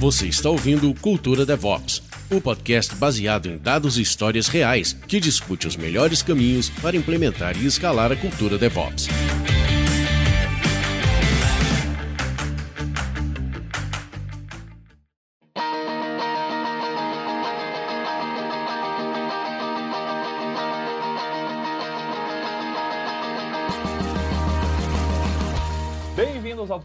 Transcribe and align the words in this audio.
Você 0.00 0.28
está 0.28 0.48
ouvindo 0.48 0.94
Cultura 0.94 1.44
DevOps, 1.44 2.02
o 2.30 2.40
podcast 2.40 2.94
baseado 2.94 3.50
em 3.50 3.58
dados 3.58 3.98
e 3.98 4.00
histórias 4.00 4.48
reais 4.48 4.96
que 5.06 5.20
discute 5.20 5.66
os 5.66 5.76
melhores 5.76 6.22
caminhos 6.22 6.70
para 6.70 6.96
implementar 6.96 7.54
e 7.54 7.66
escalar 7.66 8.10
a 8.10 8.16
cultura 8.16 8.56
DevOps. 8.56 9.08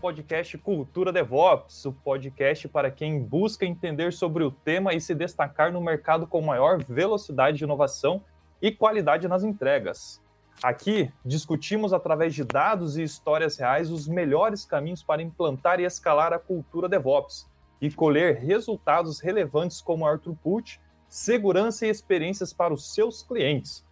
Podcast 0.06 0.56
Cultura 0.60 1.12
DevOps, 1.12 1.84
o 1.86 1.92
podcast 1.92 2.68
para 2.68 2.92
quem 2.92 3.20
busca 3.20 3.66
entender 3.66 4.14
sobre 4.14 4.44
o 4.44 4.52
tema 4.52 4.94
e 4.94 5.02
se 5.02 5.16
destacar 5.16 5.74
no 5.74 5.82
mercado 5.82 6.28
com 6.28 6.44
maior 6.44 6.78
velocidade 6.78 7.58
de 7.58 7.64
inovação 7.64 8.24
e 8.62 8.72
qualidade 8.72 9.28
nas 9.28 9.44
entregas. 9.44 10.22
Aqui 10.62 11.12
discutimos 11.26 11.92
através 11.92 12.36
de 12.36 12.44
dados 12.44 12.98
e 12.98 13.02
histórias 13.02 13.58
reais 13.58 13.90
os 13.90 14.08
melhores 14.08 14.64
caminhos 14.64 15.02
para 15.02 15.24
implantar 15.24 15.80
e 15.80 15.86
escalar 15.86 16.34
a 16.34 16.38
cultura 16.38 16.88
DevOps 16.88 17.50
e 17.82 17.90
colher 17.90 18.36
resultados 18.36 19.20
relevantes 19.20 19.82
como 19.82 20.04
maior 20.04 20.20
throughput, 20.20 20.80
segurança 21.10 21.88
e 21.88 21.90
experiências 21.90 22.54
para 22.54 22.72
os 22.72 22.94
seus 22.94 23.24
clientes. 23.24 23.84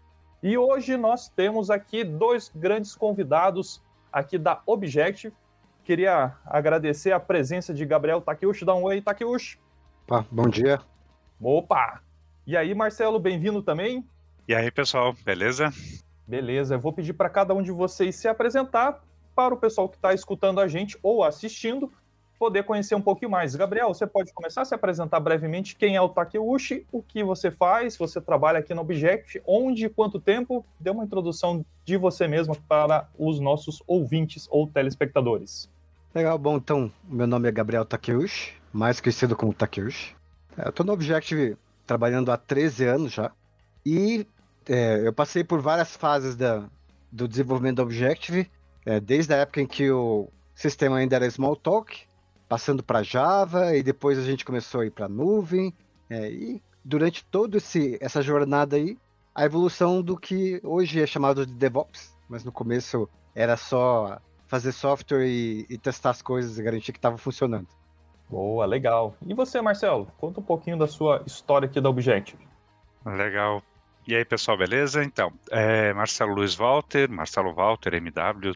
E 0.43 0.59
hoje 0.59 0.95
nós 0.95 1.27
temos 1.27 1.71
aqui 1.71 2.03
dois 2.03 2.51
grandes 2.53 2.93
convidados 2.93 3.81
aqui 4.11 4.37
da 4.37 4.61
Objective. 4.67 5.33
Queria 5.83 6.33
agradecer 6.45 7.11
a 7.11 7.19
presença 7.19 7.73
de 7.73 7.85
Gabriel 7.85 8.21
Takeuchi. 8.21 8.63
Dá 8.63 8.73
um 8.73 8.83
oi, 8.83 9.01
Takeuchi. 9.01 9.59
Opa, 10.05 10.25
bom 10.31 10.47
dia. 10.47 10.79
Opa! 11.41 12.01
E 12.47 12.55
aí, 12.55 12.73
Marcelo, 12.73 13.19
bem-vindo 13.19 13.61
também? 13.61 14.07
E 14.47 14.55
aí, 14.55 14.71
pessoal, 14.71 15.13
beleza? 15.25 15.73
Beleza, 16.25 16.75
eu 16.75 16.79
vou 16.79 16.93
pedir 16.93 17.13
para 17.13 17.29
cada 17.29 17.53
um 17.53 17.61
de 17.61 17.71
vocês 17.71 18.15
se 18.15 18.29
apresentar 18.29 19.03
para 19.35 19.53
o 19.53 19.57
pessoal 19.57 19.89
que 19.89 19.97
está 19.97 20.13
escutando 20.13 20.61
a 20.61 20.67
gente 20.69 20.97
ou 21.03 21.21
assistindo 21.21 21.91
poder 22.39 22.63
conhecer 22.63 22.95
um 22.95 23.01
pouquinho 23.01 23.31
mais. 23.31 23.55
Gabriel, 23.55 23.93
você 23.93 24.07
pode 24.07 24.33
começar 24.33 24.61
a 24.61 24.65
se 24.65 24.75
apresentar 24.75 25.19
brevemente 25.19 25.75
quem 25.75 25.95
é 25.95 26.01
o 26.01 26.09
Takeuchi, 26.09 26.85
o 26.91 27.01
que 27.01 27.23
você 27.23 27.51
faz, 27.51 27.97
você 27.97 28.19
trabalha 28.19 28.59
aqui 28.59 28.73
no 28.73 28.81
Object, 28.81 29.41
onde, 29.45 29.87
quanto 29.89 30.19
tempo? 30.19 30.65
Dê 30.79 30.89
uma 30.89 31.03
introdução 31.03 31.65
de 31.85 31.97
você 31.97 32.27
mesmo 32.27 32.55
para 32.67 33.09
os 33.17 33.39
nossos 33.39 33.81
ouvintes 33.87 34.47
ou 34.49 34.67
telespectadores. 34.67 35.69
Legal, 36.15 36.37
bom, 36.37 36.57
então, 36.57 36.91
meu 37.05 37.25
nome 37.25 37.49
é 37.49 37.51
Gabriel 37.51 37.83
Takeuchi, 37.83 38.53
mais 38.71 39.01
conhecido 39.01 39.35
como 39.35 39.51
Takeuchi. 39.51 40.15
Eu 40.55 40.69
estou 40.69 40.85
no 40.85 40.93
Objective 40.93 41.57
trabalhando 41.87 42.31
há 42.31 42.37
13 42.37 42.85
anos 42.85 43.13
já, 43.13 43.31
e 43.83 44.27
é, 44.69 45.07
eu 45.07 45.11
passei 45.11 45.43
por 45.43 45.59
várias 45.59 45.95
fases 45.95 46.35
da, 46.35 46.69
do 47.11 47.27
desenvolvimento 47.27 47.77
do 47.77 47.81
Objective, 47.81 48.47
é, 48.85 48.99
desde 48.99 49.33
a 49.33 49.37
época 49.37 49.59
em 49.61 49.65
que 49.65 49.89
o 49.89 50.29
sistema 50.53 50.97
ainda 50.97 51.15
era 51.15 51.25
Smalltalk, 51.25 52.01
passando 52.47 52.83
para 52.83 53.01
Java, 53.01 53.75
e 53.75 53.81
depois 53.81 54.19
a 54.19 54.23
gente 54.23 54.45
começou 54.45 54.81
a 54.81 54.85
ir 54.85 54.91
para 54.91 55.09
nuvem, 55.09 55.73
é, 56.11 56.29
e 56.29 56.61
durante 56.85 57.25
toda 57.25 57.57
essa 57.99 58.21
jornada 58.21 58.75
aí, 58.75 58.99
a 59.33 59.45
evolução 59.45 59.99
do 59.99 60.15
que 60.15 60.61
hoje 60.63 61.01
é 61.01 61.07
chamado 61.07 61.43
de 61.43 61.53
DevOps, 61.55 62.15
mas 62.29 62.43
no 62.43 62.51
começo 62.51 63.09
era 63.33 63.57
só 63.57 64.21
fazer 64.53 64.71
software 64.71 65.25
e, 65.25 65.65
e 65.67 65.79
testar 65.79 66.11
as 66.11 66.21
coisas 66.21 66.59
e 66.59 66.61
garantir 66.61 66.91
que 66.91 66.99
estava 66.99 67.17
funcionando. 67.17 67.67
Boa, 68.29 68.67
legal. 68.67 69.17
E 69.25 69.33
você, 69.33 69.59
Marcelo? 69.59 70.05
Conta 70.19 70.41
um 70.41 70.43
pouquinho 70.43 70.77
da 70.77 70.85
sua 70.85 71.23
história 71.25 71.65
aqui 71.65 71.81
da 71.81 71.89
Objective. 71.89 72.47
Legal. 73.03 73.63
E 74.07 74.15
aí, 74.15 74.23
pessoal, 74.23 74.55
beleza? 74.55 75.03
Então, 75.03 75.33
é 75.49 75.91
Marcelo 75.95 76.35
Luiz 76.35 76.53
Walter, 76.53 77.09
Marcelo 77.09 77.51
Walter, 77.51 77.95
MW. 77.95 78.53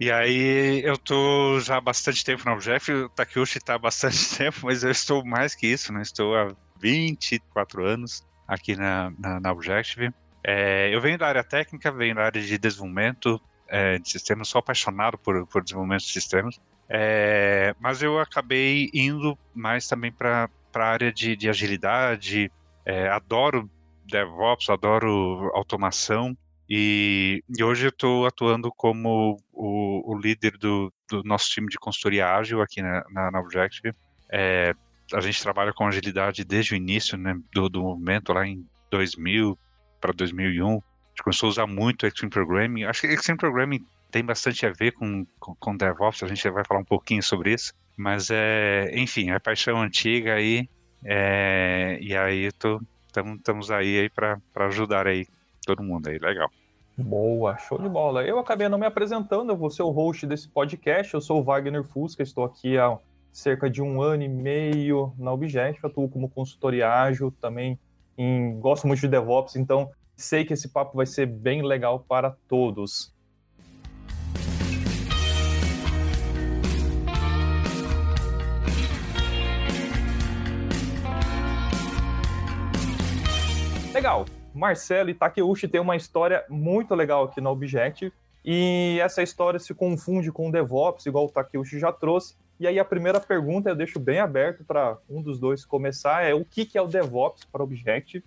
E 0.00 0.10
aí, 0.10 0.82
eu 0.84 0.98
tô 0.98 1.60
já 1.60 1.76
há 1.76 1.80
bastante 1.80 2.24
tempo 2.24 2.44
na 2.44 2.52
Objective, 2.52 3.04
o 3.04 3.08
Takeuchi 3.08 3.60
tá 3.60 3.74
há 3.74 3.78
bastante 3.78 4.18
tempo, 4.36 4.58
mas 4.64 4.82
eu 4.82 4.90
estou 4.90 5.24
mais 5.24 5.54
que 5.54 5.68
isso, 5.68 5.92
né? 5.92 6.02
Estou 6.02 6.34
há 6.34 6.48
24 6.80 7.86
anos 7.86 8.26
aqui 8.48 8.74
na, 8.74 9.12
na, 9.16 9.38
na 9.38 9.52
Objective. 9.52 10.12
É, 10.42 10.92
eu 10.92 11.00
venho 11.00 11.16
da 11.16 11.28
área 11.28 11.44
técnica, 11.44 11.92
venho 11.92 12.16
da 12.16 12.24
área 12.24 12.42
de 12.42 12.58
desenvolvimento, 12.58 13.40
é, 13.68 13.98
de 13.98 14.10
sistemas, 14.10 14.48
sou 14.48 14.58
apaixonado 14.58 15.18
por, 15.18 15.46
por 15.46 15.62
desenvolvimento 15.62 16.02
de 16.02 16.12
sistemas, 16.12 16.60
é, 16.88 17.74
mas 17.80 18.02
eu 18.02 18.18
acabei 18.18 18.90
indo 18.94 19.36
mais 19.54 19.88
também 19.88 20.12
para 20.12 20.48
a 20.74 20.80
área 20.80 21.12
de, 21.12 21.36
de 21.36 21.48
agilidade, 21.48 22.50
é, 22.84 23.08
adoro 23.08 23.70
DevOps, 24.04 24.70
adoro 24.70 25.50
automação, 25.54 26.36
e, 26.68 27.42
e 27.56 27.62
hoje 27.62 27.86
eu 27.86 27.90
estou 27.90 28.26
atuando 28.26 28.72
como 28.72 29.38
o, 29.52 30.12
o 30.12 30.18
líder 30.18 30.58
do, 30.58 30.92
do, 31.08 31.22
nosso 31.22 31.48
time 31.50 31.68
de 31.68 31.78
consultoria 31.78 32.34
ágil 32.34 32.60
aqui 32.60 32.82
na, 32.82 33.04
na, 33.10 33.30
na 33.30 33.40
Objective. 33.40 33.94
É, 34.32 34.74
a 35.14 35.20
gente 35.20 35.40
trabalha 35.40 35.72
com 35.72 35.86
agilidade 35.86 36.44
desde 36.44 36.74
o 36.74 36.76
início 36.76 37.16
né, 37.16 37.38
do, 37.52 37.68
do 37.68 37.82
movimento, 37.82 38.32
lá 38.32 38.44
em 38.44 38.66
2000 38.90 39.56
para 40.00 40.12
2001 40.12 40.80
gente 41.16 41.22
começou 41.22 41.46
a 41.46 41.50
usar 41.50 41.66
muito 41.66 42.06
Extreme 42.06 42.30
Programming. 42.30 42.84
Acho 42.84 43.02
que 43.02 43.06
Extreme 43.08 43.38
Programming 43.38 43.84
tem 44.10 44.24
bastante 44.24 44.66
a 44.66 44.70
ver 44.70 44.92
com, 44.92 45.26
com, 45.40 45.54
com 45.54 45.76
DevOps, 45.76 46.22
a 46.22 46.28
gente 46.28 46.48
vai 46.50 46.64
falar 46.64 46.80
um 46.80 46.84
pouquinho 46.84 47.22
sobre 47.22 47.54
isso. 47.54 47.72
Mas, 47.96 48.28
é, 48.30 48.90
enfim, 48.94 49.30
é 49.30 49.38
paixão 49.38 49.80
antiga 49.80 50.34
aí. 50.34 50.68
É, 51.04 51.98
e 52.00 52.14
aí 52.14 52.46
estamos 52.46 53.70
aí, 53.70 54.00
aí 54.00 54.10
para 54.10 54.38
ajudar 54.66 55.06
aí 55.06 55.26
todo 55.64 55.82
mundo 55.82 56.08
aí, 56.08 56.18
legal. 56.18 56.50
Boa, 56.98 57.56
show 57.58 57.78
de 57.78 57.88
bola. 57.88 58.22
Eu 58.24 58.38
acabei 58.38 58.68
não 58.68 58.78
me 58.78 58.86
apresentando, 58.86 59.50
eu 59.50 59.56
vou 59.56 59.70
ser 59.70 59.82
o 59.82 59.90
host 59.90 60.26
desse 60.26 60.48
podcast. 60.48 61.14
Eu 61.14 61.20
sou 61.20 61.40
o 61.40 61.42
Wagner 61.42 61.84
Fusca, 61.84 62.22
estou 62.22 62.44
aqui 62.44 62.76
há 62.76 62.98
cerca 63.32 63.68
de 63.68 63.82
um 63.82 64.00
ano 64.00 64.22
e 64.22 64.28
meio 64.28 65.12
na 65.18 65.32
Object, 65.32 65.84
atuo 65.84 66.08
como 66.08 66.28
consultoria 66.28 66.90
ágil, 66.90 67.32
também 67.40 67.78
em, 68.16 68.58
gosto 68.60 68.86
muito 68.86 69.00
de 69.00 69.08
DevOps, 69.08 69.56
então 69.56 69.90
Sei 70.16 70.46
que 70.46 70.54
esse 70.54 70.68
papo 70.68 70.96
vai 70.96 71.04
ser 71.04 71.26
bem 71.26 71.60
legal 71.60 72.00
para 72.00 72.30
todos. 72.48 73.14
Legal. 83.92 84.24
Marcelo 84.54 85.10
e 85.10 85.14
Takeuchi 85.14 85.68
tem 85.68 85.82
uma 85.82 85.96
história 85.96 86.46
muito 86.48 86.94
legal 86.94 87.24
aqui 87.24 87.42
no 87.42 87.50
Objective. 87.50 88.10
E 88.42 88.98
essa 89.02 89.22
história 89.22 89.58
se 89.58 89.74
confunde 89.74 90.32
com 90.32 90.48
o 90.48 90.52
DevOps, 90.52 91.04
igual 91.04 91.26
o 91.26 91.30
Takeuchi 91.30 91.78
já 91.78 91.92
trouxe. 91.92 92.36
E 92.58 92.66
aí 92.66 92.78
a 92.78 92.84
primeira 92.86 93.20
pergunta 93.20 93.68
eu 93.68 93.76
deixo 93.76 94.00
bem 94.00 94.18
aberto 94.18 94.64
para 94.64 94.96
um 95.10 95.20
dos 95.20 95.38
dois 95.38 95.66
começar, 95.66 96.24
é 96.24 96.32
o 96.32 96.42
que 96.42 96.70
é 96.74 96.80
o 96.80 96.86
DevOps 96.86 97.44
para 97.44 97.62
Objective 97.62 98.24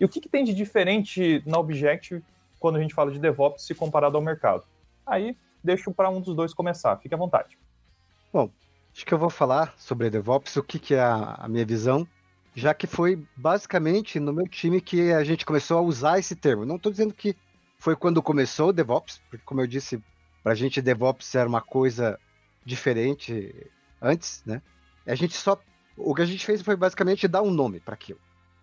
e 0.00 0.04
o 0.04 0.08
que, 0.08 0.20
que 0.20 0.28
tem 0.28 0.42
de 0.42 0.54
diferente 0.54 1.42
na 1.46 1.58
Objective 1.58 2.24
quando 2.58 2.76
a 2.76 2.80
gente 2.80 2.94
fala 2.94 3.12
de 3.12 3.18
DevOps 3.18 3.62
se 3.62 3.74
comparado 3.74 4.16
ao 4.16 4.22
mercado? 4.22 4.64
Aí 5.06 5.36
deixo 5.62 5.92
para 5.92 6.08
um 6.08 6.20
dos 6.20 6.34
dois 6.34 6.54
começar, 6.54 6.96
fique 6.96 7.14
à 7.14 7.18
vontade. 7.18 7.58
Bom, 8.32 8.50
acho 8.94 9.04
que 9.04 9.12
eu 9.12 9.18
vou 9.18 9.28
falar 9.28 9.74
sobre 9.76 10.08
DevOps, 10.08 10.56
o 10.56 10.62
que, 10.62 10.78
que 10.78 10.94
é 10.94 11.00
a, 11.00 11.34
a 11.40 11.48
minha 11.48 11.66
visão, 11.66 12.08
já 12.54 12.72
que 12.72 12.86
foi 12.86 13.22
basicamente 13.36 14.18
no 14.18 14.32
meu 14.32 14.48
time 14.48 14.80
que 14.80 15.12
a 15.12 15.22
gente 15.22 15.44
começou 15.44 15.76
a 15.78 15.82
usar 15.82 16.18
esse 16.18 16.34
termo. 16.34 16.64
Não 16.64 16.76
estou 16.76 16.90
dizendo 16.90 17.12
que 17.12 17.36
foi 17.78 17.94
quando 17.94 18.22
começou 18.22 18.68
o 18.68 18.72
DevOps, 18.72 19.20
porque 19.28 19.44
como 19.44 19.60
eu 19.60 19.66
disse, 19.66 20.02
para 20.42 20.52
a 20.52 20.54
gente 20.54 20.80
DevOps 20.80 21.34
era 21.34 21.48
uma 21.48 21.60
coisa 21.60 22.18
diferente 22.64 23.54
antes, 24.00 24.42
né? 24.46 24.62
A 25.06 25.14
gente 25.14 25.34
só, 25.34 25.58
o 25.96 26.14
que 26.14 26.22
a 26.22 26.26
gente 26.26 26.44
fez 26.44 26.62
foi 26.62 26.76
basicamente 26.76 27.28
dar 27.28 27.42
um 27.42 27.50
nome 27.50 27.80
para 27.80 27.94
aquilo. 27.94 28.20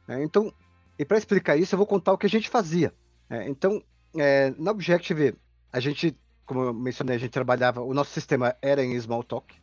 Né? 0.07 0.23
Então, 0.23 0.53
e 0.99 1.05
para 1.05 1.17
explicar 1.17 1.55
isso, 1.57 1.75
eu 1.75 1.77
vou 1.77 1.87
contar 1.87 2.13
o 2.13 2.17
que 2.17 2.25
a 2.25 2.29
gente 2.29 2.49
fazia. 2.49 2.93
É, 3.29 3.47
então, 3.47 3.81
é, 4.15 4.53
na 4.57 4.71
Objective, 4.71 5.35
a 5.71 5.79
gente, 5.79 6.17
como 6.45 6.61
eu 6.63 6.73
mencionei, 6.73 7.15
a 7.15 7.19
gente 7.19 7.31
trabalhava, 7.31 7.81
o 7.81 7.93
nosso 7.93 8.11
sistema 8.11 8.55
era 8.61 8.83
em 8.83 8.93
Smalltalk. 8.93 9.53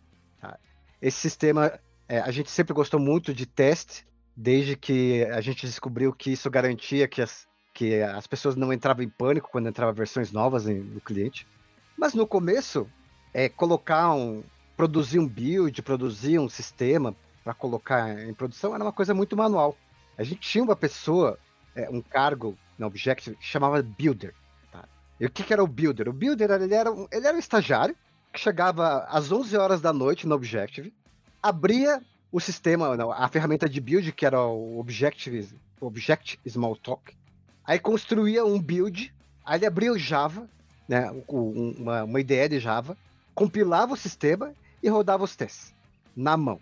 Tá? 0.41 0.59
Esse 1.03 1.19
sistema, 1.19 1.79
é, 2.09 2.21
a 2.21 2.31
gente 2.31 2.51
sempre 2.51 2.73
gostou 2.73 3.01
muito 3.01 3.35
de 3.35 3.47
teste, 3.47 4.07
desde 4.37 4.77
que 4.77 5.25
a 5.25 5.41
gente 5.41 5.67
descobriu 5.67 6.13
que 6.13 6.33
isso 6.33 6.51
garantia 6.51 7.09
que 7.09 7.23
as, 7.23 7.47
que 7.73 8.01
as 8.01 8.27
pessoas 8.27 8.57
não 8.57 8.73
entravam 8.73 9.05
em 9.05 9.09
pânico 9.09 9.49
quando 9.51 9.69
entravam 9.69 9.95
versões 9.95 10.31
novas 10.31 10.67
no 10.67 11.01
cliente. 11.01 11.47
Mas 11.97 12.15
no 12.15 12.27
começo, 12.27 12.89
é, 13.33 13.49
colocar 13.49 14.13
um. 14.13 14.43
produzir 14.77 15.21
um 15.21 15.29
build, 15.29 15.81
produzir 15.83 16.39
um 16.39 16.49
sistema 16.49 17.15
para 17.45 17.55
colocar 17.55 18.19
em 18.21 18.35
produção 18.35 18.75
era 18.75 18.83
uma 18.83 18.93
coisa 18.93 19.13
muito 19.15 19.37
manual 19.37 19.77
a 20.17 20.23
gente 20.23 20.41
tinha 20.41 20.65
uma 20.65 20.77
pessoa, 20.77 21.39
é, 21.75 21.89
um 21.91 22.01
cargo 22.01 22.57
na 22.79 22.87
Objective 22.87 23.37
que 23.37 23.45
chamava 23.45 23.83
Builder. 23.83 24.35
Tá? 24.71 24.85
E 25.21 25.27
o 25.27 25.31
que, 25.31 25.43
que, 25.43 25.53
era 25.53 25.63
o 25.63 25.67
Builder? 25.67 26.09
O 26.09 26.13
Builder 26.13 26.51
ele 26.51 26.75
era, 26.75 26.91
um, 26.91 27.07
ele 27.11 27.27
era 27.27 27.37
um 27.37 27.41
estagiário 27.41 27.97
que 28.33 28.41
chegava 28.41 29.05
às 29.09 29.31
11 29.31 29.57
horas 29.57 29.81
da 29.81 29.93
noite 29.93 30.27
no 30.27 30.35
Objective, 30.35 30.93
abria 31.43 32.03
o 32.33 32.41
sistema, 32.41 32.97
a 33.15 33.29
ferramenta 33.29 33.69
de 33.69 33.81
build, 33.81 34.11
que 34.11 34.27
era 34.27 34.45
o 34.45 34.81
Objective, 34.81 35.49
Object 35.81 36.41
Smalltalk. 36.45 37.15
Aí 37.65 37.79
construía 37.79 38.45
um 38.45 38.61
build, 38.61 39.15
aí 39.45 39.59
ele 39.59 39.67
abria 39.67 39.93
o 39.93 39.99
Java, 39.99 40.49
né, 40.89 41.09
uma, 41.29 42.03
uma 42.03 42.21
ideia 42.21 42.49
de 42.49 42.59
Java, 42.59 42.97
compilava 43.35 43.93
o 43.93 43.97
sistema 43.97 44.53
e 44.83 44.89
rodava 44.89 45.23
os 45.23 45.37
testes 45.37 45.73
na 46.17 46.37
mão. 46.37 46.61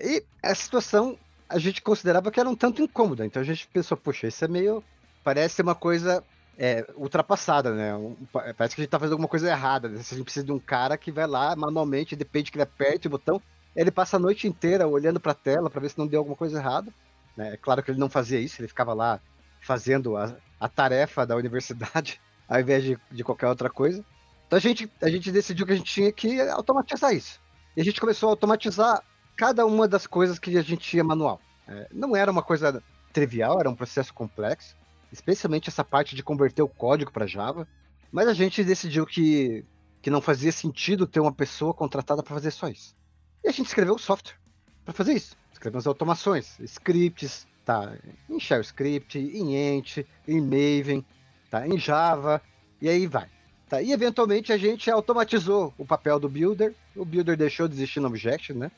E 0.00 0.22
a 0.42 0.54
situação 0.54 1.18
a 1.50 1.58
gente 1.58 1.82
considerava 1.82 2.30
que 2.30 2.38
era 2.38 2.48
um 2.48 2.54
tanto 2.54 2.80
incômoda, 2.80 3.26
então 3.26 3.42
a 3.42 3.44
gente 3.44 3.66
pensou, 3.68 3.96
poxa, 3.96 4.28
isso 4.28 4.44
é 4.44 4.48
meio. 4.48 4.82
parece 5.24 5.60
uma 5.60 5.74
coisa 5.74 6.24
é, 6.56 6.86
ultrapassada, 6.94 7.74
né? 7.74 7.94
Um, 7.94 8.14
parece 8.56 8.74
que 8.74 8.80
a 8.80 8.84
gente 8.84 8.90
tá 8.90 8.98
fazendo 8.98 9.14
alguma 9.14 9.28
coisa 9.28 9.48
errada. 9.50 9.88
Né? 9.88 9.98
A 9.98 10.14
gente 10.14 10.24
precisa 10.24 10.46
de 10.46 10.52
um 10.52 10.58
cara 10.58 10.96
que 10.96 11.10
vai 11.10 11.26
lá 11.26 11.56
manualmente, 11.56 12.14
depende 12.14 12.50
que 12.50 12.56
ele 12.56 12.62
aperte 12.62 13.06
o 13.06 13.10
botão, 13.10 13.40
ele 13.74 13.90
passa 13.90 14.16
a 14.16 14.20
noite 14.20 14.46
inteira 14.46 14.86
olhando 14.86 15.18
para 15.18 15.32
a 15.32 15.34
tela 15.34 15.68
para 15.68 15.80
ver 15.80 15.90
se 15.90 15.98
não 15.98 16.06
deu 16.06 16.20
alguma 16.20 16.36
coisa 16.36 16.58
errada. 16.58 16.92
Né? 17.36 17.54
É 17.54 17.56
claro 17.56 17.82
que 17.82 17.90
ele 17.90 17.98
não 17.98 18.08
fazia 18.08 18.38
isso, 18.38 18.60
ele 18.60 18.68
ficava 18.68 18.92
lá 18.92 19.20
fazendo 19.60 20.16
a, 20.16 20.36
a 20.58 20.68
tarefa 20.68 21.26
da 21.26 21.36
universidade 21.36 22.20
ao 22.48 22.60
invés 22.60 22.84
de, 22.84 22.98
de 23.10 23.24
qualquer 23.24 23.48
outra 23.48 23.70
coisa. 23.70 24.04
Então 24.46 24.56
a 24.56 24.60
gente, 24.60 24.90
a 25.00 25.08
gente 25.08 25.32
decidiu 25.32 25.66
que 25.66 25.72
a 25.72 25.76
gente 25.76 25.92
tinha 25.92 26.12
que 26.12 26.40
automatizar 26.42 27.14
isso. 27.14 27.40
E 27.76 27.80
a 27.80 27.84
gente 27.84 28.00
começou 28.00 28.28
a 28.28 28.32
automatizar 28.32 29.02
cada 29.40 29.64
uma 29.64 29.88
das 29.88 30.06
coisas 30.06 30.38
que 30.38 30.54
a 30.58 30.62
gente 30.62 30.82
tinha 30.82 31.02
manual. 31.02 31.40
É, 31.66 31.88
não 31.90 32.14
era 32.14 32.30
uma 32.30 32.42
coisa 32.42 32.82
trivial, 33.10 33.58
era 33.58 33.70
um 33.70 33.74
processo 33.74 34.12
complexo, 34.12 34.76
especialmente 35.10 35.70
essa 35.70 35.82
parte 35.82 36.14
de 36.14 36.22
converter 36.22 36.60
o 36.60 36.68
código 36.68 37.10
para 37.10 37.26
Java. 37.26 37.66
Mas 38.12 38.28
a 38.28 38.34
gente 38.34 38.62
decidiu 38.62 39.06
que, 39.06 39.64
que 40.02 40.10
não 40.10 40.20
fazia 40.20 40.52
sentido 40.52 41.06
ter 41.06 41.20
uma 41.20 41.32
pessoa 41.32 41.72
contratada 41.72 42.22
para 42.22 42.34
fazer 42.34 42.50
só 42.50 42.68
isso. 42.68 42.94
E 43.42 43.48
a 43.48 43.50
gente 43.50 43.68
escreveu 43.68 43.94
o 43.94 43.98
software 43.98 44.36
para 44.84 44.92
fazer 44.92 45.14
isso. 45.14 45.34
Escrevemos 45.50 45.86
automações, 45.86 46.60
scripts, 46.60 47.46
tá? 47.64 47.94
Em 48.28 48.38
Shell 48.38 48.60
Script, 48.60 49.18
em 49.18 49.56
Ent, 49.56 50.04
em 50.28 50.38
Maven, 50.38 51.02
tá? 51.50 51.66
Em 51.66 51.78
Java, 51.78 52.42
e 52.78 52.90
aí 52.90 53.06
vai. 53.06 53.30
Tá? 53.70 53.80
E 53.80 53.90
eventualmente 53.90 54.52
a 54.52 54.58
gente 54.58 54.90
automatizou 54.90 55.72
o 55.78 55.86
papel 55.86 56.20
do 56.20 56.28
builder. 56.28 56.74
O 56.94 57.06
builder 57.06 57.38
deixou 57.38 57.66
de 57.66 57.74
existir 57.74 58.00
no 58.00 58.08
Object, 58.08 58.52
né? 58.52 58.70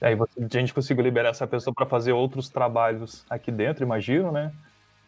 Aí 0.00 0.14
você, 0.14 0.32
a 0.38 0.58
gente 0.58 0.72
conseguiu 0.72 1.04
liberar 1.04 1.30
essa 1.30 1.46
pessoa 1.46 1.74
para 1.74 1.86
fazer 1.86 2.12
outros 2.12 2.48
trabalhos 2.48 3.24
aqui 3.28 3.52
dentro, 3.52 3.84
imagino, 3.84 4.32
né? 4.32 4.52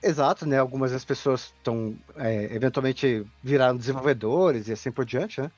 Exato, 0.02 0.44
né? 0.44 0.58
Algumas 0.58 0.90
das 0.90 1.04
pessoas 1.04 1.52
estão 1.56 1.96
é, 2.16 2.54
eventualmente 2.54 3.24
viraram 3.42 3.76
desenvolvedores 3.76 4.68
e 4.68 4.72
assim 4.72 4.90
por 4.90 5.04
diante, 5.04 5.40
né? 5.40 5.50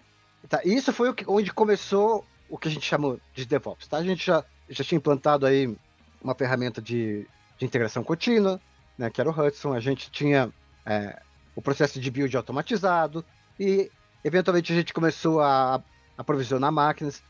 Tá, 0.49 0.61
isso 0.65 0.93
foi 0.93 1.13
que, 1.15 1.25
onde 1.27 1.53
começou 1.53 2.25
o 2.49 2.59
que 2.59 2.69
a 2.69 2.71
gente 2.71 2.85
chama 2.85 3.19
de 3.35 3.47
DevOps, 3.47 3.89
tá? 3.89 3.97
A 3.97 4.05
gente 4.05 4.25
já, 4.27 4.45
já 4.69 4.85
tinha 4.85 4.99
implantado 4.99 5.47
aí 5.47 5.75
uma 6.23 6.35
ferramenta 6.35 6.83
de, 6.83 7.27
de 7.59 7.65
integração 7.65 8.05
contínua, 8.05 8.61
né? 8.99 9.11
Que 9.11 9.21
era 9.21 9.31
o 9.31 9.33
Hudson. 9.33 9.73
A 9.73 9.81
gente 9.81 10.11
tinha 10.11 10.53
é, 10.85 11.21
o 11.57 11.63
processo 11.63 11.99
de 11.99 12.11
build 12.11 12.37
automatizado 12.37 13.25
e 13.59 13.91
eventualmente 14.23 14.73
a 14.73 14.77
gente 14.77 14.93
começou 14.93 15.41
a 15.41 15.83
aprovisionar 16.17 16.71
máquinas. 16.71 17.23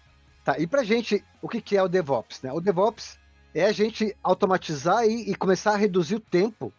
Tá, 0.44 0.58
e 0.58 0.67
pra 0.67 0.85
gente, 0.85 1.25
o 1.41 1.49
que, 1.49 1.61
que 1.61 1.76
é 1.76 1.82
o 1.82 1.88
DevOps? 1.88 2.43
Né? 2.43 2.52
O 2.52 2.61
DevOps 2.61 3.19
é 3.55 3.64
a 3.64 3.73
gente 3.73 4.14
automatizar 4.23 5.06
e, 5.06 5.31
e 5.31 5.35
começar 5.35 5.73
a 5.73 5.76
reduzir 5.76 6.17
o 6.17 6.20
tempo 6.20 6.70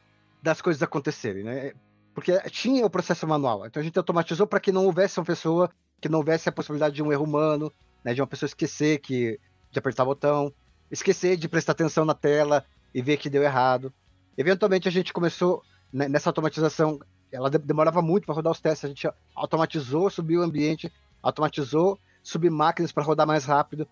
das 0.41 0.61
coisas 0.61 0.83
acontecerem, 0.83 1.43
né? 1.43 1.73
Porque 2.13 2.39
tinha 2.51 2.85
o 2.85 2.89
processo 2.89 3.27
manual, 3.27 3.65
então 3.65 3.81
a 3.81 3.83
gente 3.83 3.97
automatizou 3.97 4.45
para 4.45 4.59
que 4.59 4.71
não 4.71 4.85
houvesse 4.85 5.19
uma 5.19 5.25
pessoa, 5.25 5.69
que 5.99 6.07
não 6.07 6.19
houvesse 6.19 6.47
a 6.47 6.51
possibilidade 6.51 6.93
de 6.93 7.01
um 7.01 7.11
erro 7.11 7.25
humano, 7.25 7.73
né? 8.03 8.13
De 8.13 8.21
uma 8.21 8.27
pessoa 8.27 8.47
esquecer 8.47 8.99
que 8.99 9.39
de 9.71 9.79
apertar 9.79 10.05
botão, 10.05 10.53
esquecer 10.91 11.35
de 11.35 11.49
prestar 11.49 11.71
atenção 11.71 12.05
na 12.05 12.13
tela 12.13 12.63
e 12.93 13.01
ver 13.01 13.17
que 13.17 13.29
deu 13.29 13.41
errado. 13.41 13.91
Eventualmente 14.37 14.87
a 14.87 14.91
gente 14.91 15.11
começou 15.11 15.63
né, 15.91 16.07
nessa 16.07 16.29
automatização, 16.29 16.99
ela 17.31 17.49
demorava 17.49 18.01
muito 18.01 18.25
para 18.25 18.35
rodar 18.35 18.51
os 18.51 18.61
testes, 18.61 18.85
a 18.85 18.87
gente 18.89 19.09
automatizou, 19.35 20.09
subiu 20.09 20.41
o 20.41 20.43
ambiente, 20.43 20.91
automatizou 21.23 21.99
subir 22.25 22.49
máquinas 22.49 22.91
para 22.91 23.03
rodar 23.03 23.27
mais 23.27 23.45
rápido. 23.45 23.87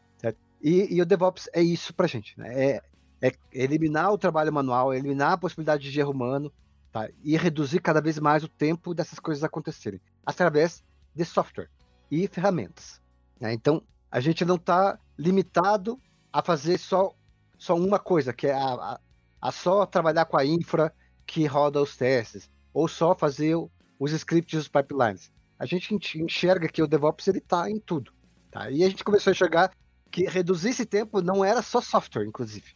E, 0.62 0.95
e, 0.95 1.01
o 1.01 1.06
DevOps 1.06 1.50
é 1.51 1.62
isso 1.62 1.94
para 1.94 2.06
a 2.06 2.09
gente. 2.09 2.39
Né? 2.39 2.63
É, 2.68 2.81
é, 3.21 3.33
eliminar 3.51 4.12
o 4.12 4.18
trabalho 4.18 4.51
manual, 4.51 4.94
eliminar 4.94 5.33
a 5.33 5.38
possibilidade 5.38 5.91
de 5.91 6.00
erro 6.00 6.12
humano 6.12 6.51
tá? 6.91 7.09
e 7.21 7.35
reduzir 7.38 7.80
cada 7.80 8.01
vez 8.01 8.18
mais 8.18 8.44
o 8.44 8.47
tempo 8.47 8.94
dessas 8.94 9.19
coisas 9.19 9.44
acontecerem 9.44 10.00
através 10.25 10.81
de 11.13 11.25
software 11.25 11.69
e 12.09 12.27
ferramentas. 12.27 13.01
Né? 13.39 13.53
Então, 13.53 13.83
a 14.09 14.21
gente 14.21 14.45
não 14.45 14.56
está 14.56 14.97
limitado 15.18 16.00
a 16.31 16.41
fazer 16.41 16.77
só, 16.77 17.13
só 17.57 17.75
uma 17.75 18.00
coisa, 18.00 18.33
que 18.33 18.47
é 18.47 18.53
a, 18.53 18.74
a, 18.74 19.00
a, 19.41 19.51
só 19.51 19.85
trabalhar 19.85 20.25
com 20.25 20.38
a 20.38 20.45
infra 20.45 20.94
que 21.27 21.45
roda 21.45 21.81
os 21.81 21.97
testes, 21.97 22.50
ou 22.74 22.88
só 22.88 23.13
fazer 23.13 23.56
os 24.00 24.12
scripts 24.12 24.53
e 24.53 24.57
os 24.57 24.68
pipelines. 24.68 25.31
A 25.59 25.65
gente 25.65 25.94
enxerga 26.18 26.68
que 26.68 26.81
o 26.81 26.88
DevOps 26.88 27.27
está 27.27 27.69
em 27.69 27.80
tudo. 27.80 28.12
Tá? 28.54 28.70
E 28.70 28.84
a 28.84 28.90
gente 28.90 29.04
começou 29.04 29.32
a 29.32 29.34
enxergar 29.34 29.72
que 30.12 30.26
reduzir 30.26 30.70
esse 30.70 30.86
tempo 30.86 31.24
não 31.24 31.44
era 31.44 31.64
só 31.64 31.82
software, 31.82 32.24
inclusive. 32.24 32.76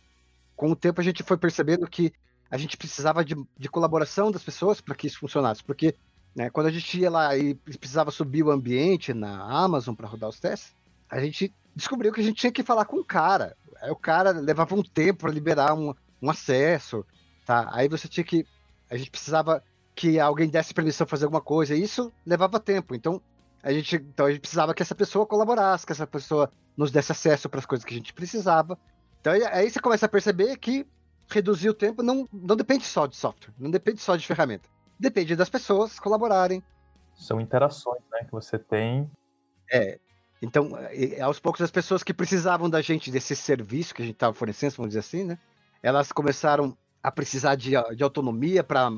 Com 0.55 0.71
o 0.71 0.75
tempo 0.75 0.99
a 0.99 1.03
gente 1.03 1.21
foi 1.21 1.37
percebendo 1.37 1.87
que 1.87 2.11
a 2.49 2.57
gente 2.57 2.75
precisava 2.75 3.23
de, 3.23 3.35
de 3.55 3.69
colaboração 3.69 4.31
das 4.31 4.43
pessoas 4.43 4.81
para 4.81 4.95
que 4.95 5.05
isso 5.05 5.19
funcionasse. 5.19 5.63
Porque 5.63 5.93
né, 6.35 6.49
quando 6.49 6.65
a 6.65 6.71
gente 6.71 6.99
ia 6.99 7.11
lá 7.11 7.37
e 7.37 7.53
precisava 7.53 8.09
subir 8.09 8.41
o 8.41 8.49
ambiente 8.49 9.13
na 9.13 9.39
Amazon 9.39 9.93
para 9.93 10.07
rodar 10.07 10.29
os 10.29 10.39
testes, 10.39 10.73
a 11.07 11.19
gente 11.19 11.53
descobriu 11.75 12.11
que 12.11 12.21
a 12.21 12.23
gente 12.23 12.37
tinha 12.37 12.51
que 12.51 12.63
falar 12.63 12.85
com 12.85 12.97
o 12.97 13.05
cara. 13.05 13.55
Aí 13.79 13.91
o 13.91 13.95
cara 13.95 14.31
levava 14.31 14.73
um 14.73 14.81
tempo 14.81 15.19
para 15.19 15.31
liberar 15.31 15.75
um, 15.75 15.93
um 16.19 16.29
acesso, 16.31 17.05
tá? 17.45 17.69
Aí 17.71 17.87
você 17.87 18.07
tinha 18.07 18.23
que. 18.23 18.43
A 18.89 18.97
gente 18.97 19.11
precisava 19.11 19.63
que 19.93 20.19
alguém 20.19 20.49
desse 20.49 20.73
permissão 20.73 21.05
fazer 21.05 21.25
alguma 21.25 21.41
coisa, 21.41 21.75
e 21.75 21.83
isso 21.83 22.11
levava 22.25 22.59
tempo. 22.59 22.95
Então, 22.95 23.21
a 23.63 23.71
gente, 23.71 23.95
então 23.95 24.25
a 24.25 24.31
gente 24.31 24.41
precisava 24.41 24.73
que 24.73 24.81
essa 24.81 24.95
pessoa 24.95 25.25
colaborasse, 25.25 25.85
que 25.85 25.91
essa 25.91 26.07
pessoa 26.07 26.51
nos 26.75 26.91
desse 26.91 27.11
acesso 27.11 27.49
para 27.49 27.59
as 27.59 27.65
coisas 27.65 27.83
que 27.83 27.93
a 27.93 27.97
gente 27.97 28.13
precisava. 28.13 28.77
Então 29.19 29.33
aí 29.51 29.69
você 29.69 29.79
começa 29.79 30.05
a 30.05 30.09
perceber 30.09 30.57
que 30.57 30.85
reduzir 31.29 31.69
o 31.69 31.73
tempo 31.73 32.01
não, 32.01 32.27
não 32.31 32.55
depende 32.55 32.85
só 32.85 33.05
de 33.05 33.15
software, 33.15 33.53
não 33.57 33.69
depende 33.69 33.99
só 33.99 34.15
de 34.15 34.25
ferramenta. 34.25 34.69
Depende 34.99 35.35
das 35.35 35.49
pessoas 35.49 35.99
colaborarem. 35.99 36.63
São 37.13 37.41
interações 37.41 38.01
né, 38.11 38.23
que 38.23 38.31
você 38.31 38.57
tem. 38.57 39.09
É. 39.71 39.99
Então, 40.41 40.71
aos 41.21 41.39
poucos, 41.39 41.61
as 41.61 41.71
pessoas 41.71 42.03
que 42.03 42.13
precisavam 42.13 42.69
da 42.69 42.81
gente, 42.81 43.11
desse 43.11 43.35
serviço 43.35 43.93
que 43.93 44.01
a 44.01 44.05
gente 44.05 44.15
estava 44.15 44.33
fornecendo, 44.33 44.75
vamos 44.77 44.89
dizer 44.89 44.99
assim, 44.99 45.23
né? 45.23 45.39
Elas 45.81 46.11
começaram 46.11 46.77
a 47.01 47.11
precisar 47.11 47.55
de, 47.55 47.71
de 47.95 48.03
autonomia 48.03 48.63
para 48.63 48.91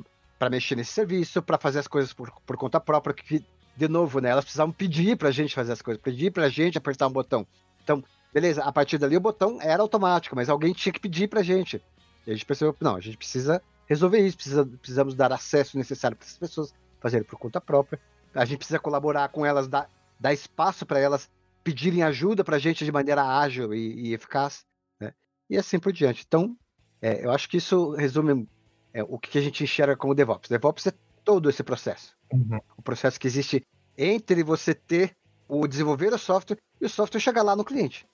mexer 0.50 0.76
nesse 0.76 0.92
serviço, 0.92 1.42
para 1.42 1.58
fazer 1.58 1.80
as 1.80 1.88
coisas 1.88 2.14
por, 2.14 2.32
por 2.46 2.58
conta 2.58 2.80
própria, 2.80 3.14
que 3.14 3.46
de 3.80 3.88
novo, 3.88 4.20
né? 4.20 4.30
Elas 4.30 4.44
precisavam 4.44 4.74
pedir 4.74 5.18
pra 5.18 5.32
gente 5.32 5.56
fazer 5.56 5.72
as 5.72 5.82
coisas, 5.82 6.04
pedir 6.04 6.32
pra 6.32 6.50
gente 6.50 6.78
apertar 6.78 7.08
um 7.08 7.12
botão. 7.12 7.48
Então, 7.82 8.04
beleza, 8.34 8.62
a 8.62 8.72
partir 8.74 8.98
dali 8.98 9.16
o 9.16 9.22
botão 9.22 9.58
era 9.62 9.82
automático, 9.82 10.36
mas 10.36 10.50
alguém 10.50 10.74
tinha 10.74 10.92
que 10.92 11.00
pedir 11.00 11.30
pra 11.30 11.42
gente. 11.42 11.82
E 12.28 12.32
a 12.32 12.34
gente 12.34 12.46
percebeu, 12.46 12.76
não, 12.82 12.98
a 12.98 13.00
gente 13.00 13.18
precisa 13.18 13.62
resolver 13.88 14.20
isso, 14.20 14.36
precisa, 14.36 14.66
precisamos 14.66 15.16
dar 15.16 15.32
acesso 15.32 15.78
necessário 15.78 16.18
para 16.18 16.26
essas 16.26 16.38
pessoas 16.38 16.74
fazerem 17.00 17.26
por 17.26 17.40
conta 17.40 17.62
própria. 17.62 18.00
A 18.36 18.44
gente 18.44 18.58
precisa 18.58 18.80
colaborar 18.80 19.30
com 19.30 19.46
elas, 19.46 19.68
dar, 19.68 19.90
dar 20.20 20.34
espaço 20.34 20.86
para 20.86 21.00
elas 21.00 21.30
pedirem 21.64 22.04
ajuda 22.04 22.44
pra 22.44 22.60
gente 22.60 22.84
de 22.84 22.92
maneira 22.92 23.24
ágil 23.24 23.74
e, 23.74 24.10
e 24.10 24.14
eficaz, 24.14 24.66
né? 25.00 25.14
E 25.50 25.58
assim 25.58 25.80
por 25.80 25.94
diante. 25.94 26.26
Então, 26.28 26.56
é, 27.02 27.26
eu 27.26 27.32
acho 27.32 27.48
que 27.48 27.58
isso 27.58 27.92
resume 27.92 28.46
é, 28.94 29.02
o 29.04 29.18
que 29.18 29.38
a 29.38 29.42
gente 29.42 29.64
enxerga 29.64 29.96
como 29.96 30.14
DevOps. 30.14 30.50
DevOps 30.50 30.88
é 30.88 30.94
todo 31.24 31.50
esse 31.50 31.64
processo. 31.64 32.19
Uhum. 32.32 32.60
O 32.78 32.82
processo 32.82 33.20
que 33.20 33.28
existe 33.28 33.66
entre 33.98 34.44
você 34.44 34.74
ter 34.74 35.16
o 35.48 35.68
desenvolver 35.68 36.14
o 36.14 36.18
software 36.18 36.58
e 36.80 36.86
o 36.86 36.90
software 36.90 37.20
chegar 37.20 37.42
lá 37.42 37.56
no 37.56 37.66
cliente. 37.66 38.08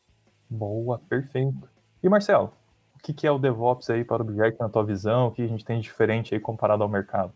Boa, 0.50 1.00
perfeito. 1.00 1.69
E 2.01 2.07
Marcelo, 2.07 2.53
o 2.93 3.00
que 3.00 3.27
é 3.27 3.31
o 3.31 3.38
DevOps 3.38 3.89
aí 3.89 4.03
para 4.03 4.24
o 4.24 4.25
Object 4.25 4.60
na 4.60 4.69
tua 4.69 4.86
visão? 4.86 5.27
O 5.27 5.31
que 5.31 5.41
a 5.41 5.48
gente 5.48 5.65
tem 5.65 5.79
de 5.79 5.84
diferente 5.84 6.34
aí 6.34 6.39
comparado 6.39 6.81
ao 6.81 6.89
mercado? 6.89 7.34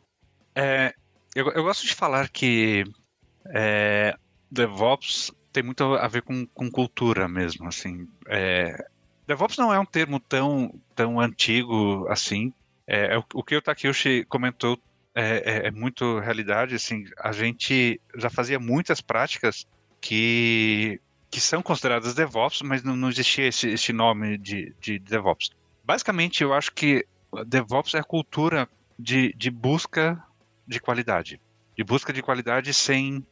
É, 0.55 0.93
eu, 1.35 1.49
eu 1.51 1.63
gosto 1.63 1.85
de 1.85 1.93
falar 1.93 2.29
que 2.29 2.83
é, 3.47 4.15
DevOps 4.49 5.31
tem 5.51 5.63
muito 5.63 5.83
a 5.83 6.07
ver 6.07 6.21
com, 6.21 6.45
com 6.47 6.71
cultura 6.71 7.27
mesmo, 7.27 7.67
assim. 7.67 8.07
É, 8.27 8.87
DevOps 9.27 9.57
não 9.57 9.73
é 9.73 9.79
um 9.79 9.85
termo 9.85 10.19
tão, 10.19 10.73
tão 10.95 11.19
antigo 11.19 12.07
assim. 12.09 12.53
É, 12.87 13.15
é 13.15 13.17
o, 13.17 13.23
o 13.35 13.43
que 13.43 13.55
o 13.55 13.61
Takeuchi 13.61 14.25
comentou 14.25 14.79
é, 15.19 15.37
é, 15.45 15.67
é, 15.67 15.71
muito 15.71 16.19
realidade. 16.19 16.75
Assim, 16.75 17.05
a 17.19 17.31
gente 17.33 17.99
já 18.15 18.29
fazia 18.29 18.57
muitas 18.57 19.01
práticas 19.01 19.67
que, 19.99 21.01
que 21.29 21.41
são 21.41 21.61
consideradas 21.61 22.13
DevOps, 22.13 22.61
mas 22.61 22.83
não, 22.83 22.95
não 22.95 23.09
existia 23.09 23.47
esse, 23.47 23.67
esse 23.67 23.91
nome 23.91 24.37
de, 24.37 24.73
de 24.79 24.97
DevOps. 24.97 25.49
Basicamente, 25.83 26.41
eu 26.41 26.53
acho 26.53 26.71
que 26.71 27.05
DevOps 27.45 27.93
é 27.95 27.99
a 27.99 28.03
cultura 28.03 28.69
de, 28.97 29.33
de 29.33 29.51
busca 29.51 30.23
de 30.65 30.79
qualidade. 30.79 31.41
De 31.75 31.83
busca 31.83 32.13
de 32.13 32.21
qualidade 32.21 32.73
sem, 32.73 33.25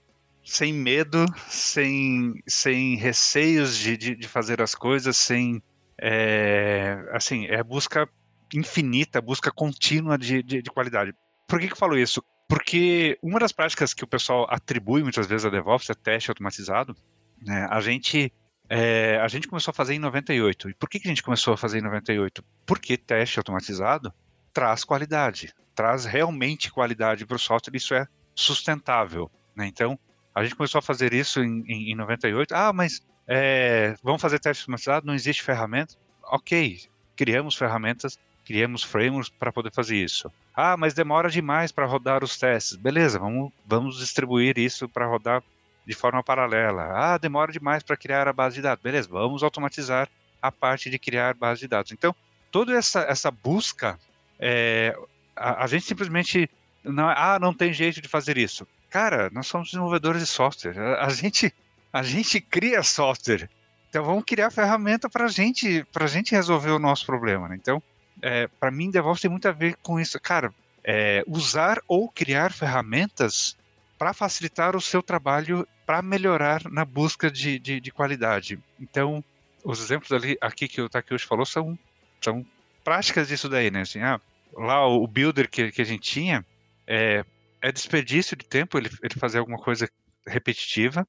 sem 0.43 0.73
medo, 0.73 1.25
sem, 1.47 2.41
sem 2.45 2.97
receios 2.97 3.77
de, 3.77 3.95
de, 3.95 4.15
de 4.15 4.27
fazer 4.27 4.61
as 4.61 4.75
coisas, 4.75 5.15
sem, 5.15 5.63
é, 5.97 6.97
assim, 7.13 7.45
é 7.45 7.63
busca 7.63 8.09
infinita, 8.53 9.21
busca 9.21 9.51
contínua 9.51 10.17
de, 10.17 10.43
de, 10.43 10.61
de 10.61 10.69
qualidade. 10.69 11.13
Por 11.47 11.59
que, 11.59 11.67
que 11.67 11.73
eu 11.73 11.77
falo 11.77 11.97
isso? 11.97 12.21
Porque 12.47 13.17
uma 13.21 13.39
das 13.39 13.51
práticas 13.51 13.93
que 13.93 14.03
o 14.03 14.07
pessoal 14.07 14.47
atribui 14.49 15.03
muitas 15.03 15.27
vezes 15.27 15.45
a 15.45 15.49
DevOps 15.49 15.89
é 15.89 15.93
teste 15.93 16.29
automatizado. 16.29 16.95
Né? 17.41 17.67
A 17.69 17.79
gente 17.81 18.31
é, 18.69 19.19
a 19.21 19.27
gente 19.27 19.47
começou 19.47 19.71
a 19.71 19.73
fazer 19.73 19.93
em 19.93 19.99
98. 19.99 20.69
E 20.69 20.73
por 20.73 20.89
que, 20.89 20.99
que 20.99 21.07
a 21.07 21.11
gente 21.11 21.23
começou 21.23 21.53
a 21.53 21.57
fazer 21.57 21.79
em 21.79 21.81
98? 21.81 22.43
Porque 22.65 22.97
teste 22.97 23.39
automatizado 23.39 24.13
traz 24.53 24.83
qualidade, 24.83 25.53
traz 25.75 26.05
realmente 26.05 26.71
qualidade 26.71 27.25
para 27.25 27.35
o 27.35 27.39
software. 27.39 27.75
Isso 27.75 27.93
é 27.93 28.07
sustentável. 28.35 29.31
Né? 29.55 29.67
Então, 29.67 29.97
a 30.33 30.43
gente 30.43 30.55
começou 30.55 30.79
a 30.79 30.81
fazer 30.81 31.13
isso 31.13 31.41
em, 31.41 31.63
em, 31.67 31.91
em 31.91 31.95
98. 31.95 32.53
Ah, 32.53 32.73
mas 32.73 33.01
é, 33.27 33.95
vamos 34.03 34.21
fazer 34.21 34.39
teste 34.39 34.63
automatizado? 34.63 35.05
Não 35.05 35.13
existe 35.13 35.43
ferramenta? 35.43 35.95
Ok, 36.23 36.81
criamos 37.15 37.55
ferramentas, 37.55 38.19
criamos 38.47 38.81
frameworks 38.81 39.29
para 39.29 39.51
poder 39.51 39.73
fazer 39.73 39.97
isso. 39.97 40.31
Ah, 40.55 40.77
mas 40.77 40.93
demora 40.93 41.29
demais 41.29 41.69
para 41.69 41.85
rodar 41.85 42.23
os 42.23 42.37
testes. 42.37 42.77
Beleza, 42.77 43.19
vamos, 43.19 43.51
vamos 43.65 43.99
distribuir 43.99 44.57
isso 44.57 44.87
para 44.87 45.05
rodar 45.05 45.43
de 45.85 45.93
forma 45.93 46.23
paralela. 46.23 46.83
Ah, 46.93 47.17
demora 47.17 47.51
demais 47.51 47.83
para 47.83 47.97
criar 47.97 48.25
a 48.25 48.31
base 48.31 48.55
de 48.55 48.61
dados. 48.61 48.81
Beleza, 48.81 49.09
vamos 49.11 49.43
automatizar 49.43 50.07
a 50.41 50.49
parte 50.49 50.89
de 50.89 50.97
criar 50.97 51.33
base 51.33 51.59
de 51.59 51.67
dados. 51.67 51.91
Então, 51.91 52.15
toda 52.49 52.73
essa, 52.73 53.01
essa 53.01 53.29
busca, 53.29 53.99
é, 54.39 54.97
a, 55.35 55.65
a, 55.65 55.67
gente 55.67 55.83
simplesmente 55.83 56.49
não, 56.85 57.09
ah, 57.09 57.37
não 57.41 57.53
tem 57.53 57.73
jeito 57.73 58.01
de 58.01 58.07
fazer 58.07 58.37
isso. 58.37 58.65
Cara, 58.89 59.29
nós 59.29 59.47
somos 59.47 59.71
desenvolvedores 59.71 60.21
de 60.21 60.27
software. 60.27 60.79
A, 60.79 61.05
a 61.05 61.09
gente, 61.09 61.53
a 61.91 62.01
gente 62.01 62.39
cria 62.39 62.81
software. 62.81 63.49
Então, 63.89 64.05
vamos 64.05 64.23
criar 64.23 64.51
ferramenta 64.51 65.09
para 65.09 65.27
gente, 65.27 65.85
a 65.93 66.07
gente 66.07 66.31
resolver 66.31 66.71
o 66.71 66.79
nosso 66.79 67.05
problema. 67.05 67.49
Né? 67.49 67.57
Então, 67.57 67.83
é, 68.21 68.47
para 68.47 68.71
mim, 68.71 68.91
DevOps 68.91 69.21
tem 69.21 69.31
muito 69.31 69.47
a 69.47 69.51
ver 69.51 69.75
com 69.81 69.99
isso. 69.99 70.19
Cara, 70.19 70.53
é, 70.83 71.23
usar 71.27 71.81
ou 71.87 72.09
criar 72.09 72.51
ferramentas 72.51 73.57
para 73.97 74.13
facilitar 74.13 74.75
o 74.75 74.81
seu 74.81 75.01
trabalho, 75.01 75.67
para 75.85 76.01
melhorar 76.01 76.63
na 76.69 76.85
busca 76.85 77.31
de, 77.31 77.57
de, 77.59 77.79
de, 77.79 77.91
qualidade. 77.91 78.59
Então, 78.79 79.23
os 79.63 79.81
exemplos 79.81 80.11
ali 80.11 80.37
aqui 80.39 80.67
que 80.67 80.81
o 80.81 80.89
Takeuchi 80.89 81.25
falou 81.25 81.45
são, 81.45 81.77
são 82.21 82.45
práticas 82.83 83.27
disso 83.27 83.49
daí, 83.49 83.71
né? 83.71 83.81
Assim, 83.81 83.99
ah, 83.99 84.21
lá 84.53 84.85
o 84.87 85.05
builder 85.07 85.49
que, 85.49 85.71
que 85.71 85.81
a 85.81 85.85
gente 85.85 86.01
tinha 86.01 86.45
é, 86.85 87.25
é 87.61 87.71
desperdício 87.71 88.37
de 88.37 88.45
tempo 88.45 88.77
ele, 88.77 88.89
ele 89.01 89.15
fazer 89.19 89.39
alguma 89.39 89.57
coisa 89.57 89.89
repetitiva. 90.25 91.07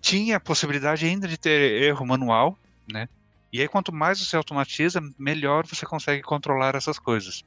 Tinha 0.00 0.36
a 0.36 0.40
possibilidade 0.40 1.06
ainda 1.06 1.26
de 1.26 1.36
ter 1.36 1.82
erro 1.82 2.06
manual, 2.06 2.56
né? 2.90 3.08
E 3.52 3.60
aí, 3.60 3.68
quanto 3.68 3.92
mais 3.92 4.20
você 4.20 4.36
automatiza, 4.36 5.00
melhor 5.18 5.66
você 5.66 5.86
consegue 5.86 6.22
controlar 6.22 6.74
essas 6.74 6.98
coisas. 6.98 7.44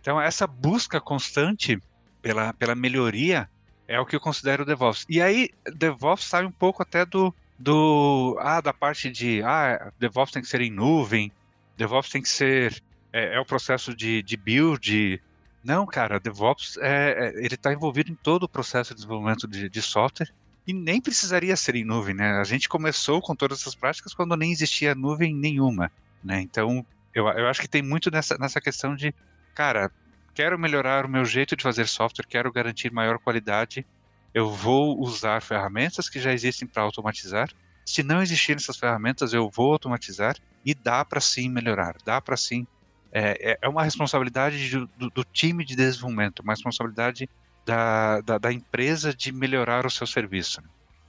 Então, 0.00 0.20
essa 0.20 0.46
busca 0.46 1.00
constante 1.00 1.80
pela, 2.20 2.52
pela 2.54 2.74
melhoria 2.74 3.48
é 3.86 4.00
o 4.00 4.06
que 4.06 4.16
eu 4.16 4.20
considero 4.20 4.64
DevOps. 4.64 5.04
E 5.08 5.20
aí, 5.20 5.50
DevOps 5.74 6.24
sai 6.24 6.46
um 6.46 6.50
pouco 6.50 6.82
até 6.82 7.04
do, 7.04 7.34
do 7.58 8.36
ah, 8.40 8.60
da 8.60 8.72
parte 8.72 9.10
de 9.10 9.42
ah, 9.42 9.92
DevOps 9.98 10.32
tem 10.32 10.42
que 10.42 10.48
ser 10.48 10.60
em 10.60 10.70
nuvem, 10.70 11.30
DevOps 11.76 12.10
tem 12.10 12.22
que 12.22 12.28
ser 12.28 12.82
é, 13.12 13.36
é 13.36 13.40
o 13.40 13.44
processo 13.44 13.94
de, 13.94 14.22
de 14.22 14.36
build. 14.36 15.22
Não, 15.62 15.86
cara, 15.86 16.18
DevOps 16.18 16.78
é, 16.78 17.28
é 17.28 17.44
ele 17.44 17.54
está 17.54 17.72
envolvido 17.72 18.10
em 18.10 18.14
todo 18.14 18.44
o 18.44 18.48
processo 18.48 18.90
de 18.90 18.96
desenvolvimento 18.96 19.46
de, 19.46 19.68
de, 19.68 19.82
software 19.82 20.32
e 20.66 20.72
nem 20.72 21.00
precisaria 21.00 21.56
ser 21.56 21.74
em 21.74 21.84
nuvem, 21.84 22.14
né? 22.14 22.32
A 22.40 22.44
gente 22.44 22.68
começou 22.68 23.20
com 23.20 23.34
todas 23.34 23.60
essas 23.60 23.74
práticas 23.74 24.14
quando 24.14 24.36
nem 24.36 24.52
existia 24.52 24.94
nuvem 24.94 25.34
nenhuma, 25.34 25.90
né? 26.22 26.40
Então, 26.40 26.86
eu, 27.14 27.26
eu 27.28 27.48
acho 27.48 27.60
que 27.60 27.68
tem 27.68 27.82
muito 27.82 28.10
nessa, 28.10 28.36
nessa 28.38 28.60
questão 28.60 28.94
de, 28.94 29.14
cara, 29.54 29.90
quero 30.34 30.58
melhorar 30.58 31.04
o 31.04 31.08
meu 31.08 31.24
jeito 31.24 31.56
de 31.56 31.62
fazer 31.62 31.86
software, 31.86 32.26
quero 32.26 32.52
garantir 32.52 32.92
maior 32.92 33.18
qualidade, 33.18 33.84
eu 34.32 34.50
vou 34.50 34.98
usar 35.00 35.42
ferramentas 35.42 36.08
que 36.08 36.18
já 36.18 36.32
existem 36.32 36.66
para 36.66 36.82
automatizar. 36.82 37.50
Se 37.84 38.02
não 38.02 38.22
existirem 38.22 38.56
essas 38.56 38.76
ferramentas, 38.76 39.34
eu 39.34 39.50
vou 39.50 39.72
automatizar 39.72 40.36
e 40.64 40.74
dá 40.74 41.04
para 41.04 41.20
sim 41.20 41.48
melhorar, 41.48 41.96
dá 42.04 42.20
para 42.20 42.36
sim. 42.36 42.66
É, 43.12 43.52
é, 43.52 43.58
é 43.60 43.68
uma 43.68 43.82
responsabilidade 43.82 44.70
do, 44.96 45.10
do, 45.10 45.24
time 45.24 45.66
de 45.66 45.76
desenvolvimento, 45.76 46.40
uma 46.40 46.54
responsabilidade 46.54 47.28
da, 47.64 48.20
da, 48.20 48.38
da 48.38 48.52
empresa 48.52 49.14
de 49.14 49.32
melhorar 49.32 49.86
o 49.86 49.90
seu 49.90 50.06
serviço. 50.06 50.62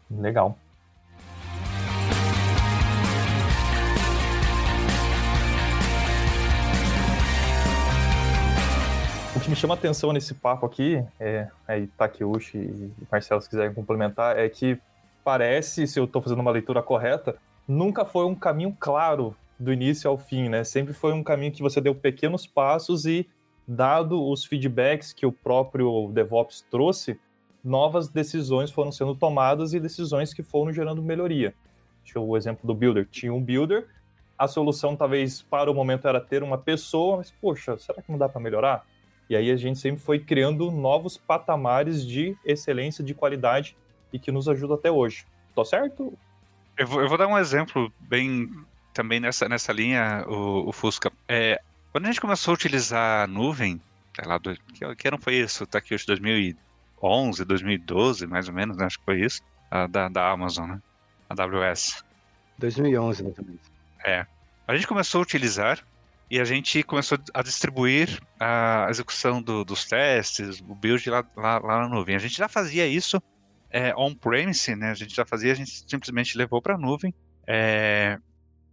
Legal. 0.10 0.58
que 9.44 9.50
me 9.50 9.58
chama 9.58 9.74
atenção 9.74 10.14
nesse 10.14 10.34
papo 10.34 10.66
aqui, 10.66 11.04
é, 11.20 11.50
aí 11.68 11.88
Takeuchi 11.88 12.58
e 12.58 12.92
Marcelo, 13.12 13.42
se 13.42 13.50
quiserem 13.50 13.74
complementar, 13.74 14.40
é 14.40 14.48
que 14.48 14.80
parece, 15.22 15.86
se 15.86 16.00
eu 16.00 16.06
estou 16.06 16.22
fazendo 16.22 16.40
uma 16.40 16.50
leitura 16.50 16.82
correta, 16.82 17.36
nunca 17.68 18.06
foi 18.06 18.26
um 18.26 18.34
caminho 18.34 18.76
claro 18.80 19.36
do 19.60 19.74
início 19.74 20.10
ao 20.10 20.18
fim, 20.18 20.48
né? 20.48 20.64
Sempre 20.64 20.94
foi 20.94 21.12
um 21.12 21.22
caminho 21.22 21.52
que 21.52 21.62
você 21.62 21.82
deu 21.82 21.94
pequenos 21.94 22.48
passos 22.48 23.06
e, 23.06 23.30
dado 23.68 24.30
os 24.30 24.46
feedbacks 24.46 25.14
que 25.14 25.26
o 25.26 25.32
próprio 25.32 26.10
DevOps 26.14 26.66
trouxe, 26.70 27.20
novas 27.64 28.10
decisões 28.10 28.72
foram 28.72 28.92
sendo 28.92 29.16
tomadas 29.16 29.74
e 29.74 29.80
decisões 29.80 30.34
que 30.34 30.44
foram 30.44 30.72
gerando 30.72 31.02
melhoria. 31.02 31.54
O 32.16 32.36
exemplo 32.36 32.68
do 32.68 32.74
Builder. 32.74 33.08
Tinha 33.10 33.34
um 33.34 33.42
Builder, 33.42 33.88
a 34.38 34.48
solução 34.48 34.96
talvez 34.96 35.42
para 35.42 35.72
o 35.72 35.74
momento 35.74 36.08
era 36.08 36.20
ter 36.20 36.44
uma 36.44 36.58
pessoa, 36.58 37.18
mas 37.18 37.32
poxa, 37.32 37.78
será 37.78 38.02
que 38.02 38.12
não 38.12 38.18
dá 38.18 38.28
para 38.28 38.42
melhorar? 38.42 38.86
E 39.30 39.36
aí 39.36 39.50
a 39.50 39.56
gente 39.56 39.80
sempre 39.80 40.02
foi 40.02 40.20
criando 40.20 40.70
novos 40.70 41.18
patamares 41.18 42.06
de 42.06 42.36
excelência, 42.44 43.04
de 43.04 43.14
qualidade 43.14 43.78
e 44.12 44.20
que 44.20 44.32
nos 44.32 44.50
ajuda 44.50 44.76
até 44.76 44.92
hoje. 44.92 45.26
Tô 45.56 45.64
certo? 45.64 46.14
Eu 46.78 46.88
vou, 46.88 47.02
eu 47.02 47.08
vou 47.08 47.18
dar 47.18 47.28
um 47.28 47.38
exemplo 47.38 47.92
bem 48.02 48.50
também 48.94 49.20
nessa, 49.20 49.48
nessa 49.48 49.72
linha, 49.72 50.26
o, 50.28 50.70
o 50.70 50.72
Fusca. 50.72 51.12
É, 51.28 51.62
quando 51.94 52.06
a 52.06 52.08
gente 52.08 52.20
começou 52.20 52.52
a 52.52 52.56
utilizar 52.56 53.24
a 53.24 53.28
nuvem, 53.28 53.80
sei 54.16 54.28
lá, 54.28 54.40
do, 54.40 54.56
que, 54.74 54.96
que 54.96 55.08
ano 55.08 55.20
foi 55.20 55.36
isso? 55.36 55.64
Tá 55.68 55.78
aqui 55.78 55.94
hoje 55.94 56.08
2011, 56.08 57.46
2012, 57.46 58.26
mais 58.26 58.48
ou 58.48 58.54
menos, 58.54 58.76
né? 58.76 58.86
acho 58.86 58.98
que 58.98 59.06
foi 59.06 59.22
isso, 59.22 59.44
a, 59.70 59.86
da, 59.86 60.10
da 60.10 60.32
Amazon, 60.32 60.72
né? 60.72 60.82
A 61.30 61.40
AWS. 61.40 62.04
2011, 62.58 63.24
mais 63.24 63.38
ou 63.38 63.46
menos. 63.46 63.62
É. 64.04 64.26
A 64.68 64.76
gente 64.76 64.88
começou 64.88 65.20
a 65.20 65.22
utilizar 65.22 65.86
e 66.32 66.40
a 66.40 66.44
gente 66.44 66.82
começou 66.82 67.20
a 67.32 67.44
distribuir 67.44 68.20
a 68.40 68.88
execução 68.90 69.40
do, 69.40 69.64
dos 69.64 69.86
testes, 69.86 70.62
o 70.68 70.74
build 70.74 71.08
lá, 71.12 71.24
lá, 71.38 71.60
lá, 71.60 71.82
na 71.82 71.90
nuvem. 71.90 72.16
A 72.16 72.20
gente 72.20 72.36
já 72.36 72.48
fazia 72.48 72.88
isso 72.88 73.22
é, 73.70 73.94
on-premise, 73.96 74.76
né? 74.76 74.90
A 74.90 74.96
gente 74.96 75.14
já 75.14 75.26
fazia, 75.26 75.52
a 75.52 75.56
gente 75.56 75.84
simplesmente 75.88 76.36
levou 76.36 76.60
para 76.60 76.74
a 76.74 76.78
nuvem. 76.78 77.14
É, 77.46 78.18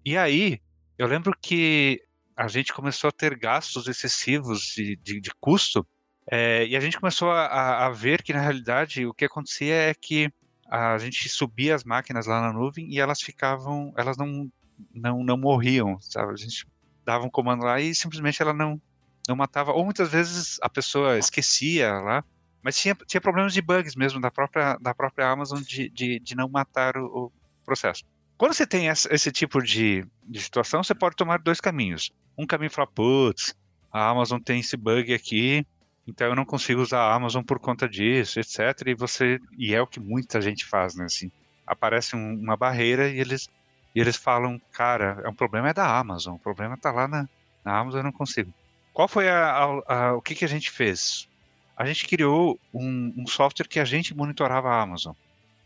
e 0.06 0.16
aí, 0.16 0.58
eu 0.96 1.06
lembro 1.06 1.36
que 1.38 2.02
a 2.40 2.48
gente 2.48 2.72
começou 2.72 3.08
a 3.08 3.12
ter 3.12 3.38
gastos 3.38 3.86
excessivos 3.86 4.62
de, 4.74 4.96
de, 4.96 5.20
de 5.20 5.30
custo, 5.38 5.86
é, 6.26 6.66
e 6.66 6.74
a 6.74 6.80
gente 6.80 6.98
começou 6.98 7.30
a, 7.30 7.84
a, 7.84 7.90
ver 7.90 8.22
que, 8.22 8.32
na 8.32 8.40
realidade, 8.40 9.04
o 9.04 9.12
que 9.12 9.26
acontecia 9.26 9.74
é 9.74 9.92
que 9.92 10.32
a 10.66 10.96
gente 10.96 11.28
subia 11.28 11.74
as 11.74 11.84
máquinas 11.84 12.26
lá 12.26 12.40
na 12.40 12.50
nuvem 12.50 12.88
e 12.90 12.98
elas 12.98 13.20
ficavam, 13.20 13.92
elas 13.94 14.16
não, 14.16 14.50
não, 14.94 15.22
não 15.22 15.36
morriam, 15.36 16.00
sabe? 16.00 16.32
A 16.32 16.36
gente 16.36 16.66
dava 17.04 17.26
um 17.26 17.30
comando 17.30 17.62
lá 17.62 17.78
e 17.78 17.94
simplesmente 17.94 18.40
ela 18.40 18.54
não, 18.54 18.80
não 19.28 19.36
matava. 19.36 19.72
Ou 19.72 19.84
muitas 19.84 20.10
vezes 20.10 20.58
a 20.62 20.70
pessoa 20.70 21.18
esquecia 21.18 21.92
lá, 22.00 22.24
mas 22.62 22.78
tinha, 22.78 22.94
tinha 23.06 23.20
problemas 23.20 23.52
de 23.52 23.60
bugs 23.60 23.94
mesmo 23.94 24.18
da 24.18 24.30
própria, 24.30 24.78
da 24.78 24.94
própria 24.94 25.28
Amazon 25.28 25.60
de, 25.60 25.90
de, 25.90 26.18
de 26.18 26.34
não 26.34 26.48
matar 26.48 26.96
o, 26.96 27.04
o, 27.04 27.32
processo. 27.66 28.02
Quando 28.38 28.54
você 28.54 28.66
tem 28.66 28.86
esse 28.86 29.30
tipo 29.30 29.62
de, 29.62 30.06
de 30.22 30.40
situação, 30.40 30.82
você 30.82 30.94
pode 30.94 31.16
tomar 31.16 31.38
dois 31.38 31.60
caminhos. 31.60 32.10
Um 32.40 32.46
caminho 32.46 32.70
fala, 32.70 32.86
putz, 32.86 33.54
a 33.92 34.08
Amazon 34.08 34.40
tem 34.40 34.60
esse 34.60 34.76
bug 34.76 35.12
aqui, 35.12 35.66
então 36.06 36.28
eu 36.28 36.34
não 36.34 36.46
consigo 36.46 36.80
usar 36.80 37.00
a 37.00 37.14
Amazon 37.14 37.42
por 37.42 37.58
conta 37.58 37.86
disso, 37.86 38.40
etc. 38.40 38.58
E 38.86 38.94
você 38.94 39.38
e 39.58 39.74
é 39.74 39.82
o 39.82 39.86
que 39.86 40.00
muita 40.00 40.40
gente 40.40 40.64
faz, 40.64 40.94
né? 40.94 41.04
Assim, 41.04 41.30
aparece 41.66 42.16
um, 42.16 42.34
uma 42.34 42.56
barreira 42.56 43.10
e 43.10 43.20
eles 43.20 43.48
e 43.94 44.00
eles 44.00 44.16
falam, 44.16 44.58
cara, 44.72 45.20
é 45.22 45.28
um 45.28 45.34
problema 45.34 45.68
é 45.68 45.74
da 45.74 45.98
Amazon, 45.98 46.36
o 46.36 46.38
problema 46.38 46.76
está 46.76 46.90
lá 46.90 47.06
na, 47.06 47.28
na 47.62 47.78
Amazon, 47.78 47.98
eu 48.00 48.04
não 48.04 48.12
consigo. 48.12 48.54
Qual 48.92 49.06
foi 49.06 49.28
a, 49.28 49.50
a, 49.50 49.64
a, 49.94 50.14
o 50.14 50.22
que, 50.22 50.34
que 50.34 50.44
a 50.44 50.48
gente 50.48 50.70
fez? 50.70 51.28
A 51.76 51.84
gente 51.84 52.06
criou 52.06 52.58
um, 52.72 53.12
um 53.16 53.26
software 53.26 53.68
que 53.68 53.80
a 53.80 53.84
gente 53.84 54.14
monitorava 54.14 54.70
a 54.70 54.80
Amazon. 54.80 55.14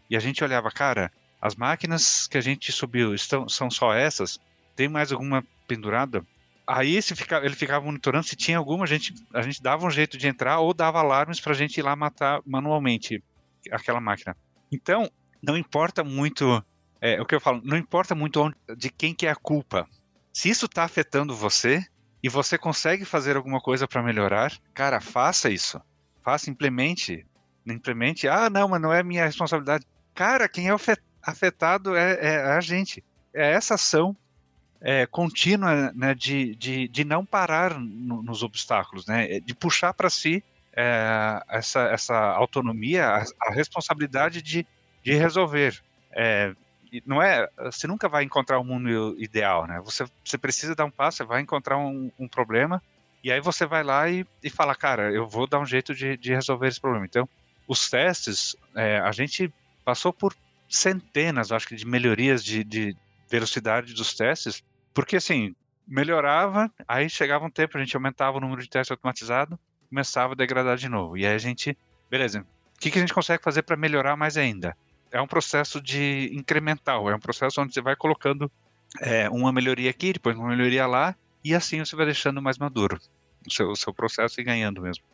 E 0.09 0.17
a 0.17 0.21
gente 0.21 0.43
olhava, 0.43 0.71
cara, 0.71 1.13
as 1.41 1.55
máquinas 1.55 2.27
que 2.27 2.39
a 2.39 2.41
gente 2.41 2.73
subiu 2.73 3.15
estão, 3.15 3.49
são 3.49 3.71
só 3.71 3.93
essas? 3.93 4.41
Tem 4.75 4.89
mais 4.89 5.13
alguma 5.13 5.45
pendurada? 5.69 6.25
Aí 6.67 7.01
fica, 7.03 7.39
ele 7.45 7.55
ficava 7.55 7.85
monitorando 7.85 8.27
se 8.27 8.37
tinha 8.37 8.57
alguma, 8.57 8.85
a 8.85 8.87
gente, 8.87 9.15
a 9.35 9.43
gente 9.43 9.63
dava 9.63 9.87
um 9.87 9.91
jeito 9.91 10.17
de 10.17 10.27
entrar 10.27 10.61
ou 10.61 10.73
dava 10.73 10.99
alarmes 10.99 11.41
para 11.41 11.53
a 11.53 11.57
gente 11.57 11.77
ir 11.79 11.83
lá 11.83 11.95
matar 11.95 12.41
manualmente 12.47 13.23
aquela 13.71 14.01
máquina. 14.01 14.37
Então, 14.73 15.11
não 15.43 15.57
importa 15.57 16.03
muito 16.03 16.65
é, 17.01 17.21
o 17.21 17.27
que 17.27 17.35
eu 17.35 17.41
falo, 17.41 17.61
não 17.63 17.77
importa 17.77 18.15
muito 18.15 18.41
onde, 18.41 18.57
de 18.79 18.89
quem 18.89 19.15
que 19.15 19.27
é 19.27 19.31
a 19.31 19.37
culpa. 19.37 19.87
Se 20.33 20.49
isso 20.49 20.65
está 20.65 20.85
afetando 20.85 21.37
você 21.37 21.85
e 22.23 22.31
você 22.31 22.57
consegue 22.57 23.05
fazer 23.05 23.37
alguma 23.37 23.61
coisa 23.61 23.87
para 23.87 24.03
melhorar, 24.03 24.53
cara, 24.73 25.03
faça 25.03 25.51
isso. 25.51 25.79
Faça, 26.23 26.49
implemente. 26.49 27.27
Implemente. 27.67 28.27
Ah, 28.27 28.49
não, 28.49 28.69
mas 28.69 28.81
não 28.81 28.91
é 28.91 29.03
minha 29.03 29.27
responsabilidade. 29.27 29.85
Cara, 30.15 30.49
quem 30.49 30.71
é 30.71 30.77
afetado 31.23 31.95
é, 31.95 32.19
é 32.21 32.43
a 32.53 32.61
gente. 32.61 33.05
É 33.35 33.53
essa 33.53 33.75
ação 33.75 34.17
é, 34.85 35.07
contínua 35.07 35.91
né, 35.95 36.15
de, 36.15 36.55
de, 36.57 36.87
de 36.89 37.05
não 37.07 37.25
parar 37.25 37.81
no, 37.81 38.23
nos 38.23 38.43
obstáculos, 38.43 39.07
né, 39.07 39.41
de 39.41 39.55
puxar 39.55 39.95
para 39.95 40.11
si 40.11 40.45
é, 40.77 41.43
essa, 41.49 41.85
essa 41.85 42.15
autonomia, 42.15 43.07
a, 43.09 43.25
a, 43.49 43.51
responsabilidade 43.51 44.43
de, 44.43 44.67
de 45.03 45.15
resolver. 45.15 45.83
É, 46.13 46.55
não 47.07 47.23
é, 47.23 47.49
você 47.63 47.87
nunca 47.87 48.11
vai 48.11 48.25
encontrar 48.25 48.59
o 48.59 48.61
um 48.61 48.65
mundo 48.65 49.17
ideal, 49.19 49.67
né? 49.67 49.81
Você, 49.85 50.05
você 50.23 50.37
precisa 50.37 50.75
dar 50.75 50.85
um 50.85 50.91
passo, 50.91 51.17
você 51.17 51.25
vai 51.25 51.41
encontrar 51.41 51.79
um, 51.79 52.11
um 52.19 52.29
problema 52.29 52.81
e 53.23 53.33
aí 53.33 53.41
você 53.41 53.65
vai 53.65 53.83
lá 53.83 54.09
e, 54.11 54.27
e 54.43 54.51
fala, 54.51 54.75
cara, 54.75 55.11
eu 55.11 55.27
vou 55.27 55.47
dar 55.47 55.59
um 55.59 55.67
jeito 55.67 55.95
de, 55.95 56.17
de 56.19 56.35
resolver 56.35 56.69
esse 56.69 56.81
problema. 56.81 57.07
Então, 57.07 57.27
os 57.67 57.89
testes, 57.89 58.55
é, 58.77 58.99
a 58.99 59.11
gente 59.13 59.53
passou 59.83 60.13
por 60.13 60.37
centenas, 60.69 61.51
acho 61.51 61.67
que, 61.67 61.75
de 61.75 61.87
melhorias 61.87 62.45
de, 62.45 62.63
de 62.63 62.95
velocidade 63.31 63.95
dos 63.95 64.15
testes 64.15 64.63
porque 64.95 65.17
assim, 65.17 65.55
melhorava, 65.87 66.71
aí 66.89 67.11
chegava 67.11 67.45
um 67.45 67.51
tempo, 67.51 67.77
a 67.77 67.81
gente 67.81 67.95
aumentava 67.95 68.39
o 68.39 68.41
número 68.41 68.63
de 68.63 68.69
testes 68.69 68.93
automatizados, 68.93 69.59
começava 69.89 70.33
a 70.33 70.37
degradar 70.37 70.77
de 70.77 70.89
novo. 70.89 71.17
E 71.17 71.27
aí 71.27 71.35
a 71.35 71.39
gente, 71.39 71.77
beleza, 72.11 72.41
o 72.77 72.81
que, 72.81 72.91
que 72.91 72.99
a 72.99 73.01
gente 73.01 73.13
consegue 73.13 73.43
fazer 73.43 73.63
para 73.63 73.77
melhorar 73.77 74.17
mais 74.17 74.37
ainda? 74.37 74.77
É 75.11 75.21
um 75.21 75.27
processo 75.27 75.81
de 75.81 76.31
incremental, 76.33 77.11
é 77.11 77.15
um 77.15 77.21
processo 77.21 77.61
onde 77.61 77.75
você 77.75 77.81
vai 77.81 77.95
colocando 77.95 78.51
é, 79.01 79.29
uma 79.29 79.53
melhoria 79.53 79.91
aqui, 79.91 80.13
depois 80.13 80.37
uma 80.37 80.49
melhoria 80.49 80.87
lá, 80.87 81.15
e 81.45 81.55
assim 81.55 81.79
você 81.79 81.95
vai 81.95 82.07
deixando 82.07 82.41
mais 82.41 82.59
maduro 82.59 82.99
o 83.47 83.53
seu, 83.53 83.71
o 83.71 83.77
seu 83.77 83.93
processo 83.93 84.41
e 84.41 84.45
ganhando 84.45 84.81
mesmo. 84.81 85.05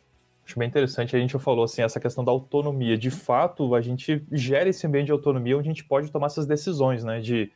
Acho 0.45 0.57
bem 0.57 0.67
interessante, 0.67 1.15
a 1.15 1.19
gente 1.19 1.37
falou 1.37 1.63
assim, 1.63 1.81
essa 1.81 1.99
questão 1.99 2.23
da 2.23 2.31
autonomia. 2.31 2.97
De 2.97 3.11
fato, 3.11 3.75
a 3.75 3.81
gente 3.81 4.23
gera 4.31 4.69
esse 4.69 4.85
ambiente 4.87 5.07
de 5.07 5.11
autonomia 5.11 5.57
onde 5.57 5.69
a 5.69 5.71
gente 5.71 5.83
pode 5.83 6.11
tomar 6.11 6.27
essas 6.27 6.47
decisões, 6.47 7.03
né? 7.03 7.19
De 7.19 7.51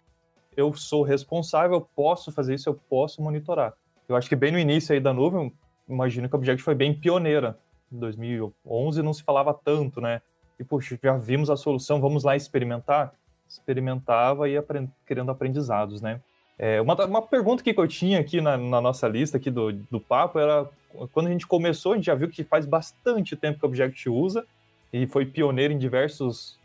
eu 0.55 0.73
sou 0.73 1.03
responsável, 1.03 1.77
eu 1.77 1.89
posso 1.95 2.31
fazer 2.31 2.55
isso, 2.55 2.69
eu 2.69 2.79
posso 2.89 3.21
monitorar. 3.21 3.73
Eu 4.07 4.15
acho 4.15 4.29
que 4.29 4.35
bem 4.35 4.51
no 4.51 4.59
início 4.59 4.93
aí 4.93 4.99
da 4.99 5.13
nuvem, 5.13 5.51
imagino 5.87 6.29
que 6.29 6.35
a 6.35 6.37
Object 6.37 6.63
foi 6.63 6.75
bem 6.75 6.93
pioneira. 6.93 7.57
Em 7.91 7.97
2011 7.97 9.01
não 9.01 9.13
se 9.13 9.23
falava 9.23 9.53
tanto, 9.53 10.01
né? 10.01 10.21
E, 10.59 10.63
puxa, 10.63 10.97
já 11.01 11.17
vimos 11.17 11.49
a 11.49 11.57
solução, 11.57 11.99
vamos 11.99 12.23
lá 12.23 12.35
experimentar? 12.35 13.13
Experimentava 13.47 14.49
e 14.49 14.57
aprend 14.57 14.89
criando 15.05 15.31
aprendizados, 15.31 16.01
né? 16.01 16.21
É, 16.57 16.79
uma, 16.79 16.95
uma 17.05 17.21
pergunta 17.21 17.61
que 17.61 17.77
eu 17.77 17.87
tinha 17.87 18.19
aqui 18.19 18.39
na, 18.39 18.57
na, 18.57 18.79
nossa 18.79 19.07
lista 19.07 19.37
aqui 19.37 19.51
do, 19.51 19.73
do 19.73 19.99
papo 19.99 20.39
era, 20.39 20.69
quando 21.11 21.27
a 21.27 21.31
gente 21.31 21.45
começou, 21.45 21.91
a 21.91 21.95
gente 21.95 22.05
já 22.05 22.15
viu 22.15 22.29
que 22.29 22.45
faz 22.45 22.65
bastante 22.65 23.35
tempo 23.35 23.59
que 23.59 23.65
a 23.65 23.67
Object 23.67 24.09
usa 24.09 24.45
e 24.93 25.05
foi 25.05 25.25
pioneiro 25.25 25.73
em 25.73 25.77
diversos 25.77 26.57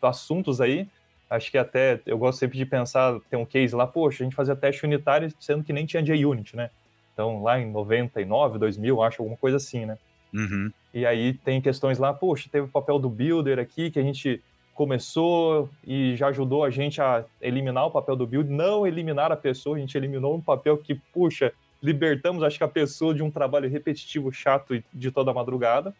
assuntos 0.00 0.60
aí, 0.60 0.88
Acho 1.28 1.50
que 1.50 1.58
até 1.58 2.00
eu 2.06 2.18
gosto 2.18 2.38
sempre 2.38 2.58
de 2.58 2.66
pensar, 2.66 3.18
tem 3.30 3.38
um 3.38 3.46
case 3.46 3.74
lá, 3.74 3.86
poxa, 3.86 4.22
a 4.22 4.24
gente 4.24 4.36
fazia 4.36 4.54
teste 4.54 4.84
unitário 4.84 5.32
sendo 5.40 5.64
que 5.64 5.72
nem 5.72 5.86
tinha 5.86 6.04
JUnit, 6.04 6.56
né? 6.56 6.70
Então, 7.12 7.42
lá 7.42 7.58
em 7.58 7.70
99, 7.70 8.58
2000, 8.58 9.02
acho 9.02 9.22
alguma 9.22 9.36
coisa 9.36 9.56
assim, 9.56 9.86
né? 9.86 9.96
Uhum. 10.32 10.70
E 10.92 11.06
aí 11.06 11.32
tem 11.32 11.60
questões 11.60 11.98
lá, 11.98 12.12
poxa, 12.12 12.48
teve 12.50 12.66
o 12.66 12.70
papel 12.70 12.98
do 12.98 13.08
builder 13.08 13.58
aqui, 13.58 13.90
que 13.90 13.98
a 13.98 14.02
gente 14.02 14.42
começou 14.74 15.70
e 15.86 16.16
já 16.16 16.28
ajudou 16.28 16.64
a 16.64 16.70
gente 16.70 17.00
a 17.00 17.24
eliminar 17.40 17.86
o 17.86 17.90
papel 17.90 18.16
do 18.16 18.26
build, 18.26 18.50
não 18.50 18.86
eliminar 18.86 19.30
a 19.30 19.36
pessoa, 19.36 19.76
a 19.76 19.80
gente 19.80 19.96
eliminou 19.96 20.34
um 20.34 20.40
papel 20.40 20.76
que, 20.76 20.96
puxa, 21.12 21.52
libertamos, 21.80 22.42
acho 22.42 22.58
que 22.58 22.64
a 22.64 22.68
pessoa 22.68 23.14
de 23.14 23.22
um 23.22 23.30
trabalho 23.30 23.68
repetitivo, 23.68 24.32
chato 24.32 24.82
de 24.92 25.10
toda 25.10 25.30
a 25.30 25.34
madrugada. 25.34 25.94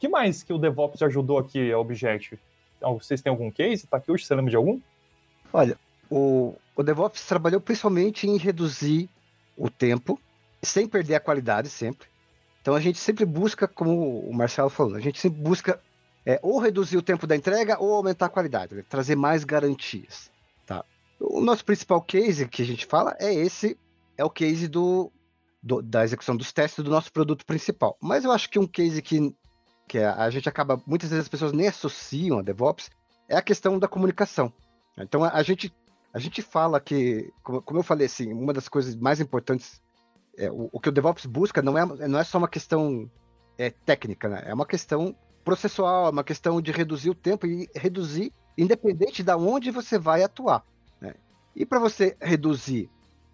que 0.00 0.08
mais 0.08 0.42
que 0.42 0.52
o 0.52 0.58
DevOps 0.58 1.02
ajudou 1.02 1.38
aqui 1.38 1.70
a 1.70 1.78
Objective? 1.78 2.40
Vocês 2.80 3.22
têm 3.22 3.30
algum 3.30 3.50
case? 3.50 3.86
Tá 3.86 3.96
aqui 3.96 4.10
hoje, 4.10 4.24
você 4.24 4.34
lembra 4.34 4.50
de 4.50 4.56
algum? 4.56 4.80
Olha, 5.52 5.78
o, 6.10 6.54
o 6.76 6.82
DevOps 6.82 7.26
trabalhou 7.26 7.60
principalmente 7.60 8.26
em 8.26 8.36
reduzir 8.36 9.08
o 9.56 9.70
tempo, 9.70 10.20
sem 10.62 10.86
perder 10.86 11.14
a 11.14 11.20
qualidade 11.20 11.68
sempre. 11.68 12.08
Então 12.60 12.74
a 12.74 12.80
gente 12.80 12.98
sempre 12.98 13.24
busca, 13.24 13.68
como 13.68 14.20
o 14.20 14.32
Marcelo 14.34 14.70
falou, 14.70 14.96
a 14.96 15.00
gente 15.00 15.20
sempre 15.20 15.40
busca 15.40 15.80
é, 16.26 16.40
ou 16.42 16.58
reduzir 16.58 16.96
o 16.96 17.02
tempo 17.02 17.26
da 17.26 17.36
entrega 17.36 17.78
ou 17.78 17.92
aumentar 17.94 18.26
a 18.26 18.30
qualidade, 18.30 18.74
né? 18.74 18.84
trazer 18.88 19.16
mais 19.16 19.44
garantias. 19.44 20.30
Tá? 20.66 20.84
O 21.20 21.40
nosso 21.40 21.64
principal 21.64 22.00
case 22.00 22.48
que 22.48 22.62
a 22.62 22.64
gente 22.64 22.86
fala 22.86 23.14
é 23.20 23.32
esse, 23.32 23.78
é 24.16 24.24
o 24.24 24.30
case 24.30 24.66
do, 24.66 25.12
do, 25.62 25.82
da 25.82 26.04
execução 26.04 26.36
dos 26.36 26.52
testes 26.52 26.82
do 26.82 26.90
nosso 26.90 27.12
produto 27.12 27.44
principal. 27.44 27.96
Mas 28.00 28.24
eu 28.24 28.32
acho 28.32 28.48
que 28.48 28.58
um 28.58 28.66
case 28.66 29.02
que 29.02 29.34
que 29.86 29.98
é, 29.98 30.06
a 30.06 30.28
gente 30.30 30.48
acaba, 30.48 30.80
muitas 30.86 31.10
vezes 31.10 31.24
as 31.24 31.28
pessoas 31.28 31.52
nem 31.52 31.68
associam 31.68 32.38
a 32.38 32.42
DevOps, 32.42 32.90
é 33.28 33.36
a 33.36 33.42
questão 33.42 33.78
da 33.78 33.88
comunicação. 33.88 34.52
Então 34.98 35.24
a, 35.24 35.42
gente, 35.42 35.74
a 36.12 36.18
gente 36.18 36.42
fala 36.42 36.80
que, 36.80 37.32
como, 37.42 37.62
como, 37.62 37.80
eu 37.80 37.84
falei 37.84 38.06
assim, 38.06 38.32
uma 38.32 38.52
das 38.52 38.68
coisas 38.68 38.94
mais 38.94 39.20
importantes, 39.20 39.82
é, 40.36 40.50
o, 40.50 40.68
o, 40.72 40.80
que 40.80 40.88
o 40.88 40.92
DevOps 40.92 41.26
busca 41.26 41.62
não 41.62 41.76
é, 41.76 41.84
não 42.08 42.18
é 42.18 42.24
só 42.24 42.38
uma 42.38 42.48
questão 42.48 43.10
é, 43.58 43.70
técnica, 43.70 44.28
né? 44.28 44.42
é 44.46 44.54
uma 44.54 44.66
questão 44.66 45.14
processual, 45.44 46.06
é 46.06 46.10
uma 46.10 46.24
questão 46.24 46.60
de 46.60 46.72
reduzir 46.72 47.10
o 47.10 47.14
tempo 47.14 47.46
e 47.46 47.68
reduzir 47.74 48.32
independente 48.56 49.22
de 49.22 49.34
onde 49.34 49.70
você 49.70 49.98
vai 49.98 50.22
atuar. 50.22 50.64
Né? 51.00 51.14
E 51.54 51.66
para 51.66 51.78
você 51.78 52.16
reduzir 52.20 52.88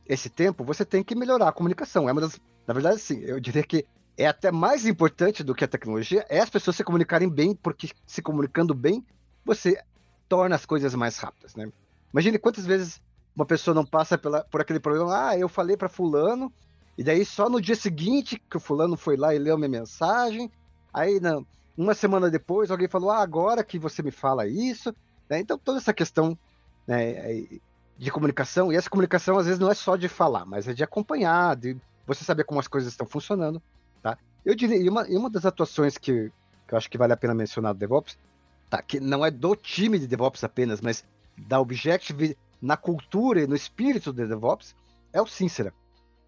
esse 0.07 0.29
tempo, 0.29 0.65
você 0.65 0.85
tem 0.85 1.05
que 1.05 1.15
melhorar 1.15 1.49
a 1.49 1.53
comunicação. 1.53 2.09
É 2.09 2.13
uma 2.13 2.21
das, 2.21 2.41
na 2.67 2.75
verdade, 2.75 2.99
sim, 2.99 3.21
eu 3.21 3.39
diria 3.39 3.63
que 3.63 3.87
é 4.21 4.27
até 4.27 4.53
mais 4.53 4.85
importante 4.85 5.43
do 5.43 5.55
que 5.55 5.65
a 5.65 5.69
tecnologia, 5.69 6.27
é 6.29 6.41
as 6.41 6.51
pessoas 6.51 6.77
se 6.77 6.85
comunicarem 6.85 7.27
bem, 7.27 7.55
porque 7.55 7.89
se 8.07 8.21
comunicando 8.21 8.75
bem, 8.75 9.03
você 9.43 9.83
torna 10.29 10.55
as 10.55 10.67
coisas 10.67 10.95
mais 10.95 11.17
rápidas, 11.17 11.57
né? 11.57 11.73
Imagine 12.13 12.39
quantas 12.39 12.67
vezes 12.67 13.01
uma 13.35 13.47
pessoa 13.47 13.75
não 13.75 13.87
passa 13.87 14.19
pela, 14.19 14.45
por 14.45 14.61
aquele 14.61 14.79
problema, 14.79 15.29
ah, 15.29 15.39
eu 15.39 15.49
falei 15.49 15.75
para 15.75 15.89
fulano, 15.89 16.53
e 16.99 17.03
daí 17.03 17.25
só 17.25 17.49
no 17.49 17.63
dia 17.63 17.75
seguinte 17.75 18.39
que 18.51 18.59
o 18.59 18.61
fulano 18.61 18.95
foi 18.95 19.17
lá 19.17 19.35
e 19.35 19.39
leu 19.39 19.57
minha 19.57 19.71
mensagem, 19.71 20.53
aí 20.93 21.19
não, 21.19 21.47
uma 21.75 21.95
semana 21.95 22.29
depois 22.29 22.71
alguém 22.71 22.89
falou, 22.89 23.11
ah, 23.11 23.23
agora 23.23 23.65
que 23.65 23.79
você 23.79 24.03
me 24.03 24.11
fala 24.11 24.47
isso, 24.47 24.95
né? 25.31 25.41
Então 25.41 25.57
toda 25.57 25.79
essa 25.79 25.95
questão 25.95 26.37
né, 26.87 27.43
de 27.97 28.11
comunicação, 28.11 28.71
e 28.71 28.77
essa 28.77 28.91
comunicação 28.91 29.39
às 29.39 29.47
vezes 29.47 29.59
não 29.59 29.71
é 29.71 29.75
só 29.75 29.97
de 29.97 30.09
falar, 30.09 30.45
mas 30.45 30.69
é 30.69 30.75
de 30.75 30.85
acompanhar, 30.85 31.57
de 31.57 31.75
você 32.07 32.23
saber 32.23 32.45
como 32.45 32.61
as 32.61 32.69
coisas 32.69 32.93
estão 32.93 33.07
funcionando? 33.07 33.63
Eu 34.45 34.55
diria, 34.55 34.77
e 34.77 34.89
uma, 34.89 35.09
e 35.09 35.17
uma 35.17 35.31
das 35.31 35.45
atuações 35.45 35.99
que, 35.99 36.31
que 36.67 36.75
eu 36.75 36.79
acho 36.79 36.91
que 36.91 36.99
vale 36.99 37.13
a 37.13 37.17
pena 37.17 37.35
mencionar 37.35 37.75
do 37.75 37.79
DevOps, 37.79 38.19
tá? 38.69 38.83
que 38.83 39.01
não 39.01 39.25
é 39.25 39.31
do 39.31 39.55
time 39.55 39.99
de 39.99 40.07
DevOps 40.07 40.45
apenas, 40.45 40.81
mas 40.81 41.05
da 41.37 41.61
Objective 41.61 42.37
na 42.61 42.77
cultura 42.77 43.43
e 43.43 43.47
no 43.47 43.57
espírito 43.57 44.13
do 44.13 44.27
DevOps, 44.27 44.75
é 45.13 45.21
o 45.21 45.27
Sincera, 45.27 45.73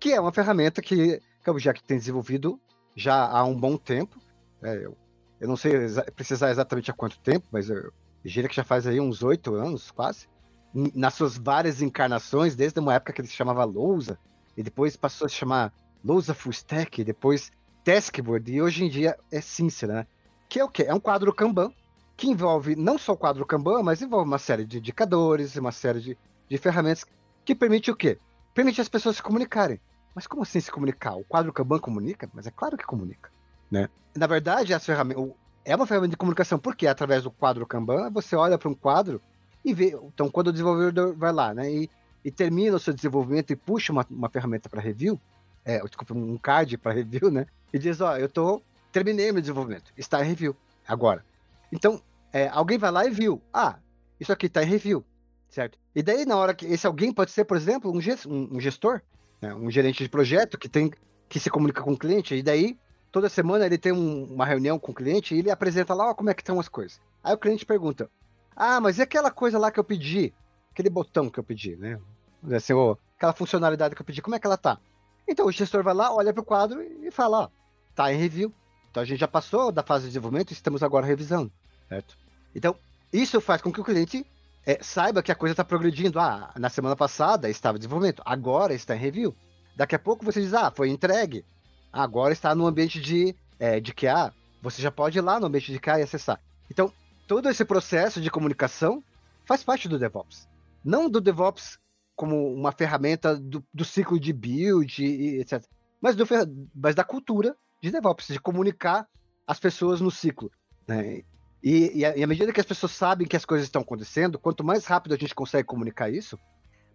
que 0.00 0.12
é 0.12 0.20
uma 0.20 0.32
ferramenta 0.32 0.80
que, 0.80 1.20
que 1.42 1.50
a 1.50 1.52
Objective 1.52 1.86
tem 1.86 1.98
desenvolvido 1.98 2.58
já 2.96 3.26
há 3.26 3.44
um 3.44 3.54
bom 3.54 3.76
tempo. 3.76 4.20
É, 4.62 4.76
eu, 4.76 4.96
eu 5.40 5.48
não 5.48 5.56
sei 5.56 5.74
exa 5.74 6.04
precisar 6.14 6.50
exatamente 6.50 6.90
há 6.90 6.94
quanto 6.94 7.18
tempo, 7.20 7.46
mas 7.50 7.68
eu 7.68 7.92
diria 8.24 8.48
que 8.48 8.56
já 8.56 8.64
faz 8.64 8.86
aí 8.86 9.00
uns 9.00 9.22
oito 9.22 9.54
anos, 9.54 9.90
quase, 9.90 10.26
nas 10.74 11.14
suas 11.14 11.36
várias 11.36 11.82
encarnações, 11.82 12.56
desde 12.56 12.78
uma 12.80 12.94
época 12.94 13.12
que 13.12 13.20
ele 13.20 13.28
se 13.28 13.34
chamava 13.34 13.64
Lousa, 13.64 14.18
e 14.56 14.62
depois 14.62 14.96
passou 14.96 15.26
a 15.26 15.28
se 15.28 15.34
chamar 15.34 15.72
Lousa 16.04 16.34
Full 16.34 16.52
Stack, 16.52 17.04
depois 17.04 17.50
Taskboard 17.84 18.52
e 18.52 18.62
hoje 18.62 18.84
em 18.84 18.88
dia 18.88 19.16
é 19.30 19.40
Sincera, 19.40 19.92
né? 19.94 20.06
Que 20.48 20.60
é 20.60 20.64
o 20.64 20.68
quê? 20.68 20.84
É 20.84 20.94
um 20.94 21.00
quadro 21.00 21.32
Kanban 21.32 21.72
que 22.16 22.28
envolve 22.28 22.76
não 22.76 22.98
só 22.98 23.12
o 23.12 23.16
quadro 23.16 23.44
Kanban, 23.44 23.82
mas 23.82 24.02
envolve 24.02 24.28
uma 24.28 24.38
série 24.38 24.64
de 24.64 24.78
indicadores, 24.78 25.56
uma 25.56 25.72
série 25.72 26.00
de, 26.00 26.18
de 26.48 26.58
ferramentas 26.58 27.04
que 27.44 27.54
permite 27.54 27.90
o 27.90 27.96
quê? 27.96 28.18
Permite 28.54 28.80
as 28.80 28.88
pessoas 28.88 29.16
se 29.16 29.22
comunicarem. 29.22 29.80
Mas 30.14 30.26
como 30.26 30.42
assim 30.42 30.60
se 30.60 30.70
comunicar? 30.70 31.16
O 31.16 31.24
quadro 31.24 31.52
Kanban 31.52 31.78
comunica? 31.78 32.28
Mas 32.32 32.46
é 32.46 32.50
claro 32.50 32.76
que 32.76 32.84
comunica, 32.84 33.30
né? 33.70 33.88
Na 34.14 34.26
verdade, 34.26 34.74
as 34.74 34.84
ferramentas 34.84 35.32
é 35.64 35.74
uma 35.74 35.86
ferramenta 35.86 36.10
de 36.10 36.16
comunicação 36.16 36.58
porque 36.58 36.86
através 36.86 37.22
do 37.22 37.30
quadro 37.30 37.66
Kanban 37.66 38.10
você 38.10 38.36
olha 38.36 38.58
para 38.58 38.68
um 38.68 38.74
quadro 38.74 39.20
e 39.64 39.72
vê. 39.72 39.96
Então, 40.14 40.30
quando 40.30 40.48
o 40.48 40.52
desenvolvedor 40.52 41.14
vai 41.16 41.32
lá, 41.32 41.54
né, 41.54 41.72
e, 41.72 41.90
e 42.24 42.30
termina 42.30 42.76
o 42.76 42.80
seu 42.80 42.92
desenvolvimento 42.92 43.52
e 43.52 43.56
puxa 43.56 43.92
uma, 43.92 44.06
uma 44.10 44.28
ferramenta 44.28 44.68
para 44.68 44.80
review, 44.80 45.20
é, 45.64 45.80
desculpa, 45.80 46.14
um 46.14 46.36
card 46.36 46.76
para 46.78 46.92
review, 46.92 47.30
né? 47.30 47.46
E 47.72 47.78
diz, 47.78 48.00
ó, 48.00 48.16
eu 48.16 48.28
tô 48.28 48.62
terminei 48.92 49.32
meu 49.32 49.40
desenvolvimento, 49.40 49.90
está 49.96 50.22
em 50.22 50.28
review 50.28 50.54
agora. 50.86 51.24
Então, 51.72 52.00
é, 52.32 52.48
alguém 52.48 52.76
vai 52.76 52.90
lá 52.90 53.06
e 53.06 53.10
viu, 53.10 53.40
ah, 53.52 53.76
isso 54.20 54.32
aqui 54.32 54.46
está 54.46 54.62
em 54.62 54.66
review, 54.66 55.04
certo? 55.48 55.78
E 55.94 56.02
daí 56.02 56.26
na 56.26 56.36
hora 56.36 56.54
que 56.54 56.66
esse 56.66 56.86
alguém 56.86 57.12
pode 57.12 57.30
ser, 57.30 57.44
por 57.44 57.56
exemplo, 57.56 57.90
um, 57.90 57.98
um 58.56 58.60
gestor, 58.60 59.00
né? 59.40 59.54
um 59.54 59.70
gerente 59.70 60.02
de 60.02 60.08
projeto 60.08 60.58
que 60.58 60.68
tem 60.68 60.92
que 61.28 61.40
se 61.40 61.48
comunica 61.48 61.82
com 61.82 61.92
o 61.92 61.98
cliente 61.98 62.34
e 62.34 62.42
daí 62.42 62.78
toda 63.10 63.26
semana 63.28 63.64
ele 63.64 63.78
tem 63.78 63.90
um, 63.90 64.24
uma 64.24 64.44
reunião 64.44 64.78
com 64.78 64.92
o 64.92 64.94
cliente 64.94 65.34
e 65.34 65.38
ele 65.38 65.50
apresenta 65.50 65.94
lá 65.94 66.10
ó, 66.10 66.14
como 66.14 66.28
é 66.28 66.34
que 66.34 66.42
estão 66.42 66.60
as 66.60 66.68
coisas. 66.68 67.00
Aí 67.24 67.32
o 67.32 67.38
cliente 67.38 67.64
pergunta, 67.64 68.10
ah, 68.54 68.80
mas 68.80 68.98
e 68.98 69.02
aquela 69.02 69.30
coisa 69.30 69.58
lá 69.58 69.70
que 69.70 69.80
eu 69.80 69.84
pedi, 69.84 70.32
aquele 70.70 70.90
botão 70.90 71.30
que 71.30 71.38
eu 71.38 71.44
pedi, 71.44 71.74
né? 71.76 71.98
Assim, 72.54 72.74
ó, 72.74 72.96
aquela 73.16 73.32
funcionalidade 73.32 73.94
que 73.94 74.02
eu 74.02 74.06
pedi, 74.06 74.20
como 74.20 74.36
é 74.36 74.38
que 74.38 74.46
ela 74.46 74.58
tá? 74.58 74.78
Então 75.26 75.46
o 75.46 75.52
gestor 75.52 75.82
vai 75.82 75.94
lá, 75.94 76.14
olha 76.14 76.32
para 76.32 76.42
o 76.42 76.44
quadro 76.44 76.82
e 76.82 77.10
fala, 77.10 77.44
ó, 77.44 77.48
tá 77.94 78.12
em 78.12 78.16
review. 78.16 78.52
Então 78.90 79.02
a 79.02 79.06
gente 79.06 79.20
já 79.20 79.28
passou 79.28 79.72
da 79.72 79.82
fase 79.82 80.04
de 80.04 80.10
desenvolvimento 80.10 80.50
e 80.50 80.54
estamos 80.54 80.82
agora 80.82 81.06
revisando, 81.06 81.50
certo? 81.88 82.16
Então, 82.54 82.76
isso 83.12 83.40
faz 83.40 83.62
com 83.62 83.72
que 83.72 83.80
o 83.80 83.84
cliente 83.84 84.26
é, 84.66 84.78
saiba 84.82 85.22
que 85.22 85.32
a 85.32 85.34
coisa 85.34 85.52
está 85.52 85.64
progredindo. 85.64 86.18
Ah, 86.18 86.52
na 86.58 86.68
semana 86.68 86.94
passada 86.94 87.48
estava 87.48 87.76
em 87.76 87.80
desenvolvimento, 87.80 88.22
agora 88.24 88.74
está 88.74 88.94
em 88.94 88.98
review. 88.98 89.34
Daqui 89.74 89.94
a 89.94 89.98
pouco 89.98 90.24
você 90.24 90.40
diz, 90.40 90.52
ah, 90.54 90.70
foi 90.70 90.90
entregue. 90.90 91.44
Agora 91.92 92.32
está 92.32 92.54
no 92.54 92.66
ambiente 92.66 93.00
de, 93.00 93.34
é, 93.58 93.80
de 93.80 93.92
QA. 93.92 94.32
Você 94.62 94.80
já 94.80 94.90
pode 94.90 95.18
ir 95.18 95.22
lá 95.22 95.40
no 95.40 95.46
ambiente 95.46 95.72
de 95.72 95.78
QA 95.78 95.98
e 95.98 96.02
acessar. 96.02 96.40
Então, 96.70 96.92
todo 97.26 97.48
esse 97.48 97.64
processo 97.64 98.20
de 98.20 98.30
comunicação 98.30 99.02
faz 99.44 99.62
parte 99.62 99.88
do 99.88 99.98
DevOps. 99.98 100.48
Não 100.84 101.08
do 101.08 101.20
DevOps 101.20 101.78
como 102.14 102.52
uma 102.52 102.72
ferramenta 102.72 103.36
do, 103.36 103.64
do 103.72 103.84
ciclo 103.84 104.20
de 104.20 104.32
build 104.32 105.02
etc. 105.40 105.64
Mas, 106.00 106.14
do, 106.14 106.26
mas 106.74 106.94
da 106.94 107.04
cultura 107.04 107.56
de 107.82 107.90
DevOps, 107.90 108.28
de 108.28 108.38
comunicar 108.38 109.08
as 109.46 109.58
pessoas 109.58 110.00
no 110.00 110.10
ciclo. 110.10 110.50
Né? 110.86 111.22
E, 111.62 111.98
e, 111.98 112.04
à 112.04 112.26
medida 112.26 112.52
que 112.52 112.60
as 112.60 112.66
pessoas 112.66 112.92
sabem 112.92 113.26
que 113.26 113.36
as 113.36 113.44
coisas 113.44 113.66
estão 113.66 113.82
acontecendo, 113.82 114.38
quanto 114.38 114.64
mais 114.64 114.86
rápido 114.86 115.14
a 115.14 115.18
gente 115.18 115.34
consegue 115.34 115.66
comunicar 115.66 116.08
isso, 116.08 116.38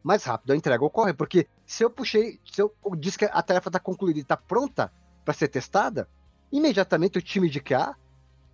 mais 0.02 0.23
rápido 0.23 0.52
a 0.52 0.56
entrega 0.56 0.84
ocorre. 0.84 1.13
Porque 1.13 1.45
se 1.65 1.84
eu 1.84 1.89
puxei, 1.89 2.39
se 2.50 2.62
eu 2.62 2.73
disse 2.97 3.17
que 3.17 3.26
a 3.26 3.41
tarefa 3.41 3.69
está 3.69 3.80
concluída 3.80 4.19
e 4.19 4.21
está 4.21 4.38
pronta 4.38 4.91
para 5.26 5.34
ser 5.34 5.50
testada, 5.50 6.08
imediatamente 6.52 7.17
o 7.17 7.21
time 7.21 7.50
de 7.50 7.60
QA 7.60 7.95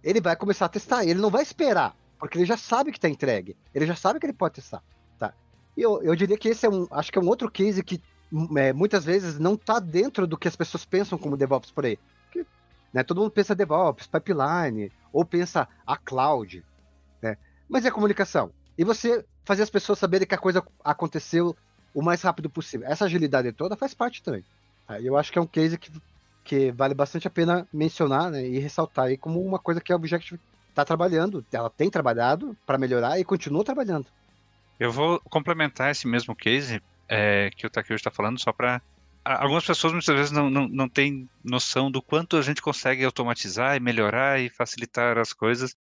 ele 0.04 0.20
vai 0.20 0.36
começar 0.36 0.66
a 0.66 0.70
testar. 0.70 1.06
Ele 1.06 1.20
não 1.20 1.30
vai 1.30 1.44
esperar, 1.44 1.96
porque 2.20 2.38
ele 2.38 2.46
já 2.46 2.58
sabe 2.58 2.92
que 2.92 2.98
está 2.98 3.08
entregue. 3.08 3.56
Ele 3.74 3.86
já 3.86 3.96
sabe 3.96 4.20
que 4.20 4.26
ele 4.26 4.34
pode 4.34 4.56
testar. 4.56 4.84
Tá? 5.20 5.34
E 5.78 5.82
eu, 5.82 6.02
eu 6.02 6.16
diria 6.16 6.38
que 6.38 6.50
esse 6.50 6.66
é 6.66 6.70
um, 6.70 6.88
acho 6.92 7.12
que 7.12 7.20
é 7.20 7.22
um 7.22 7.28
outro 7.28 7.50
case 7.50 7.84
que 7.84 8.02
é, 8.58 8.74
muitas 8.74 9.06
vezes 9.06 9.38
não 9.40 9.54
está 9.54 9.80
dentro 9.80 10.26
do 10.26 10.38
que 10.38 10.48
as 10.48 10.56
pessoas 10.56 10.84
pensam 10.84 11.18
como 11.18 11.38
DevOps 11.38 11.72
por 11.72 11.86
aí. 11.86 12.00
Né, 12.94 13.04
todo 13.04 13.20
mundo 13.20 13.32
pensa 13.32 13.56
DevOps, 13.56 14.08
pipeline, 14.08 14.92
ou 15.12 15.26
pensa 15.26 15.68
a 15.86 15.98
cloud, 15.98 16.64
né? 17.22 17.38
Mas 17.68 17.86
é 17.86 17.92
comunicação. 17.92 18.52
E 18.78 18.84
você 18.84 19.26
fazer 19.44 19.64
as 19.64 19.70
pessoas 19.70 20.00
saberem 20.00 20.28
que 20.28 20.36
a 20.36 20.38
coisa 20.38 20.64
aconteceu 20.84 21.56
o 21.94 22.02
mais 22.02 22.22
rápido 22.22 22.50
possível. 22.50 22.88
Essa 22.88 23.06
agilidade 23.06 23.52
toda 23.52 23.76
faz 23.76 23.94
parte 23.94 24.22
também. 24.22 24.44
Tá? 24.88 25.00
Eu 25.00 25.18
acho 25.18 25.32
que 25.32 25.40
é 25.40 25.42
um 25.42 25.48
case 25.48 25.78
que, 25.78 25.92
que 26.44 26.72
vale 26.72 26.94
bastante 26.94 27.28
a 27.28 27.32
pena 27.32 27.68
mencionar 27.74 28.32
né, 28.32 28.46
e 28.46 28.60
ressaltar 28.60 29.06
aí 29.06 29.18
como 29.18 29.42
uma 29.42 29.60
coisa 29.60 29.82
que 29.82 29.92
a 29.92 29.96
Objective 29.96 30.40
está 30.70 30.84
trabalhando, 30.84 31.46
ela 31.52 31.70
tem 31.70 31.90
trabalhado 31.90 32.58
para 32.66 32.80
melhorar 32.80 33.20
e 33.20 33.24
continua 33.24 33.64
trabalhando. 33.64 34.08
Eu 34.80 34.92
vou 34.92 35.20
complementar 35.30 35.92
esse 35.92 36.08
mesmo 36.08 36.36
case 36.36 36.82
é, 37.08 37.52
que 37.56 37.68
o 37.68 37.70
Takeo 37.70 37.96
está 37.96 38.10
falando, 38.10 38.40
só 38.40 38.52
para 38.52 38.82
algumas 39.24 39.66
pessoas 39.66 39.94
muitas 39.94 40.16
vezes 40.16 40.32
não, 40.32 40.50
não, 40.50 40.68
não 40.68 40.90
têm 40.90 41.30
noção 41.44 41.90
do 41.90 42.02
quanto 42.02 42.38
a 42.38 42.42
gente 42.42 42.62
consegue 42.62 43.04
automatizar 43.06 43.76
e 43.76 43.80
melhorar 43.80 44.40
e 44.40 44.50
facilitar 44.50 45.18
as 45.18 45.34
coisas. 45.34 45.76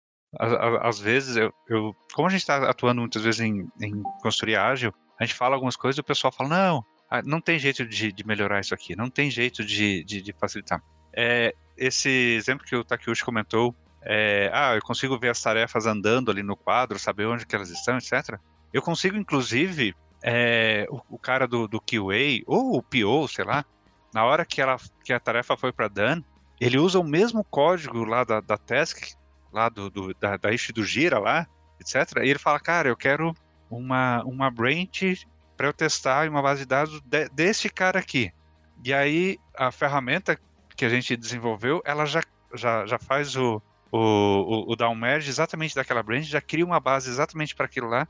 Às 0.82 0.98
vezes, 0.98 1.36
eu, 1.36 1.52
eu 1.68 1.96
como 2.12 2.28
a 2.28 2.30
gente 2.30 2.40
está 2.40 2.68
atuando 2.68 3.00
muitas 3.00 3.22
vezes 3.22 3.40
em, 3.40 3.66
em, 3.80 4.02
construir 4.20 4.56
ágil, 4.56 4.92
a 5.18 5.24
gente 5.24 5.34
fala 5.34 5.54
algumas 5.54 5.76
coisas 5.76 5.96
e 5.96 6.00
o 6.00 6.04
pessoal 6.04 6.32
fala: 6.32 6.50
não, 6.50 6.84
não 7.24 7.40
tem 7.40 7.58
jeito 7.58 7.86
de, 7.86 8.12
de 8.12 8.26
melhorar 8.26 8.60
isso 8.60 8.74
aqui, 8.74 8.94
não 8.94 9.08
tem 9.08 9.30
jeito 9.30 9.64
de, 9.64 10.04
de, 10.04 10.20
de 10.20 10.32
facilitar. 10.32 10.82
É, 11.14 11.54
esse 11.76 12.08
exemplo 12.08 12.66
que 12.66 12.76
o 12.76 12.84
Takeuchi 12.84 13.24
comentou, 13.24 13.74
é, 14.02 14.50
ah, 14.52 14.74
eu 14.74 14.82
consigo 14.82 15.18
ver 15.18 15.30
as 15.30 15.40
tarefas 15.40 15.86
andando 15.86 16.30
ali 16.30 16.42
no 16.42 16.56
quadro, 16.56 16.98
saber 16.98 17.26
onde 17.26 17.46
que 17.46 17.54
elas 17.54 17.70
estão, 17.70 17.96
etc. 17.96 18.38
Eu 18.72 18.82
consigo, 18.82 19.16
inclusive, 19.16 19.94
é, 20.22 20.86
o, 20.90 21.00
o, 21.10 21.18
cara 21.18 21.46
do, 21.46 21.68
do 21.68 21.80
QA, 21.80 22.42
ou 22.46 22.76
o 22.76 22.82
PO, 22.82 23.28
sei 23.28 23.44
lá, 23.44 23.64
na 24.12 24.24
hora 24.24 24.44
que, 24.44 24.60
ela, 24.60 24.76
que 25.04 25.12
a 25.12 25.20
tarefa 25.20 25.56
foi 25.56 25.72
para 25.72 25.88
Dan, 25.88 26.22
ele 26.60 26.78
usa 26.78 26.98
o 26.98 27.04
mesmo 27.04 27.44
código 27.44 28.04
lá 28.04 28.24
da, 28.24 28.40
da 28.40 28.56
task, 28.56 29.12
lá 29.52 29.68
do, 29.68 29.90
do 29.90 30.14
da, 30.14 30.36
da 30.36 30.52
issue 30.52 30.72
do 30.72 30.84
Gira 30.84 31.18
lá, 31.18 31.46
etc. 31.80 32.18
E 32.22 32.28
ele 32.28 32.38
fala, 32.38 32.58
cara, 32.58 32.88
eu 32.88 32.96
quero 32.96 33.34
uma, 33.70 34.22
uma 34.24 34.50
branch 34.50 35.26
para 35.56 35.68
eu 35.68 35.72
testar 35.72 36.26
em 36.26 36.28
uma 36.28 36.42
base 36.42 36.60
de 36.60 36.66
dados 36.66 37.00
de, 37.02 37.28
desse 37.30 37.68
cara 37.68 37.98
aqui. 37.98 38.32
E 38.84 38.92
aí 38.92 39.38
a 39.56 39.70
ferramenta 39.70 40.38
que 40.76 40.84
a 40.84 40.88
gente 40.88 41.16
desenvolveu, 41.16 41.82
ela 41.84 42.06
já, 42.06 42.22
já, 42.54 42.86
já 42.86 42.98
faz 42.98 43.36
o, 43.36 43.60
o, 43.90 43.98
o, 43.98 44.72
o 44.72 44.76
down 44.76 44.94
merge 44.94 45.28
exatamente 45.28 45.74
daquela 45.74 46.02
branch, 46.02 46.26
já 46.26 46.40
cria 46.40 46.64
uma 46.64 46.78
base 46.78 47.10
exatamente 47.10 47.54
para 47.54 47.66
aquilo 47.66 47.88
lá 47.88 48.06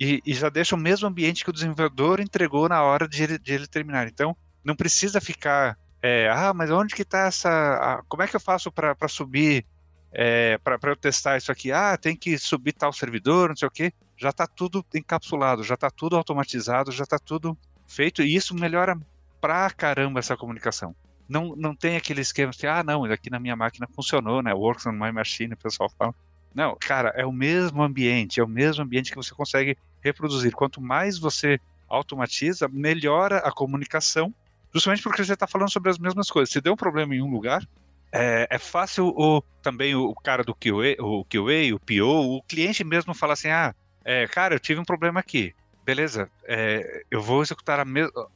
e, 0.00 0.22
e, 0.24 0.34
já 0.34 0.48
deixa 0.48 0.76
o 0.76 0.78
mesmo 0.78 1.08
ambiente 1.08 1.42
que 1.42 1.50
o 1.50 1.52
desenvolvedor 1.52 2.20
entregou 2.20 2.68
na 2.68 2.82
hora 2.82 3.08
de 3.08 3.22
ele, 3.22 3.38
de 3.38 3.52
ele 3.52 3.66
terminar. 3.66 4.06
Então, 4.06 4.36
não 4.64 4.76
precisa 4.76 5.20
ficar, 5.20 5.76
é, 6.00 6.28
ah, 6.30 6.52
mas 6.54 6.70
onde 6.70 6.94
que 6.94 7.02
está 7.02 7.26
essa, 7.26 7.50
a, 7.50 8.02
como 8.08 8.22
é 8.22 8.28
que 8.28 8.36
eu 8.36 8.40
faço 8.40 8.70
para 8.70 9.08
subir, 9.08 9.66
é, 10.12 10.56
para 10.58 10.78
eu 10.84 10.96
testar 10.96 11.36
isso 11.36 11.50
aqui? 11.50 11.72
Ah, 11.72 11.96
tem 11.96 12.14
que 12.14 12.38
subir 12.38 12.72
tal 12.72 12.92
servidor, 12.92 13.48
não 13.48 13.56
sei 13.56 13.66
o 13.66 13.70
quê. 13.70 13.92
Já 14.16 14.30
está 14.30 14.46
tudo 14.46 14.84
encapsulado, 14.94 15.64
já 15.64 15.74
está 15.74 15.90
tudo 15.90 16.16
automatizado, 16.16 16.92
já 16.92 17.04
está 17.04 17.18
tudo 17.18 17.56
feito 17.86 18.22
e 18.22 18.34
isso 18.34 18.54
melhora 18.54 18.98
pra 19.40 19.70
caramba 19.70 20.20
essa 20.20 20.36
comunicação. 20.36 20.94
Não, 21.28 21.54
não 21.56 21.74
tem 21.74 21.96
aquele 21.96 22.20
esquema 22.20 22.52
que, 22.52 22.66
ah, 22.66 22.82
não, 22.82 23.04
aqui 23.04 23.30
na 23.30 23.38
minha 23.38 23.54
máquina 23.54 23.86
funcionou, 23.94 24.42
né? 24.42 24.54
Works 24.54 24.86
on 24.86 24.92
my 24.92 25.12
machine, 25.12 25.54
o 25.54 25.56
pessoal 25.56 25.90
fala. 25.90 26.14
Não, 26.54 26.76
cara, 26.80 27.10
é 27.10 27.26
o 27.26 27.32
mesmo 27.32 27.82
ambiente, 27.82 28.40
é 28.40 28.44
o 28.44 28.48
mesmo 28.48 28.82
ambiente 28.82 29.10
que 29.10 29.16
você 29.16 29.34
consegue 29.34 29.76
reproduzir. 30.02 30.52
Quanto 30.52 30.80
mais 30.80 31.18
você 31.18 31.60
automatiza, 31.88 32.68
melhora 32.68 33.38
a 33.38 33.50
comunicação, 33.50 34.34
justamente 34.72 35.02
porque 35.02 35.24
você 35.24 35.32
está 35.32 35.46
falando 35.46 35.70
sobre 35.70 35.90
as 35.90 35.98
mesmas 35.98 36.30
coisas. 36.30 36.52
Se 36.52 36.60
deu 36.60 36.74
um 36.74 36.76
problema 36.76 37.14
em 37.14 37.22
um 37.22 37.30
lugar, 37.30 37.66
é, 38.12 38.46
é 38.50 38.58
fácil 38.58 39.08
o, 39.16 39.42
também 39.62 39.94
o, 39.94 40.14
cara 40.14 40.42
do 40.42 40.54
QA, 40.54 40.96
o 41.00 41.24
QA, 41.24 41.74
o 41.74 41.80
PO, 41.80 42.36
o 42.36 42.42
cliente 42.42 42.84
mesmo 42.84 43.14
falar 43.14 43.34
assim, 43.34 43.48
ah, 43.48 43.74
é, 44.04 44.26
cara, 44.26 44.54
eu 44.54 44.60
tive 44.60 44.80
um 44.80 44.84
problema 44.84 45.20
aqui. 45.20 45.54
Beleza, 45.84 46.30
é, 46.44 47.02
eu 47.10 47.22
vou 47.22 47.42
executar 47.42 47.82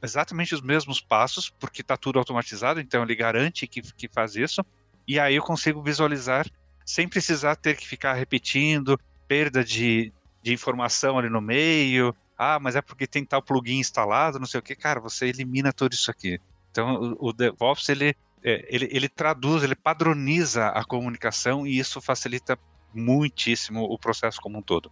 exatamente 0.03 0.55
os 0.55 0.63
mesmos 0.63 1.01
passos, 1.03 1.51
porque 1.51 1.83
está 1.83 1.99
tudo 1.99 2.19
automatizado, 2.19 2.81
então 2.81 3.03
ele 3.03 3.15
garante 3.15 3.67
que, 3.67 3.83
que 3.83 4.09
faz 4.09 4.37
isso, 4.37 4.65
e 5.07 5.21
aí 5.21 5.35
eu 5.35 5.43
consigo 5.43 5.83
visualizar 5.83 6.47
sem 6.85 7.07
precisar 7.07 7.57
ter 7.57 7.77
que 7.77 7.87
ficar 7.87 8.15
repetindo, 8.15 8.99
perda 9.29 9.63
de, 9.63 10.13
de 10.43 10.53
informação 10.53 11.19
ali 11.19 11.29
no 11.29 11.41
meio. 11.41 12.15
Ah, 12.37 12.59
mas 12.61 12.75
é 12.75 12.83
porque 12.83 13.07
tem 13.07 13.25
tal 13.25 13.43
plugin 13.43 13.79
instalado, 13.79 14.39
não 14.39 14.47
sei 14.47 14.59
o 14.59 14.63
que. 14.63 14.75
Cara, 14.75 15.01
você 15.01 15.27
elimina 15.27 15.73
tudo 15.73 15.93
isso 15.93 16.11
aqui. 16.11 16.41
Então, 16.71 17.17
o, 17.21 17.29
o 17.29 17.33
DevOps, 17.33 17.89
ele, 17.89 18.17
é, 18.43 18.67
ele, 18.69 18.89
ele 18.91 19.09
traduz, 19.09 19.63
ele 19.63 19.77
padroniza 19.77 20.69
a 20.69 20.85
comunicação 20.85 21.67
e 21.67 21.79
isso 21.79 22.01
facilita 22.01 22.59
muitíssimo 22.93 23.85
o 23.85 23.99
processo 23.99 24.41
como 24.41 24.59
um 24.59 24.63
todo. 24.63 24.91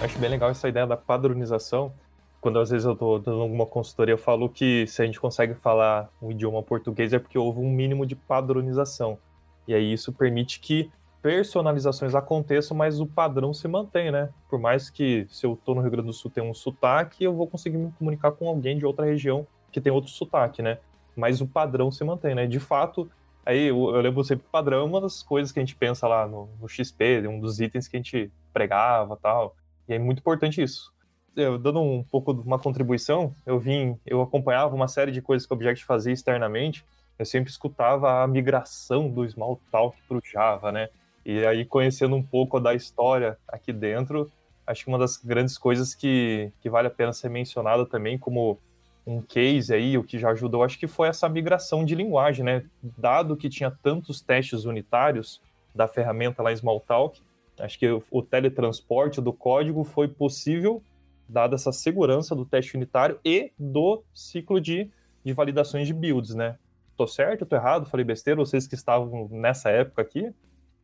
Acho 0.00 0.16
bem 0.18 0.30
legal 0.30 0.50
essa 0.50 0.68
ideia 0.68 0.86
da 0.86 0.96
padronização, 0.96 1.92
quando 2.40 2.58
às 2.60 2.70
vezes 2.70 2.86
eu 2.86 2.92
estou 2.92 3.18
dando 3.18 3.40
alguma 3.40 3.66
consultoria, 3.66 4.12
eu 4.12 4.18
falo 4.18 4.48
que 4.48 4.86
se 4.86 5.02
a 5.02 5.04
gente 5.04 5.20
consegue 5.20 5.54
falar 5.54 6.08
um 6.22 6.30
idioma 6.30 6.62
português 6.62 7.12
é 7.12 7.18
porque 7.18 7.38
houve 7.38 7.60
um 7.60 7.70
mínimo 7.70 8.06
de 8.06 8.14
padronização. 8.14 9.18
E 9.66 9.74
aí 9.74 9.92
isso 9.92 10.12
permite 10.12 10.60
que 10.60 10.90
personalizações 11.20 12.14
aconteçam, 12.14 12.76
mas 12.76 13.00
o 13.00 13.06
padrão 13.06 13.52
se 13.52 13.66
mantém, 13.66 14.10
né? 14.10 14.30
Por 14.48 14.58
mais 14.58 14.88
que 14.88 15.26
se 15.28 15.44
eu 15.44 15.54
estou 15.54 15.74
no 15.74 15.80
Rio 15.80 15.90
Grande 15.90 16.06
do 16.06 16.12
Sul 16.12 16.30
tenha 16.30 16.48
um 16.48 16.54
sotaque, 16.54 17.24
eu 17.24 17.34
vou 17.34 17.46
conseguir 17.46 17.76
me 17.76 17.90
comunicar 17.92 18.30
com 18.30 18.48
alguém 18.48 18.78
de 18.78 18.86
outra 18.86 19.04
região 19.04 19.46
que 19.72 19.80
tem 19.80 19.92
outro 19.92 20.10
sotaque, 20.10 20.62
né? 20.62 20.78
Mas 21.16 21.40
o 21.40 21.46
padrão 21.46 21.90
se 21.90 22.04
mantém, 22.04 22.36
né? 22.36 22.46
De 22.46 22.60
fato, 22.60 23.10
aí 23.44 23.66
eu, 23.66 23.94
eu 23.94 24.00
lembro 24.00 24.22
sempre 24.22 24.46
padrão 24.50 24.78
é 24.78 24.84
uma 24.84 25.00
das 25.00 25.24
coisas 25.24 25.50
que 25.50 25.58
a 25.58 25.62
gente 25.62 25.74
pensa 25.74 26.06
lá 26.06 26.26
no, 26.26 26.48
no 26.60 26.68
XP, 26.68 27.26
um 27.26 27.40
dos 27.40 27.58
itens 27.60 27.88
que 27.88 27.96
a 27.96 27.98
gente 27.98 28.30
pregava 28.52 29.16
tal. 29.16 29.56
E 29.88 29.94
é 29.94 29.98
muito 29.98 30.20
importante 30.20 30.62
isso 30.62 30.96
eu, 31.38 31.58
dando 31.58 31.80
um 31.80 32.02
pouco 32.02 32.34
de 32.34 32.40
uma 32.40 32.58
contribuição, 32.58 33.32
eu 33.46 33.58
vim, 33.58 33.98
eu 34.04 34.20
acompanhava 34.20 34.74
uma 34.74 34.88
série 34.88 35.12
de 35.12 35.22
coisas 35.22 35.46
que 35.46 35.52
o 35.52 35.56
Object 35.56 35.84
fazia 35.84 36.12
externamente, 36.12 36.84
eu 37.18 37.24
sempre 37.24 37.50
escutava 37.50 38.22
a 38.22 38.26
migração 38.26 39.08
do 39.08 39.24
Smalltalk 39.24 39.96
para 40.06 40.18
o 40.18 40.22
Java, 40.22 40.70
né? 40.70 40.88
E 41.24 41.44
aí, 41.44 41.64
conhecendo 41.64 42.14
um 42.14 42.22
pouco 42.22 42.60
da 42.60 42.74
história 42.74 43.36
aqui 43.48 43.72
dentro, 43.72 44.30
acho 44.66 44.84
que 44.84 44.90
uma 44.90 44.98
das 44.98 45.16
grandes 45.16 45.58
coisas 45.58 45.94
que, 45.94 46.52
que 46.60 46.70
vale 46.70 46.88
a 46.88 46.90
pena 46.90 47.12
ser 47.12 47.28
mencionada 47.28 47.84
também 47.86 48.18
como 48.18 48.58
um 49.06 49.22
case 49.22 49.72
aí, 49.72 49.96
o 49.96 50.04
que 50.04 50.18
já 50.18 50.30
ajudou, 50.30 50.62
acho 50.62 50.78
que 50.78 50.86
foi 50.86 51.08
essa 51.08 51.28
migração 51.28 51.84
de 51.84 51.94
linguagem, 51.94 52.44
né? 52.44 52.64
Dado 52.82 53.36
que 53.36 53.48
tinha 53.48 53.70
tantos 53.70 54.20
testes 54.20 54.64
unitários 54.64 55.40
da 55.74 55.88
ferramenta 55.88 56.42
lá 56.42 56.50
em 56.52 56.54
Smalltalk, 56.54 57.20
acho 57.58 57.78
que 57.78 57.88
o, 58.10 58.22
teletransporte 58.22 59.20
do 59.20 59.32
código 59.32 59.82
foi 59.82 60.08
possível 60.08 60.82
dada 61.28 61.54
essa 61.54 61.72
segurança 61.72 62.34
do 62.34 62.44
teste 62.44 62.76
unitário 62.76 63.18
e 63.24 63.52
do 63.58 64.02
ciclo 64.14 64.60
de, 64.60 64.90
de 65.24 65.32
validações 65.32 65.86
de 65.86 65.92
builds, 65.92 66.34
né? 66.34 66.56
Tô 66.96 67.06
certo, 67.06 67.46
tô 67.46 67.54
errado? 67.54 67.86
Falei 67.86 68.04
besteira? 68.04 68.40
Vocês 68.40 68.66
que 68.66 68.74
estavam 68.74 69.28
nessa 69.30 69.70
época 69.70 70.02
aqui? 70.02 70.32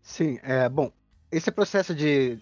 Sim, 0.02 0.38
é 0.42 0.68
bom. 0.68 0.92
Esse 1.33 1.50
processo 1.50 1.94
de 1.94 2.38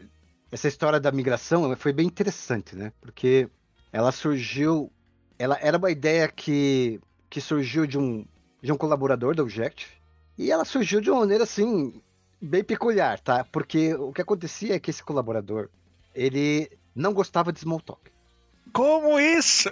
essa 0.50 0.68
história 0.68 1.00
da 1.00 1.10
migração 1.10 1.74
foi 1.76 1.92
bem 1.92 2.06
interessante, 2.06 2.76
né? 2.76 2.92
Porque 3.00 3.48
ela 3.90 4.12
surgiu, 4.12 4.92
ela 5.38 5.56
era 5.62 5.78
uma 5.78 5.90
ideia 5.90 6.28
que, 6.28 7.00
que 7.30 7.40
surgiu 7.40 7.86
de 7.86 7.98
um 7.98 8.26
de 8.62 8.70
um 8.70 8.76
colaborador 8.76 9.34
da 9.34 9.42
Objective 9.42 9.90
e 10.38 10.50
ela 10.50 10.64
surgiu 10.64 11.00
de 11.00 11.10
uma 11.10 11.20
maneira 11.20 11.42
assim 11.42 12.00
bem 12.40 12.62
peculiar, 12.62 13.18
tá? 13.18 13.44
Porque 13.50 13.94
o 13.94 14.12
que 14.12 14.22
acontecia 14.22 14.74
é 14.76 14.78
que 14.78 14.90
esse 14.90 15.02
colaborador 15.02 15.68
ele 16.14 16.70
não 16.94 17.12
gostava 17.12 17.52
de 17.52 17.58
Smalltalk. 17.58 18.10
Como 18.72 19.18
isso? 19.18 19.68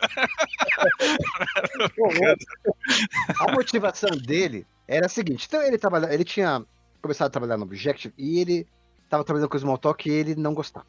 a 3.39 3.53
motivação 3.53 4.11
dele 4.11 4.67
era 4.87 5.07
a 5.07 5.09
seguinte: 5.09 5.47
então 5.47 5.63
ele 5.63 5.79
trabalha, 5.79 6.13
ele 6.13 6.25
tinha 6.25 6.65
começado 7.01 7.29
a 7.29 7.31
trabalhar 7.31 7.57
no 7.57 7.65
Objective 7.65 8.13
e 8.19 8.41
ele 8.41 8.67
estava 9.05 9.25
trabalhando 9.25 9.49
com 9.49 9.57
o 9.57 9.59
Smalltalk 9.59 10.09
e 10.09 10.13
ele 10.13 10.35
não 10.35 10.53
gostava. 10.53 10.87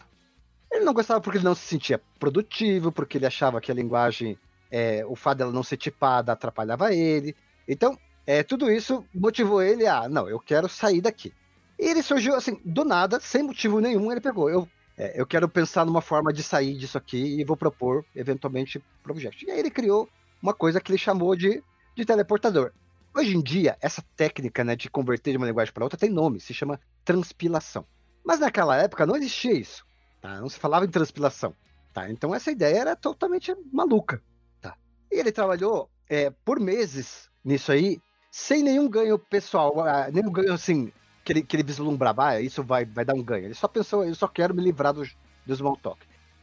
Ele 0.71 0.85
não 0.85 0.93
gostava 0.93 1.19
porque 1.19 1.37
ele 1.37 1.45
não 1.45 1.55
se 1.55 1.67
sentia 1.67 2.01
produtivo, 2.19 2.91
porque 2.91 3.17
ele 3.17 3.25
achava 3.25 3.59
que 3.59 3.71
a 3.71 3.75
linguagem, 3.75 4.37
é, 4.71 5.05
o 5.05 5.15
fato 5.15 5.39
dela 5.39 5.51
não 5.51 5.63
ser 5.63 5.77
tipada 5.77 6.31
atrapalhava 6.31 6.93
ele. 6.93 7.35
Então, 7.67 7.97
é, 8.25 8.43
tudo 8.43 8.71
isso 8.71 9.05
motivou 9.13 9.61
ele 9.61 9.85
a, 9.85 10.07
não, 10.07 10.29
eu 10.29 10.39
quero 10.39 10.69
sair 10.69 11.01
daqui. 11.01 11.33
E 11.77 11.85
ele 11.89 12.01
surgiu 12.01 12.35
assim, 12.35 12.59
do 12.63 12.85
nada, 12.85 13.19
sem 13.19 13.43
motivo 13.43 13.79
nenhum, 13.79 14.11
ele 14.11 14.21
pegou, 14.21 14.49
eu 14.49 14.67
é, 15.01 15.19
eu 15.19 15.25
quero 15.25 15.49
pensar 15.49 15.83
numa 15.83 15.99
forma 15.99 16.31
de 16.31 16.43
sair 16.43 16.77
disso 16.77 16.95
aqui 16.95 17.17
e 17.17 17.43
vou 17.43 17.57
propor, 17.57 18.05
eventualmente, 18.15 18.79
projeto. 19.01 19.41
E 19.41 19.49
aí 19.49 19.57
ele 19.57 19.71
criou 19.71 20.07
uma 20.39 20.53
coisa 20.53 20.79
que 20.79 20.91
ele 20.91 20.97
chamou 20.99 21.35
de, 21.35 21.63
de 21.95 22.05
teleportador. 22.05 22.71
Hoje 23.11 23.35
em 23.35 23.41
dia, 23.41 23.75
essa 23.81 24.03
técnica 24.15 24.63
né, 24.63 24.75
de 24.75 24.91
converter 24.91 25.31
de 25.31 25.37
uma 25.37 25.47
linguagem 25.47 25.73
para 25.73 25.83
outra 25.83 25.97
tem 25.97 26.11
nome, 26.11 26.39
se 26.39 26.53
chama 26.53 26.79
transpilação. 27.03 27.83
Mas 28.23 28.39
naquela 28.39 28.77
época 28.77 29.07
não 29.07 29.15
existia 29.15 29.53
isso, 29.53 29.83
tá? 30.21 30.39
não 30.39 30.47
se 30.47 30.59
falava 30.59 30.85
em 30.85 30.89
transpilação. 30.89 31.55
Tá? 31.91 32.07
Então 32.07 32.35
essa 32.35 32.51
ideia 32.51 32.77
era 32.77 32.95
totalmente 32.95 33.55
maluca. 33.73 34.21
Tá? 34.61 34.77
E 35.11 35.19
ele 35.19 35.31
trabalhou 35.31 35.89
é, 36.07 36.29
por 36.29 36.59
meses 36.59 37.27
nisso 37.43 37.71
aí, 37.71 37.99
sem 38.29 38.61
nenhum 38.61 38.87
ganho 38.87 39.17
pessoal, 39.17 39.81
ah, 39.81 40.11
nenhum 40.13 40.31
ganho 40.31 40.53
assim, 40.53 40.93
que 41.23 41.34
ele, 41.34 41.43
que 41.43 41.55
ele 41.55 41.63
vislumbrava, 41.63 42.27
ah, 42.27 42.41
isso 42.41 42.63
vai, 42.63 42.86
vai 42.86 43.05
dar 43.05 43.13
um 43.13 43.23
ganho. 43.23 43.45
Ele 43.45 43.53
só 43.53 43.67
pensou, 43.67 44.03
eu 44.03 44.15
só 44.15 44.27
quero 44.27 44.53
me 44.53 44.63
livrar 44.63 44.93
do, 44.93 45.07
do 45.45 45.55
small 45.55 45.77
talk. 45.77 45.99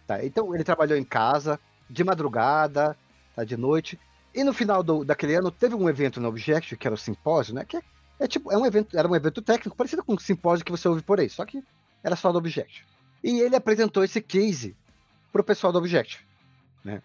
Tá? 0.07 0.25
Então 0.25 0.55
ele 0.55 0.65
trabalhou 0.65 0.97
em 0.97 1.05
casa, 1.05 1.59
de 1.89 2.05
madrugada, 2.05 2.97
tá? 3.35 3.45
de 3.45 3.57
noite. 3.57 3.99
E 4.35 4.45
no 4.45 4.53
final 4.53 4.83
do, 4.83 5.05
daquele 5.05 5.35
ano 5.35 5.51
teve 5.51 5.75
um 5.75 5.89
evento 5.89 6.21
no 6.21 6.29
Object, 6.29 6.77
que 6.77 6.87
era 6.87 6.95
o 6.95 6.99
simpósio, 6.99 7.55
né? 7.55 7.65
Que 7.65 7.79
é, 7.79 7.83
é, 8.21 8.29
tipo, 8.29 8.53
é 8.53 8.57
um 8.57 8.65
evento, 8.65 8.97
era 8.97 9.09
um 9.09 9.17
evento 9.17 9.43
técnico 9.43 9.77
parecido 9.77 10.05
com 10.05 10.15
o 10.15 10.21
simpósio 10.21 10.65
que 10.65 10.71
você 10.71 10.89
ouve 10.89 11.03
por 11.03 11.19
aí, 11.19 11.29
só 11.29 11.45
que 11.45 11.63
era 12.03 12.15
só 12.15 12.31
do 12.31 12.39
Object. 12.39 12.87
E 13.23 13.41
ele 13.41 13.57
apresentou 13.57 14.05
esse 14.05 14.21
case 14.21 14.77
pro 15.33 15.43
pessoal 15.43 15.73
do 15.73 15.79
Object. 15.79 16.25
Né? 16.85 17.03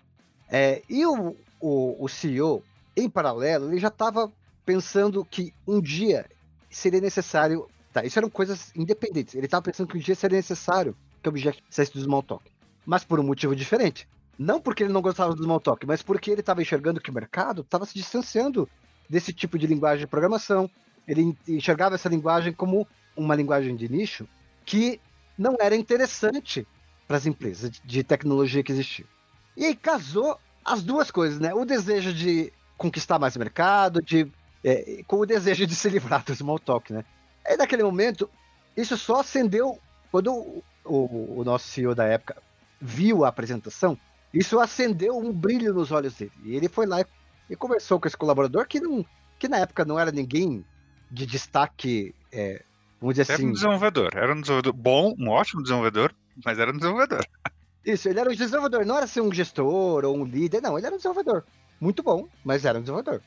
É, 0.50 0.84
e 0.88 1.06
o, 1.06 1.36
o, 1.60 2.06
o 2.06 2.08
CEO, 2.08 2.64
em 2.96 3.10
paralelo, 3.10 3.72
ele 3.72 3.80
já 3.80 3.88
estava 3.88 4.32
pensando 4.66 5.26
que 5.26 5.54
um 5.68 5.82
dia 5.82 6.30
seria 6.76 7.02
necessário. 7.02 7.68
Tá, 7.92 8.04
isso 8.04 8.18
eram 8.18 8.30
coisas 8.30 8.72
independentes. 8.76 9.36
Ele 9.36 9.46
estava 9.46 9.64
pensando 9.64 9.88
que 9.88 9.98
um 9.98 10.02
dia 10.02 10.16
seria 10.16 10.38
necessário 10.38 10.96
que 11.22 11.30
o 11.30 11.32
objeto 11.32 11.60
saísse 11.70 11.94
do 11.94 12.00
Smalltalk. 12.00 12.44
Mas 12.86 13.04
por 13.04 13.20
um 13.20 13.24
motivo 13.24 13.56
diferente. 13.56 14.08
Não 14.38 14.60
porque 14.60 14.84
ele 14.84 14.92
não 14.92 15.02
gostava 15.02 15.36
do 15.36 15.42
Smalltalk, 15.42 15.86
mas 15.86 16.02
porque 16.02 16.32
ele 16.32 16.42
estava 16.42 16.62
enxergando 16.62 17.00
que 17.00 17.12
o 17.12 17.14
mercado 17.14 17.62
estava 17.62 17.86
se 17.86 17.94
distanciando 17.94 18.68
desse 19.08 19.32
tipo 19.32 19.60
de 19.60 19.68
linguagem 19.68 20.06
de 20.06 20.08
programação. 20.08 20.70
Ele 21.08 21.38
enxergava 21.48 21.96
essa 21.96 22.10
linguagem 22.10 22.52
como 22.52 22.88
uma 23.16 23.36
linguagem 23.36 23.76
de 23.76 23.88
nicho 23.88 24.28
que 24.66 25.00
não 25.38 25.56
era 25.60 25.76
interessante 25.76 26.68
para 27.08 27.18
as 27.18 27.26
empresas 27.26 27.70
de 27.84 28.04
tecnologia 28.04 28.64
que 28.64 28.72
existiam. 28.72 29.08
E 29.56 29.66
aí 29.66 29.76
casou 29.76 30.38
as 30.66 30.82
duas 30.82 31.12
coisas, 31.12 31.40
né? 31.40 31.54
O 31.54 31.66
desejo 31.66 32.14
de 32.14 32.52
conquistar 32.78 33.20
mais 33.20 33.38
mercado, 33.38 34.02
de 34.02 34.28
é, 34.64 35.04
com 35.08 35.18
o 35.18 35.26
desejo 35.26 35.68
de 35.68 35.76
se 35.76 35.90
livrar 35.90 36.24
do 36.24 36.34
small 36.34 36.60
talk, 36.60 36.92
né? 36.94 37.04
Aí 37.46 37.58
naquele 37.58 37.84
momento, 37.84 38.30
isso 38.76 38.98
só 38.98 39.20
acendeu 39.20 39.80
quando 40.12 40.32
o, 40.32 40.64
o, 40.86 41.40
o, 41.40 41.44
nosso 41.44 41.68
CEO 41.68 41.94
da 41.94 42.06
época 42.06 42.42
viu 42.80 43.26
a 43.26 43.28
apresentação, 43.28 43.98
isso 44.34 44.60
acendeu 44.60 45.18
um 45.18 45.34
brilho 45.34 45.74
nos 45.74 45.92
olhos 45.92 46.14
dele. 46.16 46.32
E 46.44 46.56
ele 46.56 46.70
foi 46.70 46.86
lá 46.86 47.02
e, 47.02 47.06
e 47.50 47.56
conversou 47.56 48.00
com 48.00 48.08
esse 48.08 48.18
colaborador 48.18 48.68
que, 48.68 48.80
não, 48.80 49.06
que 49.38 49.48
na 49.48 49.58
época 49.58 49.84
não 49.84 50.00
era 50.00 50.12
ninguém 50.12 50.64
de 51.12 51.26
destaque, 51.26 52.16
é, 52.32 52.64
vamos 53.00 53.16
dizer 53.16 53.32
era 53.32 53.34
assim. 53.34 53.44
Era 53.44 53.50
um 53.50 53.54
desenvolvedor, 53.54 54.10
era 54.16 54.34
um 54.34 54.42
desenvolvedor 54.42 54.74
bom, 54.74 55.16
um 55.20 55.30
ótimo 55.30 55.62
desenvolvedor, 55.62 56.14
mas 56.44 56.58
era 56.58 56.72
um 56.72 56.78
desenvolvedor. 56.78 57.26
Isso, 57.86 58.08
ele 58.08 58.20
era 58.20 58.30
um 58.30 58.34
desenvolvedor, 58.34 58.86
não 58.86 58.98
era 58.98 59.08
ser 59.08 59.20
um 59.20 59.32
gestor 59.32 60.06
ou 60.06 60.18
um 60.18 60.24
líder, 60.24 60.62
não, 60.62 60.78
ele 60.78 60.86
era 60.88 60.96
um 60.96 60.98
desenvolvedor. 60.98 61.44
Muito 61.82 62.02
bom, 62.02 62.30
mas 62.46 62.64
era 62.64 62.78
um 62.78 62.82
desenvolvedor. 62.82 63.22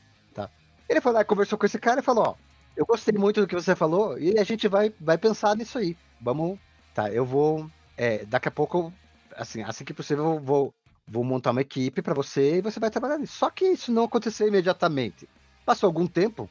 Ele 0.89 1.01
lá 1.03 1.21
e 1.21 1.25
conversou 1.25 1.57
com 1.57 1.65
esse 1.65 1.79
cara 1.79 1.99
e 1.99 2.03
falou: 2.03 2.29
Ó, 2.29 2.35
eu 2.75 2.85
gostei 2.85 3.17
muito 3.17 3.41
do 3.41 3.47
que 3.47 3.55
você 3.55 3.75
falou 3.75 4.17
e 4.19 4.37
a 4.39 4.43
gente 4.43 4.67
vai, 4.67 4.93
vai 4.99 5.17
pensar 5.17 5.55
nisso 5.55 5.77
aí. 5.77 5.97
Vamos. 6.21 6.59
Tá, 6.93 7.11
eu 7.11 7.25
vou. 7.25 7.69
É, 7.97 8.25
daqui 8.25 8.47
a 8.47 8.51
pouco, 8.51 8.93
assim, 9.35 9.63
assim 9.63 9.83
que 9.83 9.93
possível, 9.93 10.35
eu 10.35 10.39
vou, 10.39 10.73
vou 11.07 11.23
montar 11.23 11.51
uma 11.51 11.61
equipe 11.61 12.01
para 12.01 12.13
você 12.13 12.57
e 12.57 12.61
você 12.61 12.79
vai 12.79 12.91
trabalhar 12.91 13.17
nisso. 13.17 13.37
Só 13.37 13.49
que 13.49 13.65
isso 13.65 13.91
não 13.91 14.03
aconteceu 14.03 14.47
imediatamente. 14.47 15.27
Passou 15.65 15.87
algum 15.87 16.05
tempo, 16.05 16.49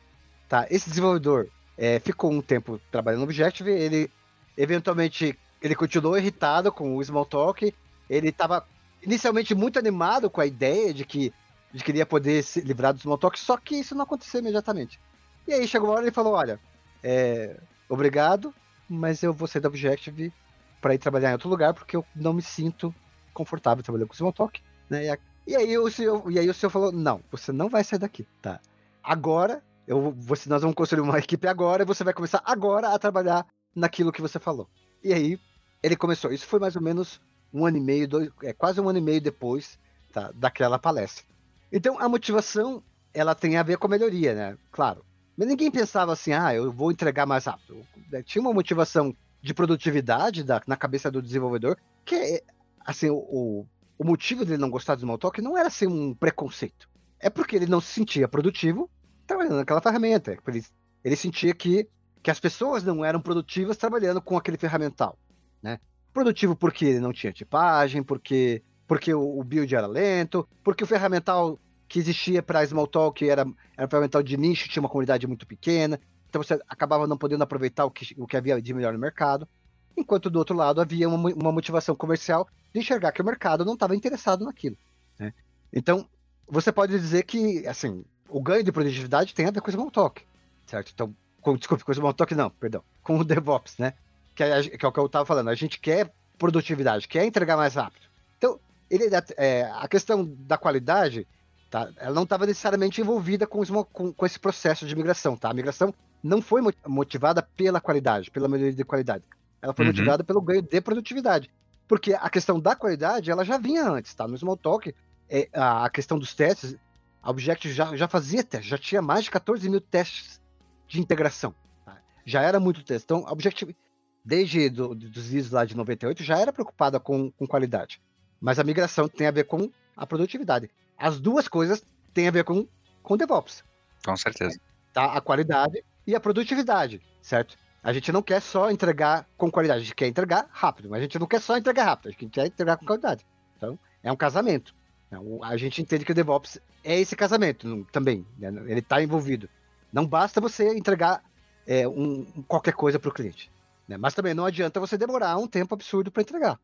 tá? 0.48 0.66
Esse 0.68 0.88
desenvolvedor 0.88 1.48
é, 1.78 2.00
ficou 2.00 2.32
um 2.32 2.42
tempo 2.42 2.80
trabalhando 2.90 3.20
no 3.20 3.26
Objective, 3.26 3.70
ele 3.70 4.10
eventualmente 4.56 5.38
ele 5.62 5.74
continuou 5.74 6.18
irritado 6.18 6.72
com 6.72 6.96
o 6.96 7.02
Smalltalk, 7.02 7.72
ele 8.08 8.28
estava 8.28 8.66
inicialmente 9.02 9.54
muito 9.54 9.78
animado 9.78 10.28
com 10.28 10.40
a 10.40 10.46
ideia 10.46 10.92
de 10.92 11.04
que 11.04 11.32
de 11.76 11.84
que 11.84 11.90
ele 11.90 11.98
ia 11.98 12.06
poder 12.06 12.42
se 12.42 12.62
livrar 12.62 12.94
do 12.94 12.98
Smalltalk, 12.98 13.38
só 13.38 13.58
que 13.58 13.76
isso 13.76 13.94
não 13.94 14.04
aconteceu 14.04 14.40
imediatamente. 14.40 14.98
E 15.46 15.52
aí 15.52 15.68
chegou 15.68 15.88
uma 15.88 15.96
hora 15.96 16.04
e 16.04 16.06
ele 16.06 16.14
falou: 16.14 16.32
Olha, 16.32 16.58
é, 17.02 17.60
obrigado, 17.86 18.52
mas 18.88 19.22
eu 19.22 19.30
vou 19.30 19.46
sair 19.46 19.60
da 19.60 19.68
Objective 19.68 20.32
para 20.80 20.94
ir 20.94 20.98
trabalhar 20.98 21.30
em 21.30 21.32
outro 21.34 21.50
lugar 21.50 21.74
porque 21.74 21.94
eu 21.94 22.04
não 22.14 22.32
me 22.32 22.40
sinto 22.40 22.94
confortável 23.34 23.84
trabalhando 23.84 24.08
com 24.08 24.14
o 24.14 24.16
Smalltalk. 24.16 24.62
Né? 24.88 25.04
E, 25.06 25.18
e, 25.52 25.54
aí 25.54 25.76
o 25.76 25.90
senhor, 25.90 26.32
e 26.32 26.38
aí 26.38 26.48
o 26.48 26.54
senhor 26.54 26.70
falou: 26.70 26.90
Não, 26.90 27.20
você 27.30 27.52
não 27.52 27.68
vai 27.68 27.84
sair 27.84 27.98
daqui, 27.98 28.26
tá? 28.40 28.58
Agora, 29.02 29.62
eu, 29.86 30.12
você, 30.12 30.48
nós 30.48 30.62
vamos 30.62 30.74
construir 30.74 31.02
uma 31.02 31.18
equipe 31.20 31.46
agora 31.46 31.82
e 31.82 31.86
você 31.86 32.02
vai 32.02 32.14
começar 32.14 32.40
agora 32.42 32.94
a 32.94 32.98
trabalhar 32.98 33.46
naquilo 33.74 34.10
que 34.10 34.22
você 34.22 34.38
falou. 34.38 34.66
E 35.04 35.12
aí 35.12 35.38
ele 35.82 35.94
começou. 35.94 36.32
Isso 36.32 36.46
foi 36.46 36.58
mais 36.58 36.74
ou 36.74 36.80
menos 36.80 37.20
um 37.52 37.66
ano 37.66 37.76
e 37.76 37.80
meio, 37.80 38.08
dois, 38.08 38.30
é, 38.42 38.54
quase 38.54 38.80
um 38.80 38.88
ano 38.88 38.98
e 38.98 39.02
meio 39.02 39.20
depois 39.20 39.78
tá, 40.10 40.32
daquela 40.34 40.78
palestra. 40.78 41.35
Então 41.72 41.98
a 41.98 42.08
motivação 42.08 42.82
ela 43.12 43.34
tem 43.34 43.56
a 43.56 43.62
ver 43.62 43.78
com 43.78 43.86
a 43.86 43.90
melhoria, 43.90 44.34
né? 44.34 44.58
Claro. 44.70 45.04
Mas 45.36 45.48
ninguém 45.48 45.70
pensava 45.70 46.12
assim, 46.12 46.32
ah, 46.32 46.54
eu 46.54 46.72
vou 46.72 46.90
entregar 46.90 47.26
mais 47.26 47.44
rápido. 47.44 47.84
Tinha 48.24 48.42
uma 48.42 48.52
motivação 48.52 49.14
de 49.42 49.54
produtividade 49.54 50.42
da, 50.42 50.60
na 50.66 50.76
cabeça 50.76 51.10
do 51.10 51.22
desenvolvedor, 51.22 51.76
que 52.04 52.42
assim, 52.80 53.10
o, 53.10 53.66
o 53.98 54.04
motivo 54.04 54.44
dele 54.44 54.58
não 54.58 54.70
gostar 54.70 54.94
do 54.94 55.00
Smalltalk 55.00 55.40
não 55.42 55.56
era 55.56 55.68
assim 55.68 55.86
um 55.86 56.14
preconceito. 56.14 56.88
É 57.18 57.30
porque 57.30 57.56
ele 57.56 57.66
não 57.66 57.80
se 57.80 57.92
sentia 57.92 58.28
produtivo 58.28 58.90
trabalhando 59.26 59.56
naquela 59.56 59.80
ferramenta. 59.80 60.36
Ele, 60.46 60.64
ele 61.04 61.16
sentia 61.16 61.54
que, 61.54 61.88
que 62.22 62.30
as 62.30 62.40
pessoas 62.40 62.84
não 62.84 63.04
eram 63.04 63.20
produtivas 63.20 63.76
trabalhando 63.76 64.20
com 64.20 64.36
aquele 64.36 64.56
ferramental, 64.56 65.18
né? 65.62 65.80
Produtivo 66.12 66.56
porque 66.56 66.84
ele 66.84 67.00
não 67.00 67.12
tinha 67.12 67.32
tipagem, 67.32 68.02
porque 68.02 68.62
porque 68.86 69.12
o, 69.12 69.42
build 69.42 69.74
era 69.74 69.86
lento, 69.86 70.48
porque 70.62 70.84
o 70.84 70.86
ferramental 70.86 71.58
que 71.88 71.98
existia 71.98 72.42
para 72.42 72.64
Smalltalk 72.64 73.28
era, 73.28 73.46
era 73.76 73.86
um 73.86 73.90
ferramental 73.90 74.22
de 74.22 74.36
nicho, 74.36 74.68
tinha 74.68 74.82
uma 74.82 74.88
comunidade 74.88 75.26
muito 75.26 75.46
pequena, 75.46 76.00
então 76.28 76.42
você 76.42 76.60
acabava 76.68 77.06
não 77.06 77.16
podendo 77.16 77.42
aproveitar 77.42 77.84
o 77.84 77.90
que, 77.90 78.14
o 78.18 78.26
que 78.26 78.36
havia 78.36 78.60
de 78.60 78.74
melhor 78.74 78.92
no 78.92 78.98
mercado, 78.98 79.48
enquanto 79.96 80.30
do 80.30 80.38
outro 80.38 80.54
lado 80.54 80.80
havia 80.80 81.08
uma, 81.08 81.32
uma 81.32 81.52
motivação 81.52 81.94
comercial 81.94 82.46
de 82.72 82.80
enxergar 82.80 83.12
que 83.12 83.22
o 83.22 83.24
mercado 83.24 83.64
não 83.64 83.74
estava 83.74 83.96
interessado 83.96 84.44
naquilo. 84.44 84.76
Né? 85.18 85.32
Então, 85.72 86.06
você 86.46 86.70
pode 86.70 86.98
dizer 86.98 87.24
que, 87.24 87.66
assim, 87.66 88.04
o 88.28 88.40
ganho 88.40 88.62
de 88.62 88.72
produtividade 88.72 89.34
tem 89.34 89.46
a 89.46 89.50
ver 89.50 89.60
com 89.60 89.68
o 89.68 89.70
Smalltalk, 89.70 90.22
certo? 90.66 90.92
Então, 90.92 91.14
com, 91.40 91.56
desculpe, 91.56 91.84
com 91.84 91.90
o 91.90 91.94
Smalltalk 91.94 92.34
não, 92.34 92.50
perdão, 92.50 92.82
com 93.02 93.18
o 93.18 93.24
DevOps, 93.24 93.78
né? 93.78 93.94
Que 94.34 94.42
é, 94.42 94.62
que 94.62 94.84
é 94.84 94.88
o 94.88 94.92
que 94.92 95.00
eu 95.00 95.06
estava 95.06 95.24
falando, 95.24 95.48
a 95.48 95.54
gente 95.54 95.80
quer 95.80 96.12
produtividade, 96.36 97.08
quer 97.08 97.24
entregar 97.24 97.56
mais 97.56 97.74
rápido. 97.74 98.06
Então, 98.36 98.60
ele, 98.90 99.04
é, 99.36 99.70
a 99.74 99.88
questão 99.88 100.24
da 100.24 100.56
qualidade, 100.56 101.26
tá? 101.70 101.90
Ela 101.96 102.14
não 102.14 102.22
estava 102.22 102.46
necessariamente 102.46 103.00
envolvida 103.00 103.46
com, 103.46 103.62
com, 103.84 104.12
com, 104.12 104.26
esse 104.26 104.38
processo 104.38 104.86
de 104.86 104.94
migração, 104.94 105.36
tá? 105.36 105.50
A 105.50 105.54
migração 105.54 105.92
não 106.22 106.40
foi 106.40 106.60
motivada 106.86 107.42
pela 107.42 107.80
qualidade, 107.80 108.30
pela 108.30 108.48
melhoria 108.48 108.72
de 108.72 108.84
qualidade. 108.84 109.24
Ela 109.60 109.74
foi 109.74 109.84
uhum. 109.84 109.92
motivada 109.92 110.24
pelo 110.24 110.40
ganho 110.40 110.62
de 110.62 110.80
produtividade. 110.80 111.50
Porque 111.88 112.14
a 112.14 112.28
questão 112.28 112.58
da 112.58 112.74
qualidade, 112.74 113.30
ela 113.30 113.44
já 113.44 113.58
vinha 113.58 113.88
antes, 113.88 114.14
tá? 114.14 114.26
No 114.26 114.34
Smalltalk, 114.34 114.94
é, 115.28 115.48
a, 115.52 115.88
questão 115.90 116.18
dos 116.18 116.34
testes, 116.34 116.76
a 117.22 117.30
Objective 117.30 117.72
já, 117.72 117.96
já 117.96 118.08
fazia 118.08 118.42
teste, 118.42 118.68
já 118.68 118.78
tinha 118.78 119.02
mais 119.02 119.24
de 119.24 119.30
14 119.30 119.68
mil 119.68 119.80
testes 119.80 120.40
de 120.88 121.00
integração. 121.00 121.54
Tá? 121.84 121.96
Já 122.24 122.42
era 122.42 122.58
muito 122.58 122.84
teste. 122.84 123.04
Então, 123.04 123.26
a 123.26 123.32
Objective, 123.32 123.76
desde 124.24 124.68
do, 124.68 124.94
dos 124.94 125.26
vídeos 125.26 125.50
lá 125.50 125.64
de 125.64 125.76
98, 125.76 126.22
já 126.22 126.38
era 126.38 126.52
preocupada 126.52 126.98
com, 126.98 127.30
com 127.32 127.46
qualidade. 127.46 128.00
Mas 128.40 128.58
a 128.58 128.64
migração 128.64 129.08
tem 129.08 129.26
a 129.26 129.30
ver 129.30 129.44
com 129.44 129.70
a 129.96 130.06
produtividade. 130.06 130.70
As 130.96 131.18
duas 131.18 131.48
coisas 131.48 131.82
têm 132.12 132.28
a 132.28 132.30
ver 132.30 132.44
com, 132.44 132.66
com 133.02 133.16
DevOps. 133.16 133.64
Com 134.04 134.16
certeza. 134.16 134.58
Tá? 134.92 135.12
A 135.12 135.20
qualidade 135.20 135.84
e 136.06 136.14
a 136.14 136.20
produtividade, 136.20 137.02
certo? 137.20 137.56
A 137.82 137.92
gente 137.92 138.10
não 138.10 138.22
quer 138.22 138.40
só 138.40 138.70
entregar 138.70 139.26
com 139.36 139.50
qualidade, 139.50 139.80
a 139.80 139.84
gente 139.84 139.94
quer 139.94 140.06
entregar 140.08 140.48
rápido, 140.50 140.88
mas 140.88 140.98
a 140.98 141.02
gente 141.02 141.18
não 141.18 141.26
quer 141.26 141.40
só 141.40 141.56
entregar 141.56 141.84
rápido, 141.84 142.08
a 142.08 142.10
gente 142.10 142.26
quer 142.28 142.46
entregar 142.46 142.76
com 142.76 142.86
qualidade. 142.86 143.24
Então, 143.56 143.78
é 144.02 144.10
um 144.10 144.16
casamento. 144.16 144.74
Então, 145.06 145.38
a 145.42 145.56
gente 145.56 145.80
entende 145.80 146.04
que 146.04 146.12
o 146.12 146.14
DevOps 146.14 146.58
é 146.82 146.98
esse 146.98 147.14
casamento 147.14 147.86
também, 147.92 148.26
né? 148.38 148.48
ele 148.66 148.80
está 148.80 149.02
envolvido. 149.02 149.48
Não 149.92 150.06
basta 150.06 150.40
você 150.40 150.76
entregar 150.76 151.22
é, 151.66 151.86
um, 151.86 152.24
qualquer 152.48 152.72
coisa 152.72 152.98
para 152.98 153.08
o 153.08 153.12
cliente, 153.12 153.50
né? 153.86 153.96
mas 153.96 154.14
também 154.14 154.34
não 154.34 154.44
adianta 154.44 154.80
você 154.80 154.98
demorar 154.98 155.36
um 155.36 155.46
tempo 155.46 155.74
absurdo 155.74 156.10
para 156.10 156.22
entregar. 156.22 156.58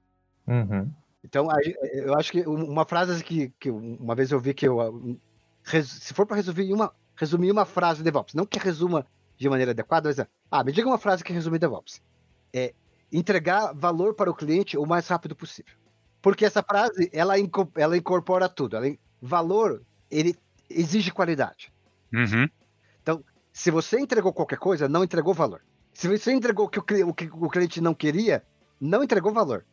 Uhum. 0.46 0.90
Então, 1.24 1.46
eu 1.82 2.14
acho 2.14 2.32
que 2.32 2.40
uma 2.46 2.84
frase 2.84 3.22
que, 3.22 3.52
que 3.60 3.70
uma 3.70 4.14
vez 4.14 4.32
eu 4.32 4.40
vi 4.40 4.52
que 4.52 4.66
eu, 4.66 5.16
se 5.84 6.12
for 6.12 6.26
para 6.26 6.36
resumir 6.36 6.72
uma, 6.72 6.92
resumir 7.16 7.50
uma 7.50 7.64
frase 7.64 7.98
de 7.98 8.04
DevOps, 8.04 8.34
não 8.34 8.44
que 8.44 8.58
resuma 8.58 9.06
de 9.36 9.48
maneira 9.48 9.70
adequada, 9.70 10.08
mas 10.08 10.26
ah, 10.50 10.64
me 10.64 10.72
diga 10.72 10.88
uma 10.88 10.98
frase 10.98 11.22
que 11.22 11.32
resume 11.32 11.58
DevOps. 11.58 12.02
É 12.52 12.74
entregar 13.12 13.72
valor 13.72 14.14
para 14.14 14.30
o 14.30 14.34
cliente 14.34 14.76
o 14.76 14.86
mais 14.86 15.06
rápido 15.06 15.36
possível. 15.36 15.74
Porque 16.20 16.44
essa 16.44 16.62
frase, 16.62 17.10
ela, 17.12 17.34
ela 17.76 17.96
incorpora 17.96 18.48
tudo. 18.48 18.76
Ela, 18.76 18.96
valor, 19.20 19.82
ele 20.10 20.36
exige 20.70 21.10
qualidade. 21.10 21.72
Uhum. 22.12 22.48
Então, 23.02 23.24
se 23.52 23.70
você 23.70 23.98
entregou 23.98 24.32
qualquer 24.32 24.58
coisa, 24.58 24.88
não 24.88 25.04
entregou 25.04 25.34
valor. 25.34 25.62
Se 25.92 26.08
você 26.08 26.32
entregou 26.32 26.66
o 26.66 26.68
que 26.68 26.78
o, 26.78 27.08
o, 27.08 27.14
que 27.14 27.28
o 27.30 27.48
cliente 27.48 27.80
não 27.80 27.94
queria, 27.94 28.42
não 28.80 29.02
entregou 29.02 29.32
valor. 29.32 29.64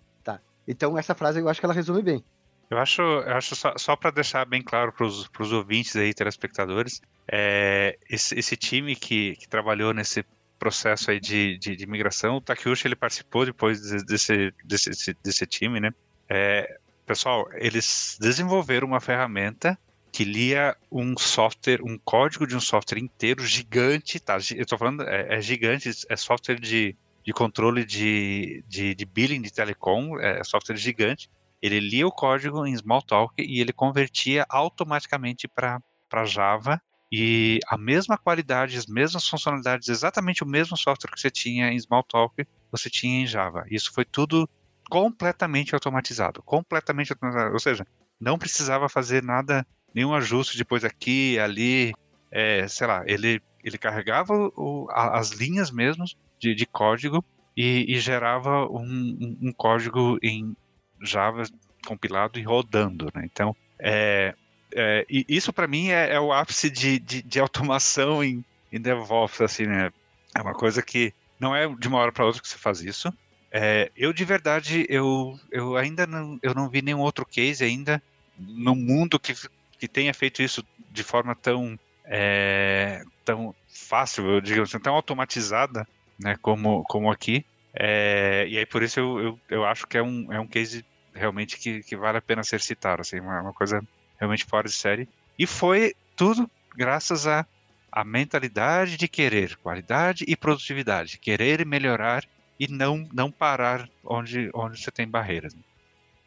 Então, 0.69 0.95
essa 0.95 1.15
frase 1.15 1.39
eu 1.39 1.49
acho 1.49 1.59
que 1.59 1.65
ela 1.65 1.73
resume 1.73 2.03
bem. 2.03 2.23
Eu 2.69 2.77
acho, 2.77 3.01
eu 3.01 3.35
acho 3.35 3.55
só, 3.55 3.73
só 3.75 3.95
para 3.95 4.11
deixar 4.11 4.45
bem 4.45 4.61
claro 4.61 4.93
para 4.93 5.03
os 5.03 5.51
ouvintes 5.51 5.95
aí, 5.95 6.13
telespectadores, 6.13 7.01
é, 7.27 7.97
esse, 8.07 8.37
esse, 8.37 8.55
time 8.55 8.95
que, 8.95 9.35
que 9.37 9.49
trabalhou 9.49 9.91
nesse 9.91 10.23
processo 10.59 11.09
aí 11.09 11.19
de, 11.19 11.57
de, 11.57 11.75
de 11.75 11.87
migração, 11.87 12.35
o 12.35 12.41
Takeuchi 12.41 12.87
ele 12.87 12.95
participou 12.95 13.43
depois 13.43 13.81
desse, 13.81 14.53
desse, 14.63 14.89
desse, 14.93 15.17
desse 15.23 15.47
time, 15.47 15.79
né? 15.79 15.91
É, 16.29 16.77
pessoal, 17.07 17.49
eles 17.53 18.15
desenvolveram 18.21 18.87
uma 18.87 18.99
ferramenta 18.99 19.75
que 20.11 20.23
lia 20.23 20.77
um 20.91 21.17
software, 21.17 21.81
um 21.83 21.97
código 21.97 22.45
de 22.45 22.55
um 22.55 22.59
software 22.59 22.99
inteiro 22.99 23.43
gigante, 23.43 24.19
tá? 24.19 24.37
Eu 24.55 24.65
tô 24.67 24.77
falando, 24.77 25.01
é, 25.03 25.37
é 25.37 25.41
gigante, 25.41 25.89
é 26.07 26.15
software 26.15 26.59
de, 26.59 26.95
de 27.23 27.33
controle 27.33 27.85
de, 27.85 28.63
de, 28.67 28.95
de 28.95 29.05
billing 29.05 29.41
de 29.41 29.51
telecom, 29.51 30.19
é 30.19 30.43
software 30.43 30.77
gigante. 30.77 31.29
Ele 31.61 31.79
lia 31.79 32.07
o 32.07 32.11
código 32.11 32.65
em 32.65 32.73
Smalltalk 32.73 33.33
e 33.37 33.59
ele 33.59 33.73
convertia 33.73 34.45
automaticamente 34.49 35.47
para 35.47 36.25
Java 36.25 36.81
e 37.11 37.59
a 37.67 37.77
mesma 37.77 38.17
qualidade, 38.17 38.77
as 38.77 38.85
mesmas 38.85 39.27
funcionalidades, 39.27 39.89
exatamente 39.89 40.43
o 40.43 40.47
mesmo 40.47 40.77
software 40.77 41.11
que 41.11 41.19
você 41.19 41.31
tinha 41.31 41.71
em 41.71 41.75
Smalltalk, 41.75 42.45
você 42.71 42.89
tinha 42.89 43.23
em 43.23 43.27
Java. 43.27 43.65
Isso 43.69 43.91
foi 43.91 44.05
tudo 44.05 44.47
completamente 44.89 45.73
automatizado, 45.73 46.41
completamente 46.43 47.11
automatizado. 47.11 47.53
Ou 47.53 47.59
seja, 47.59 47.85
não 48.19 48.37
precisava 48.37 48.87
fazer 48.87 49.23
nada, 49.23 49.65
nenhum 49.93 50.13
ajuste 50.13 50.57
depois 50.57 50.83
aqui, 50.83 51.39
ali, 51.39 51.93
é, 52.31 52.67
sei 52.67 52.85
lá, 52.85 53.03
ele, 53.07 53.41
ele 53.63 53.77
carregava 53.77 54.33
o, 54.55 54.87
as 54.91 55.31
linhas 55.31 55.71
mesmo 55.71 56.05
de, 56.39 56.55
de 56.55 56.65
código 56.65 57.23
e, 57.55 57.85
e 57.87 57.99
gerava 57.99 58.65
um, 58.67 59.37
um, 59.41 59.51
código 59.51 60.17
em 60.21 60.55
Java 61.01 61.43
compilado 61.85 62.39
e 62.39 62.43
rodando, 62.43 63.09
né? 63.13 63.23
Então, 63.25 63.55
é, 63.77 64.33
é, 64.73 65.05
isso 65.09 65.51
para 65.51 65.67
mim 65.67 65.89
é, 65.89 66.13
é, 66.13 66.19
o 66.19 66.31
ápice 66.31 66.69
de, 66.69 66.99
de, 66.99 67.21
de 67.21 67.39
automação 67.39 68.23
em, 68.23 68.43
em 68.71 68.79
DevOps, 68.79 69.41
assim, 69.41 69.65
né? 69.65 69.91
É 70.35 70.41
uma 70.41 70.53
coisa 70.53 70.81
que 70.81 71.13
não 71.39 71.55
é 71.55 71.67
de 71.67 71.87
uma 71.87 71.97
hora 71.97 72.11
para 72.11 72.25
outra 72.25 72.41
que 72.41 72.47
você 72.47 72.57
faz 72.57 72.81
isso, 72.81 73.11
é, 73.51 73.91
eu 73.95 74.13
de 74.13 74.23
verdade, 74.23 74.85
eu, 74.89 75.39
eu 75.51 75.75
ainda 75.75 76.05
não, 76.05 76.37
eu 76.41 76.53
não 76.53 76.69
vi 76.69 76.81
nenhum 76.81 76.99
outro 76.99 77.25
case 77.25 77.63
ainda 77.63 78.01
no 78.37 78.75
mundo 78.75 79.19
que, 79.19 79.33
que 79.77 79.87
tenha 79.87 80.13
feito 80.13 80.41
isso 80.41 80.63
de 80.91 81.03
forma 81.03 81.35
tão, 81.35 81.77
é, 82.05 83.03
tão 83.25 83.55
fácil, 83.67 84.39
digo 84.41 84.61
assim, 84.61 84.79
tão 84.79 84.93
automatizada, 84.93 85.87
né, 86.19 86.35
como, 86.41 86.83
como 86.83 87.11
aqui. 87.11 87.45
É, 87.73 88.45
e 88.49 88.57
aí 88.57 88.65
por 88.65 88.83
isso 88.83 88.99
eu, 88.99 89.19
eu, 89.19 89.39
eu, 89.49 89.65
acho 89.65 89.87
que 89.87 89.97
é 89.97 90.03
um, 90.03 90.31
é 90.33 90.39
um 90.39 90.47
case 90.47 90.83
realmente 91.13 91.57
que, 91.57 91.83
que 91.83 91.95
vale 91.95 92.17
a 92.17 92.21
pena 92.21 92.43
ser 92.43 92.59
citado, 92.61 93.01
assim, 93.01 93.19
uma, 93.19 93.41
uma 93.41 93.53
coisa 93.53 93.81
realmente 94.17 94.45
fora 94.45 94.67
de 94.67 94.73
série. 94.73 95.07
E 95.37 95.45
foi 95.45 95.93
tudo 96.15 96.49
graças 96.75 97.27
a 97.27 97.45
a 97.91 98.03
mentalidade 98.03 98.97
de 98.97 99.07
querer 99.07 99.57
qualidade 99.57 100.23
e 100.27 100.35
produtividade, 100.35 101.17
querer 101.17 101.65
melhorar 101.65 102.23
e 102.59 102.67
não, 102.67 103.07
não 103.13 103.31
parar 103.31 103.89
onde, 104.03 104.49
onde 104.53 104.81
você 104.81 104.91
tem 104.91 105.07
barreiras. 105.07 105.55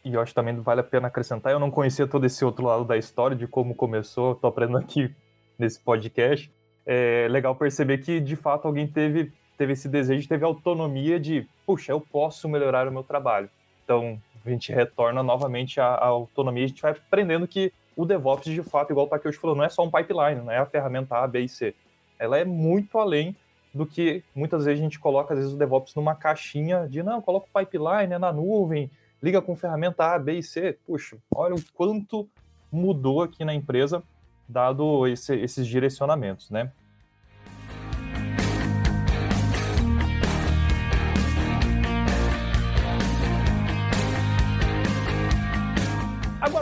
E 0.04 0.14
eu 0.14 0.20
acho 0.20 0.34
também 0.34 0.54
vale 0.60 0.80
a 0.80 0.84
pena 0.84 1.08
acrescentar, 1.08 1.52
eu 1.52 1.60
não 1.60 1.70
conhecia 1.70 2.06
todo 2.06 2.24
esse 2.26 2.44
outro 2.44 2.64
lado 2.64 2.84
da 2.84 2.96
história, 2.96 3.36
de 3.36 3.46
como 3.46 3.74
começou, 3.74 4.32
estou 4.32 4.48
aprendendo 4.48 4.78
aqui 4.78 5.14
nesse 5.58 5.78
podcast. 5.80 6.50
É 6.84 7.28
legal 7.30 7.54
perceber 7.54 7.98
que, 7.98 8.18
de 8.18 8.34
fato, 8.34 8.66
alguém 8.66 8.88
teve, 8.88 9.32
teve 9.62 9.74
esse 9.74 9.88
desejo, 9.88 10.28
teve 10.28 10.44
autonomia 10.44 11.20
de, 11.20 11.46
puxa, 11.64 11.92
eu 11.92 12.00
posso 12.00 12.48
melhorar 12.48 12.88
o 12.88 12.92
meu 12.92 13.04
trabalho. 13.04 13.48
Então, 13.84 14.20
a 14.44 14.50
gente 14.50 14.72
retorna 14.72 15.22
novamente 15.22 15.80
à, 15.80 15.86
à 15.86 16.06
autonomia, 16.06 16.64
a 16.64 16.66
gente 16.66 16.82
vai 16.82 16.90
aprendendo 16.90 17.46
que 17.46 17.72
o 17.96 18.04
DevOps, 18.04 18.52
de 18.52 18.62
fato, 18.64 18.90
igual 18.90 19.06
o 19.06 19.08
Takeuchi 19.08 19.38
falou, 19.38 19.54
não 19.54 19.62
é 19.62 19.68
só 19.68 19.84
um 19.84 19.90
pipeline, 19.90 20.40
não 20.40 20.50
é 20.50 20.58
a 20.58 20.66
ferramenta 20.66 21.16
A, 21.16 21.28
B 21.28 21.42
e 21.42 21.48
C. 21.48 21.76
Ela 22.18 22.38
é 22.38 22.44
muito 22.44 22.98
além 22.98 23.36
do 23.72 23.86
que 23.86 24.24
muitas 24.34 24.64
vezes 24.64 24.80
a 24.80 24.82
gente 24.82 24.98
coloca, 24.98 25.32
às 25.32 25.38
vezes, 25.38 25.54
o 25.54 25.56
DevOps 25.56 25.94
numa 25.94 26.16
caixinha 26.16 26.88
de, 26.88 27.00
não, 27.00 27.22
coloca 27.22 27.46
o 27.46 27.60
pipeline, 27.60 28.14
é 28.14 28.18
na 28.18 28.32
nuvem, 28.32 28.90
liga 29.22 29.40
com 29.40 29.54
ferramenta 29.54 30.06
A, 30.12 30.18
B 30.18 30.38
e 30.38 30.42
C. 30.42 30.76
Puxa, 30.84 31.18
olha 31.32 31.54
o 31.54 31.62
quanto 31.72 32.28
mudou 32.70 33.22
aqui 33.22 33.44
na 33.44 33.54
empresa, 33.54 34.02
dado 34.48 35.06
esse, 35.06 35.36
esses 35.36 35.68
direcionamentos, 35.68 36.50
né? 36.50 36.72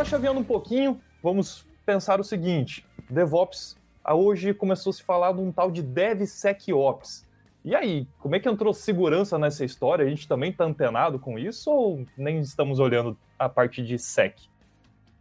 Agora, 0.00 0.08
chaveando 0.08 0.40
um 0.40 0.44
pouquinho, 0.44 0.98
vamos 1.22 1.66
pensar 1.84 2.18
o 2.20 2.24
seguinte: 2.24 2.86
DevOps 3.10 3.76
hoje 4.02 4.54
começou 4.54 4.88
a 4.92 4.94
se 4.94 5.02
falar 5.02 5.30
de 5.32 5.42
um 5.42 5.52
tal 5.52 5.70
de 5.70 5.82
DevSecOps. 5.82 7.26
E 7.62 7.76
aí, 7.76 8.08
como 8.18 8.34
é 8.34 8.40
que 8.40 8.48
entrou 8.48 8.72
segurança 8.72 9.38
nessa 9.38 9.62
história? 9.62 10.06
A 10.06 10.08
gente 10.08 10.26
também 10.26 10.52
está 10.52 10.64
antenado 10.64 11.18
com 11.18 11.38
isso 11.38 11.70
ou 11.70 12.06
nem 12.16 12.40
estamos 12.40 12.78
olhando 12.78 13.14
a 13.38 13.46
parte 13.46 13.82
de 13.82 13.98
sec? 13.98 14.38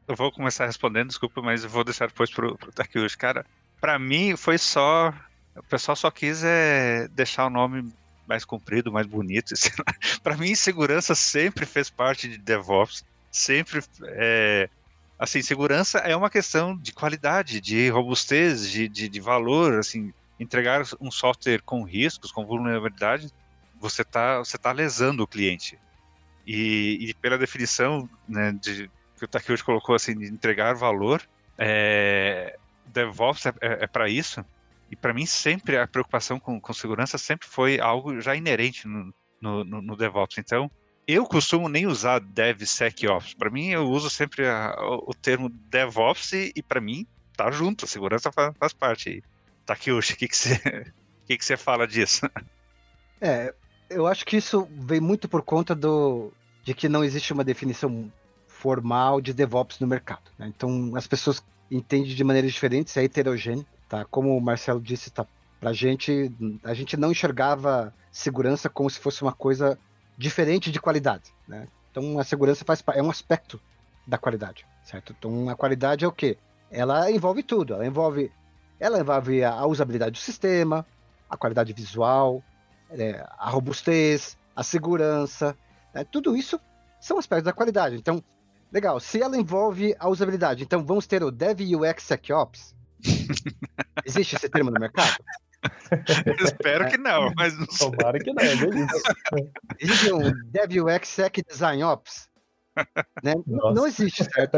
Eu 0.07 0.15
vou 0.15 0.31
começar 0.31 0.65
respondendo, 0.65 1.09
desculpa, 1.09 1.41
mas 1.41 1.65
eu 1.65 1.69
vou 1.69 1.83
deixar 1.83 2.07
depois 2.07 2.31
pro, 2.31 2.57
pro 2.57 2.71
Takiushi. 2.71 3.17
Cara, 3.17 3.45
para 3.81 3.99
mim 3.99 4.37
foi 4.37 4.57
só. 4.57 5.13
O 5.57 5.63
pessoal 5.63 5.97
só 5.97 6.09
quis 6.09 6.41
é, 6.41 7.09
deixar 7.09 7.47
o 7.47 7.49
nome 7.49 7.91
mais 8.25 8.45
comprido, 8.45 8.93
mais 8.93 9.07
bonito. 9.07 9.53
Para 10.23 10.37
mim, 10.37 10.55
segurança 10.55 11.13
sempre 11.15 11.65
fez 11.65 11.89
parte 11.89 12.29
de 12.29 12.37
DevOps. 12.37 13.04
Sempre 13.32 13.82
é, 14.04 14.69
assim, 15.17 15.42
segurança 15.42 16.00
é 16.00 16.15
uma 16.15 16.30
questão 16.30 16.77
de 16.77 16.94
qualidade, 16.94 17.60
de 17.60 17.90
robustez, 17.90 18.69
de, 18.69 18.88
de, 18.88 19.10
de 19.10 19.19
valor, 19.19 19.77
assim, 19.80 20.13
entregar 20.40 20.84
um 21.02 21.12
software 21.12 21.62
com 21.62 21.84
riscos, 21.84 22.32
com 22.32 22.46
vulnerabilidade, 22.46 23.30
você 23.80 24.02
está 24.02 24.40
você 24.40 24.58
tá 24.58 24.71
lesando 24.71 25.23
o 25.23 25.27
cliente. 25.27 25.77
E, 26.48 26.98
e 27.02 27.13
pela 27.15 27.38
definição 27.38 28.10
né, 28.27 28.52
de, 28.54 28.90
que 29.17 29.25
o 29.25 29.27
Takeuchi 29.27 29.63
colocou, 29.63 29.94
assim, 29.94 30.17
de 30.17 30.25
entregar 30.25 30.73
valor, 30.73 31.21
é, 31.58 32.58
DevOps 32.88 33.46
é, 33.46 33.50
é, 33.62 33.84
é 33.84 33.88
para 33.88 34.10
isso. 34.10 34.44
E 34.90 34.96
para 34.96 35.13
mim, 35.13 35.25
sempre 35.25 35.77
a 35.77 35.88
preocupação 35.88 36.40
com, 36.40 36.60
com 36.60 36.73
segurança 36.73 37.17
sempre 37.17 37.48
foi 37.48 37.80
algo 37.80 38.19
já 38.19 38.36
inerente 38.36 38.88
no, 38.88 39.13
no, 39.40 39.63
no 39.63 39.96
DevOps. 39.96 40.38
Então, 40.40 40.71
eu 41.13 41.25
costumo 41.25 41.67
nem 41.67 41.87
usar 41.87 42.19
DevSecOps. 42.19 43.33
Para 43.33 43.49
mim, 43.49 43.69
eu 43.69 43.87
uso 43.87 44.10
sempre 44.10 44.47
a, 44.47 44.75
o 44.79 45.13
termo 45.13 45.49
DevOps 45.49 46.33
e, 46.33 46.51
e 46.55 46.62
para 46.62 46.79
mim 46.81 47.07
tá 47.35 47.49
junto. 47.51 47.85
A 47.85 47.87
segurança 47.87 48.31
faz, 48.31 48.53
faz 48.57 48.73
parte. 48.73 49.23
Takeuchi, 49.65 50.13
o 50.13 50.17
que, 50.17 50.27
que 50.27 50.37
você 50.37 50.91
que, 51.29 51.37
que 51.37 51.45
você 51.45 51.55
fala 51.55 51.87
disso? 51.87 52.27
É, 53.21 53.53
eu 53.89 54.07
acho 54.07 54.25
que 54.25 54.37
isso 54.37 54.67
vem 54.71 54.99
muito 54.99 55.29
por 55.29 55.43
conta 55.43 55.75
do 55.75 56.33
de 56.63 56.73
que 56.73 56.89
não 56.89 57.03
existe 57.03 57.31
uma 57.31 57.43
definição 57.43 58.12
formal 58.47 59.21
de 59.21 59.33
DevOps 59.33 59.79
no 59.79 59.87
mercado. 59.87 60.31
Né? 60.37 60.47
Então, 60.47 60.91
as 60.95 61.07
pessoas 61.07 61.43
entende 61.71 62.15
de 62.15 62.23
maneiras 62.23 62.51
diferentes, 62.51 62.95
é 62.97 63.03
heterogêneo, 63.03 63.65
tá? 63.87 64.05
Como 64.05 64.35
o 64.35 64.41
Marcelo 64.41 64.81
disse, 64.81 65.10
tá? 65.12 65.25
Pra 65.60 65.71
gente, 65.71 66.31
a 66.63 66.73
gente 66.73 66.97
não 66.97 67.12
enxergava 67.12 67.93
segurança 68.12 68.69
como 68.69 68.89
se 68.89 68.99
fosse 68.99 69.21
uma 69.21 69.31
coisa 69.31 69.77
diferente 70.19 70.69
de 70.69 70.81
qualidade, 70.81 71.33
né? 71.47 71.69
Então 71.89 72.19
a 72.19 72.25
segurança 72.25 72.65
faz 72.65 72.83
é 72.93 73.01
um 73.01 73.09
aspecto 73.09 73.59
da 74.05 74.17
qualidade, 74.17 74.65
certo? 74.83 75.15
Então 75.17 75.49
a 75.49 75.55
qualidade 75.55 76.03
é 76.03 76.07
o 76.07 76.11
quê? 76.11 76.37
Ela 76.69 77.09
envolve 77.09 77.41
tudo, 77.41 77.73
ela 77.73 77.85
envolve 77.87 78.29
ela 78.77 78.99
envolve 78.99 79.43
a 79.43 79.65
usabilidade 79.65 80.11
do 80.11 80.17
sistema, 80.17 80.85
a 81.29 81.37
qualidade 81.37 81.71
visual, 81.71 82.43
é, 82.89 83.25
a 83.37 83.49
robustez, 83.49 84.37
a 84.53 84.61
segurança, 84.61 85.57
né? 85.93 86.03
tudo 86.03 86.35
isso 86.35 86.59
são 86.99 87.17
aspectos 87.17 87.45
da 87.45 87.53
qualidade. 87.53 87.95
Então, 87.95 88.21
legal, 88.71 88.99
se 88.99 89.21
ela 89.21 89.37
envolve 89.37 89.95
a 89.97 90.09
usabilidade, 90.09 90.63
então 90.63 90.83
vamos 90.83 91.07
ter 91.07 91.23
o 91.23 91.31
Dev 91.31 91.61
UX 91.61 92.03
SecOps. 92.03 92.75
Existe 94.05 94.35
esse 94.35 94.49
termo 94.49 94.69
no 94.69 94.79
mercado? 94.79 95.23
Espero 96.39 96.87
que 96.89 96.97
não, 96.97 97.31
mas 97.35 97.57
não 97.57 97.65
sei. 97.67 97.91
Tomara 97.91 98.19
que 98.19 98.33
não, 98.33 98.43
é. 98.43 99.51
Existe 99.79 100.13
um 100.13 100.31
Dev 100.51 100.83
UX 100.83 101.07
Sec 101.07 101.37
Design 101.47 101.83
Ops? 101.83 102.29
Né? 103.23 103.33
Não 103.45 103.85
existe, 103.85 104.23
certo? 104.23 104.57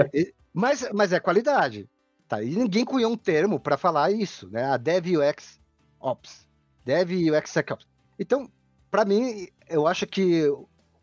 Mas, 0.54 0.88
mas 0.94 1.12
é 1.12 1.20
qualidade. 1.20 1.90
Tá? 2.28 2.42
E 2.42 2.56
ninguém 2.56 2.86
cunhou 2.86 3.12
um 3.12 3.18
termo 3.18 3.60
para 3.60 3.78
falar 3.78 4.12
isso, 4.12 4.50
né? 4.50 4.66
A 4.66 4.78
Dev 4.78 5.06
UX 5.18 5.60
Ops. 6.00 6.48
Dev 6.86 7.12
UX 7.12 7.50
SecOps. 7.50 7.88
Então, 8.18 8.50
para 8.90 9.06
mim, 9.06 9.48
eu 9.70 9.88
acho 9.88 10.06
que 10.06 10.48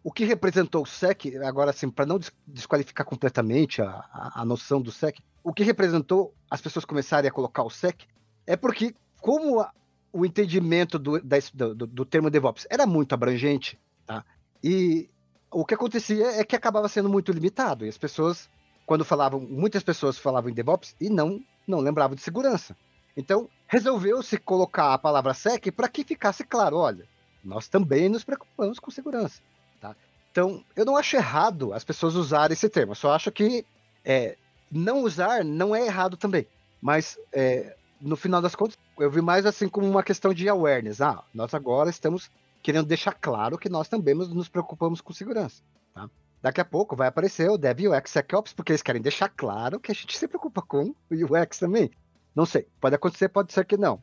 o 0.03 0.13
que 0.13 0.25
representou 0.25 0.83
o 0.83 0.87
SEC, 0.87 1.37
agora 1.45 1.71
assim, 1.71 1.91
para 1.91 2.07
não 2.07 2.19
desqualificar 2.47 3.05
completamente 3.05 3.83
a, 3.83 3.91
a, 4.13 4.41
a, 4.43 4.45
noção 4.45 4.81
do 4.81 4.93
SEC, 4.93 5.19
o 5.43 5.53
que 5.53 5.63
representou 5.63 6.35
as 6.51 6.61
pessoas 6.61 6.85
começarem 6.85 7.29
a 7.29 7.33
colocar 7.33 7.63
o 7.63 7.71
SEC 7.71 8.07
é 8.47 8.57
porque, 8.57 8.95
como 9.21 9.61
a, 9.61 9.71
o 10.13 10.25
entendimento 10.25 10.99
do, 10.99 11.21
da, 11.21 11.39
do, 11.53 11.87
do, 11.87 12.05
termo 12.05 12.31
DevOps 12.31 12.67
era 12.71 12.87
muito 12.87 13.13
abrangente, 13.13 13.79
tá? 14.07 14.25
E 14.63 15.09
o 15.51 15.65
que 15.65 15.75
acontecia 15.75 16.27
é 16.41 16.45
que 16.45 16.57
acabava 16.57 16.89
sendo 16.89 17.09
muito 17.09 17.33
limitado, 17.33 17.85
e 17.85 17.89
as 17.89 17.99
pessoas, 17.99 18.49
quando 18.87 19.05
falavam, 19.05 19.41
muitas 19.41 19.83
pessoas 19.83 20.19
falavam 20.19 20.51
em 20.51 20.55
DevOps 20.55 20.95
e 21.01 21.09
não, 21.09 21.41
não 21.67 21.81
lembravam 21.81 22.15
de 22.15 22.23
segurança. 22.23 22.77
Então, 23.17 23.49
resolveu-se 23.67 24.39
colocar 24.39 24.95
a 24.95 24.99
palavra 24.99 25.35
SEC 25.35 25.73
para 25.73 25.89
que 25.89 26.05
ficasse 26.05 26.45
claro, 26.45 26.77
olha, 26.77 27.07
nós 27.43 27.69
também 27.69 28.09
nos 28.09 28.25
preocupamos 28.25 28.79
com 28.79 28.91
segurança. 28.91 29.43
Tá? 29.81 29.95
Então, 30.31 30.65
eu 30.77 30.85
não 30.85 30.97
acho 30.97 31.17
errado 31.17 31.73
as 31.73 31.85
pessoas 31.85 32.15
usarem 32.15 32.53
esse 32.53 32.69
termo, 32.69 32.93
eu 32.93 32.97
só 32.97 33.13
acho 33.13 33.31
que 33.33 33.65
é, 34.05 34.37
não 34.71 35.03
usar 35.03 35.45
não 35.45 35.75
é 35.75 35.85
errado 35.85 36.17
também. 36.17 36.47
Mas, 36.81 37.19
é, 37.33 37.77
no 38.01 38.17
final 38.17 38.41
das 38.41 38.55
contas, 38.55 38.79
eu 38.99 39.11
vi 39.11 39.21
mais 39.21 39.47
assim 39.47 39.69
como 39.69 39.89
uma 39.89 40.03
questão 40.03 40.33
de 40.33 40.49
awareness. 40.49 41.01
Ah, 41.01 41.23
nós 41.35 41.55
agora 41.55 41.91
estamos 41.91 42.31
querendo 42.63 42.87
deixar 42.87 43.13
claro 43.13 43.59
que 43.59 43.69
nós 43.69 43.89
também 43.89 44.15
nos 44.15 44.49
preocupamos 44.49 45.01
com 45.01 45.13
segurança. 45.13 45.63
Tá? 45.95 46.09
Daqui 46.41 46.61
a 46.61 46.65
pouco 46.65 46.95
vai 46.95 47.09
aparecer 47.09 47.51
o 47.51 47.59
Dev 47.59 47.81
UX 47.81 48.11
SecOps, 48.11 48.53
porque 48.53 48.73
eles 48.73 48.83
querem 48.83 49.03
deixar 49.03 49.29
claro 49.29 49.81
que 49.81 49.91
a 49.91 49.95
gente 49.95 50.17
se 50.19 50.29
preocupa 50.29 50.63
com 50.63 50.95
o 51.11 51.15
UX 51.15 51.59
também. 51.59 51.91
Não 52.35 52.47
sei, 52.47 52.69
pode 52.81 52.95
acontecer, 52.95 53.29
pode 53.29 53.53
ser 53.53 53.65
que 53.65 53.77
não. 53.77 54.03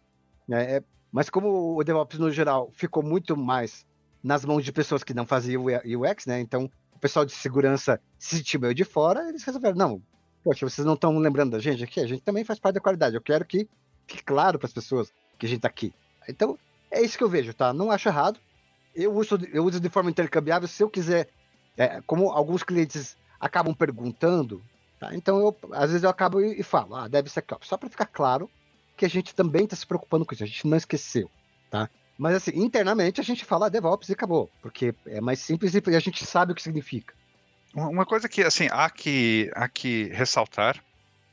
É, 0.49 0.77
é 0.77 0.83
mas 1.15 1.29
como 1.29 1.77
o 1.77 1.81
DevOps 1.81 2.19
no 2.19 2.29
geral 2.29 2.69
ficou 2.73 3.01
muito 3.01 3.37
mais 3.37 3.85
nas 4.21 4.43
mãos 4.43 4.65
de 4.65 4.73
pessoas 4.73 5.01
que 5.01 5.13
não 5.13 5.25
faziam 5.25 5.63
UX, 5.63 6.25
né? 6.25 6.41
Então 6.41 6.69
o 6.91 6.99
pessoal 6.99 7.23
de 7.23 7.31
segurança 7.31 8.01
se 8.19 8.35
sentiu 8.35 8.59
meio 8.59 8.73
de 8.73 8.83
fora, 8.83 9.29
eles 9.29 9.41
resolveram, 9.45 9.77
não, 9.77 10.01
poxa, 10.43 10.67
vocês 10.67 10.85
não 10.85 10.95
estão 10.95 11.17
lembrando 11.17 11.51
da 11.51 11.59
gente 11.59 11.85
aqui? 11.85 12.01
A 12.01 12.05
gente 12.05 12.21
também 12.21 12.43
faz 12.43 12.59
parte 12.59 12.75
da 12.75 12.81
qualidade. 12.81 13.15
Eu 13.15 13.21
quero 13.21 13.45
que 13.45 13.69
fique 14.07 14.23
claro 14.23 14.57
para 14.57 14.67
as 14.67 14.73
pessoas 14.73 15.11
que 15.37 15.45
a 15.45 15.49
gente 15.49 15.59
está 15.59 15.67
aqui. 15.67 15.93
Então, 16.27 16.57
é 16.91 17.01
isso 17.01 17.17
que 17.17 17.23
eu 17.23 17.29
vejo, 17.29 17.53
tá? 17.53 17.73
Não 17.73 17.91
acho 17.91 18.09
errado. 18.09 18.39
Eu 18.93 19.13
uso, 19.13 19.37
eu 19.51 19.65
uso 19.65 19.79
de 19.79 19.89
forma 19.89 20.09
intercambiável. 20.09 20.67
Se 20.67 20.81
eu 20.81 20.89
quiser, 20.89 21.29
é, 21.77 22.01
como 22.01 22.31
alguns 22.31 22.63
clientes 22.63 23.17
acabam 23.39 23.73
perguntando, 23.73 24.63
tá? 24.99 25.13
então 25.13 25.39
eu, 25.39 25.57
às 25.73 25.89
vezes 25.89 26.03
eu 26.03 26.09
acabo 26.09 26.41
e, 26.41 26.59
e 26.59 26.63
falo, 26.63 26.95
ah, 26.95 27.07
deve 27.07 27.29
ser 27.29 27.43
só 27.61 27.77
para 27.77 27.89
ficar 27.89 28.05
claro 28.05 28.49
que 28.95 29.05
a 29.05 29.09
gente 29.09 29.35
também 29.35 29.65
está 29.65 29.75
se 29.75 29.85
preocupando 29.85 30.25
com 30.25 30.33
isso, 30.33 30.43
a 30.43 30.47
gente 30.47 30.65
não 30.65 30.77
esqueceu, 30.77 31.29
tá? 31.69 31.89
Mas 32.17 32.35
assim, 32.35 32.51
internamente 32.55 33.19
a 33.19 33.23
gente 33.23 33.43
fala 33.43 33.69
DevOps 33.69 34.07
e 34.07 34.13
acabou, 34.13 34.49
porque 34.61 34.95
é 35.05 35.19
mais 35.19 35.39
simples 35.39 35.73
e 35.75 35.81
a 35.95 35.99
gente 35.99 36.25
sabe 36.25 36.53
o 36.53 36.55
que 36.55 36.61
significa. 36.61 37.13
Uma 37.73 38.05
coisa 38.05 38.29
que 38.29 38.41
assim 38.41 38.69
há 38.71 38.89
que, 38.89 39.51
há 39.53 39.67
que 39.67 40.05
ressaltar 40.13 40.81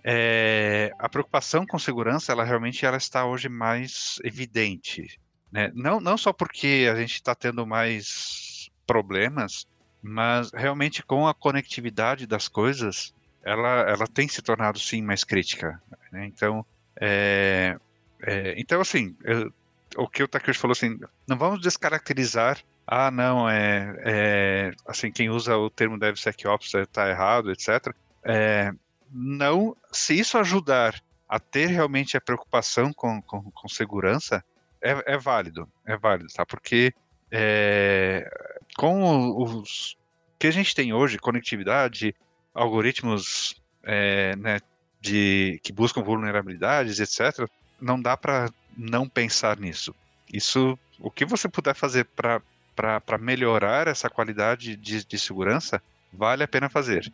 é 0.05 0.93
a 0.99 1.09
preocupação 1.09 1.67
com 1.67 1.79
segurança, 1.79 2.33
ela 2.33 2.45
realmente 2.45 2.85
ela 2.85 2.97
está 2.97 3.25
hoje 3.25 3.49
mais 3.49 4.19
evidente, 4.25 5.19
né? 5.51 5.71
Não, 5.75 6.01
não 6.01 6.17
só 6.17 6.33
porque 6.33 6.89
a 6.91 6.97
gente 6.97 7.15
está 7.15 7.35
tendo 7.35 7.67
mais 7.67 8.71
problemas, 8.87 9.67
mas 10.03 10.51
realmente 10.53 11.03
com 11.03 11.27
a 11.29 11.35
conectividade 11.35 12.27
das 12.27 12.49
coisas, 12.49 13.15
ela, 13.45 13.83
ela 13.89 14.07
tem 14.07 14.27
se 14.29 14.43
tornado 14.43 14.79
sim 14.79 15.03
mais 15.03 15.25
crítica. 15.25 15.81
Né? 16.11 16.27
Então 16.27 16.67
é, 17.01 17.77
é, 18.23 18.55
então, 18.57 18.81
assim, 18.81 19.17
eu, 19.25 19.53
o 19.97 20.09
que 20.09 20.23
o 20.23 20.29
Takeuchi 20.29 20.61
falou 20.61 20.73
assim, 20.73 20.99
não 21.27 21.37
vamos 21.37 21.61
descaracterizar, 21.61 22.59
ah, 22.87 23.11
não, 23.11 23.49
é, 23.49 23.97
é 24.05 24.71
assim, 24.87 25.11
quem 25.11 25.31
usa 25.31 25.57
o 25.57 25.71
termo 25.71 25.99
DevSecOps 25.99 26.75
está 26.75 27.09
errado, 27.09 27.51
etc. 27.51 27.95
É, 28.25 28.73
não, 29.13 29.77
se 29.93 30.19
isso 30.19 30.39
ajudar 30.39 31.03
a 31.29 31.39
ter 31.39 31.67
realmente 31.67 32.17
a 32.17 32.21
preocupação 32.21 32.93
com, 32.93 33.21
com, 33.23 33.51
com 33.51 33.69
segurança, 33.69 34.45
é, 34.81 35.15
é, 35.15 35.19
válido, 35.19 35.69
é 35.87 35.97
válido, 35.97 36.33
tá? 36.35 36.45
Porque 36.45 36.93
é, 37.31 38.29
com 38.77 39.43
os 39.43 39.97
que 40.39 40.47
a 40.47 40.51
gente 40.51 40.75
tem 40.75 40.93
hoje, 40.93 41.19
conectividade, 41.19 42.15
algoritmos 42.53 43.55
é, 43.85 44.35
né, 44.37 44.59
de 45.01 45.61
que 45.63 45.73
buscam 45.73 46.03
vulnerabilidades, 46.03 46.99
etc. 46.99 47.49
Não 47.81 48.01
dá 48.01 48.17
para 48.17 48.51
não 48.77 49.09
pensar 49.09 49.57
nisso. 49.59 49.95
Isso, 50.33 50.79
o 50.99 51.11
que 51.11 51.25
você 51.25 51.49
puder 51.49 51.75
fazer 51.75 52.07
para 52.15 53.19
melhorar 53.19 53.87
essa 53.87 54.11
qualidade 54.11 54.77
de, 54.77 55.05
de 55.05 55.19
segurança, 55.19 55.83
vale 56.13 56.43
a 56.43 56.49
pena 56.49 56.69
fazer. 56.69 57.13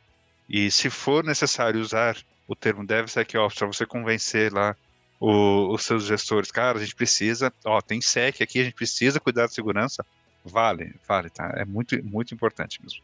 E 0.48 0.70
se 0.70 0.88
for 0.88 1.22
necessário 1.22 1.80
usar 1.80 2.16
o 2.46 2.56
termo 2.56 2.86
DevSecOps 2.86 3.58
para 3.58 3.66
você 3.66 3.84
convencer 3.84 4.52
lá 4.52 4.74
o, 5.20 5.74
os 5.74 5.84
seus 5.84 6.04
gestores, 6.06 6.50
cara, 6.50 6.78
a 6.78 6.80
gente 6.80 6.94
precisa, 6.94 7.52
ó, 7.64 7.80
tem 7.80 8.00
SEC 8.00 8.42
aqui, 8.42 8.60
a 8.60 8.64
gente 8.64 8.74
precisa 8.74 9.20
cuidar 9.20 9.42
da 9.42 9.48
segurança, 9.48 10.04
vale, 10.44 10.94
vale, 11.06 11.28
tá? 11.28 11.52
É 11.56 11.64
muito, 11.64 12.02
muito 12.04 12.32
importante 12.32 12.80
mesmo. 12.82 13.00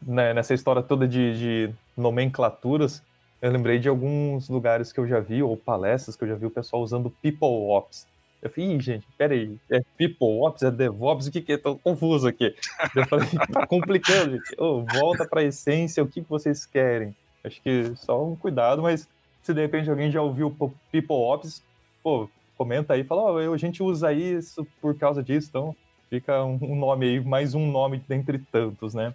Né, 0.00 0.32
nessa 0.32 0.54
história 0.54 0.82
toda 0.82 1.06
de, 1.06 1.38
de 1.68 1.74
nomenclaturas, 1.96 3.02
eu 3.42 3.50
lembrei 3.50 3.78
de 3.78 3.88
alguns 3.88 4.48
lugares 4.48 4.92
que 4.92 5.00
eu 5.00 5.06
já 5.06 5.20
vi, 5.20 5.42
ou 5.42 5.56
palestras 5.56 6.16
que 6.16 6.24
eu 6.24 6.28
já 6.28 6.34
vi 6.34 6.46
o 6.46 6.50
pessoal 6.50 6.82
usando 6.82 7.10
People 7.10 7.70
Ops. 7.70 8.06
Eu 8.46 8.50
falei, 8.50 8.76
Ih, 8.76 8.80
gente, 8.80 9.06
peraí, 9.18 9.56
é 9.70 9.80
People 9.98 10.40
Ops, 10.40 10.62
é 10.62 10.70
DevOps, 10.70 11.26
o 11.26 11.32
que 11.32 11.40
que 11.40 11.52
é? 11.52 11.58
Tô 11.58 11.76
confuso 11.76 12.28
aqui. 12.28 12.54
Eu 12.94 13.06
falei, 13.06 13.26
tá 13.52 13.66
complicando, 13.66 14.36
gente. 14.36 14.54
Oh, 14.58 14.82
volta 14.82 15.26
pra 15.26 15.42
essência, 15.42 16.02
o 16.02 16.06
que, 16.06 16.22
que 16.22 16.28
vocês 16.28 16.64
querem? 16.64 17.14
Acho 17.44 17.60
que 17.60 17.94
só 17.96 18.24
um 18.24 18.36
cuidado, 18.36 18.82
mas 18.82 19.08
se 19.42 19.52
de 19.52 19.60
repente 19.60 19.90
alguém 19.90 20.10
já 20.10 20.22
ouviu 20.22 20.50
People 20.90 21.16
Ops, 21.16 21.62
pô, 22.02 22.28
comenta 22.56 22.94
aí, 22.94 23.04
fala, 23.04 23.32
oh, 23.32 23.52
a 23.52 23.56
gente 23.56 23.82
usa 23.82 24.12
isso 24.12 24.66
por 24.80 24.96
causa 24.96 25.22
disso, 25.22 25.48
então 25.48 25.76
fica 26.08 26.42
um 26.44 26.76
nome 26.76 27.06
aí, 27.06 27.20
mais 27.20 27.54
um 27.54 27.70
nome 27.70 28.02
dentre 28.08 28.38
tantos, 28.38 28.94
né? 28.94 29.14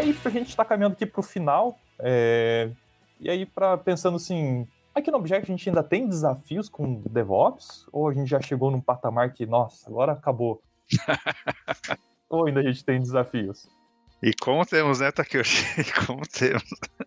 Aí, 0.00 0.16
a 0.24 0.28
gente 0.30 0.48
está 0.48 0.64
caminhando 0.64 0.94
aqui 0.94 1.06
para 1.06 1.20
o 1.20 1.22
final, 1.22 1.78
é... 1.98 2.70
e 3.20 3.30
aí, 3.30 3.46
pra, 3.46 3.76
pensando 3.76 4.16
assim, 4.16 4.66
aqui 4.94 5.10
no 5.10 5.18
Object 5.18 5.50
a 5.50 5.56
gente 5.56 5.68
ainda 5.68 5.82
tem 5.82 6.08
desafios 6.08 6.68
com 6.68 7.02
DevOps? 7.08 7.86
Ou 7.92 8.08
a 8.08 8.14
gente 8.14 8.28
já 8.28 8.40
chegou 8.40 8.70
num 8.70 8.80
patamar 8.80 9.32
que, 9.32 9.46
nossa, 9.46 9.88
agora 9.88 10.12
acabou? 10.12 10.62
ou 12.28 12.46
ainda 12.46 12.60
a 12.60 12.62
gente 12.62 12.84
tem 12.84 13.00
desafios? 13.00 13.68
E 14.22 14.32
como 14.34 14.66
temos, 14.66 15.00
né, 15.00 15.10
Takeuchi? 15.10 15.64
como 16.06 16.22
temos. 16.26 16.64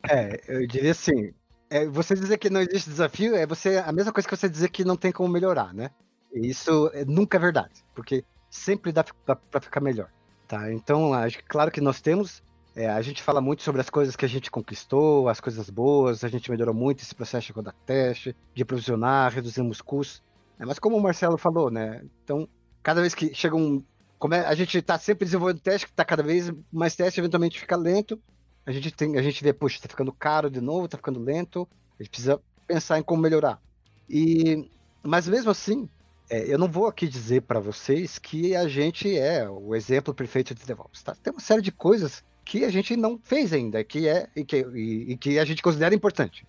É, 0.09 0.39
eu 0.47 0.67
diria 0.67 0.91
assim, 0.91 1.33
é, 1.69 1.85
você 1.87 2.15
dizer 2.15 2.37
que 2.37 2.49
não 2.49 2.61
existe 2.61 2.89
desafio 2.89 3.35
é 3.35 3.45
você 3.45 3.77
a 3.77 3.91
mesma 3.91 4.11
coisa 4.11 4.27
que 4.27 4.35
você 4.35 4.49
dizer 4.49 4.69
que 4.69 4.83
não 4.83 4.95
tem 4.95 5.11
como 5.11 5.29
melhorar, 5.29 5.73
né? 5.73 5.91
E 6.33 6.49
isso 6.49 6.89
é, 6.93 7.05
nunca 7.05 7.37
é 7.37 7.39
verdade, 7.39 7.85
porque 7.93 8.25
sempre 8.49 8.91
dá 8.91 9.03
para 9.03 9.61
ficar 9.61 9.79
melhor, 9.79 10.09
tá? 10.47 10.71
Então, 10.73 11.13
acho 11.13 11.37
que 11.37 11.43
claro 11.43 11.71
que 11.71 11.81
nós 11.81 12.01
temos 12.01 12.41
é, 12.75 12.89
a 12.89 13.01
gente 13.01 13.21
fala 13.21 13.39
muito 13.39 13.61
sobre 13.61 13.81
as 13.81 13.89
coisas 13.89 14.15
que 14.15 14.25
a 14.25 14.29
gente 14.29 14.49
conquistou, 14.49 15.29
as 15.29 15.39
coisas 15.39 15.69
boas, 15.69 16.23
a 16.23 16.27
gente 16.27 16.49
melhorou 16.49 16.73
muito 16.73 17.03
esse 17.03 17.13
processo 17.13 17.47
de 17.47 17.53
contact 17.53 17.79
teste, 17.85 18.35
de 18.53 18.65
provisionar, 18.65 19.31
reduzimos 19.31 19.79
custos. 19.79 20.23
É, 20.59 20.65
mas 20.65 20.79
como 20.79 20.97
o 20.97 21.01
Marcelo 21.01 21.37
falou, 21.37 21.69
né? 21.69 22.03
Então, 22.23 22.47
cada 22.81 23.01
vez 23.01 23.13
que 23.13 23.33
chega 23.33 23.55
um. 23.55 23.83
É, 24.31 24.39
a 24.39 24.55
gente 24.55 24.77
está 24.77 24.97
sempre 24.97 25.25
desenvolvendo 25.25 25.59
teste, 25.59 25.85
que 25.85 25.93
está 25.93 26.05
cada 26.05 26.23
vez 26.23 26.51
mais 26.71 26.95
teste, 26.95 27.19
eventualmente 27.19 27.59
fica 27.59 27.75
lento. 27.75 28.19
A 28.65 28.71
gente, 28.71 28.89
tem, 28.91 29.17
a 29.17 29.21
gente 29.21 29.43
vê, 29.43 29.51
puxa, 29.51 29.75
está 29.75 29.89
ficando 29.89 30.13
caro 30.13 30.49
de 30.49 30.61
novo, 30.61 30.85
está 30.85 30.97
ficando 30.97 31.19
lento. 31.19 31.67
A 31.99 32.03
gente 32.03 32.09
precisa 32.09 32.41
pensar 32.65 32.97
em 32.97 33.03
como 33.03 33.21
melhorar. 33.21 33.61
E, 34.09 34.69
mas 35.03 35.27
mesmo 35.27 35.51
assim, 35.51 35.89
é, 36.29 36.51
eu 36.51 36.57
não 36.57 36.69
vou 36.69 36.87
aqui 36.87 37.07
dizer 37.07 37.41
para 37.41 37.59
vocês 37.59 38.17
que 38.17 38.55
a 38.55 38.67
gente 38.67 39.15
é 39.15 39.47
o 39.47 39.75
exemplo 39.75 40.13
perfeito 40.13 40.55
de 40.55 40.65
DevOps. 40.65 41.03
Tá? 41.03 41.15
Tem 41.21 41.33
uma 41.33 41.41
série 41.41 41.61
de 41.61 41.71
coisas 41.71 42.23
que 42.43 42.65
a 42.65 42.69
gente 42.69 42.95
não 42.95 43.17
fez 43.17 43.53
ainda, 43.53 43.83
que 43.83 44.07
é 44.07 44.27
e 44.35 44.43
que, 44.43 44.57
e, 44.73 45.11
e 45.11 45.17
que 45.17 45.39
a 45.39 45.45
gente 45.45 45.61
considera 45.61 45.95
importante. 45.95 46.45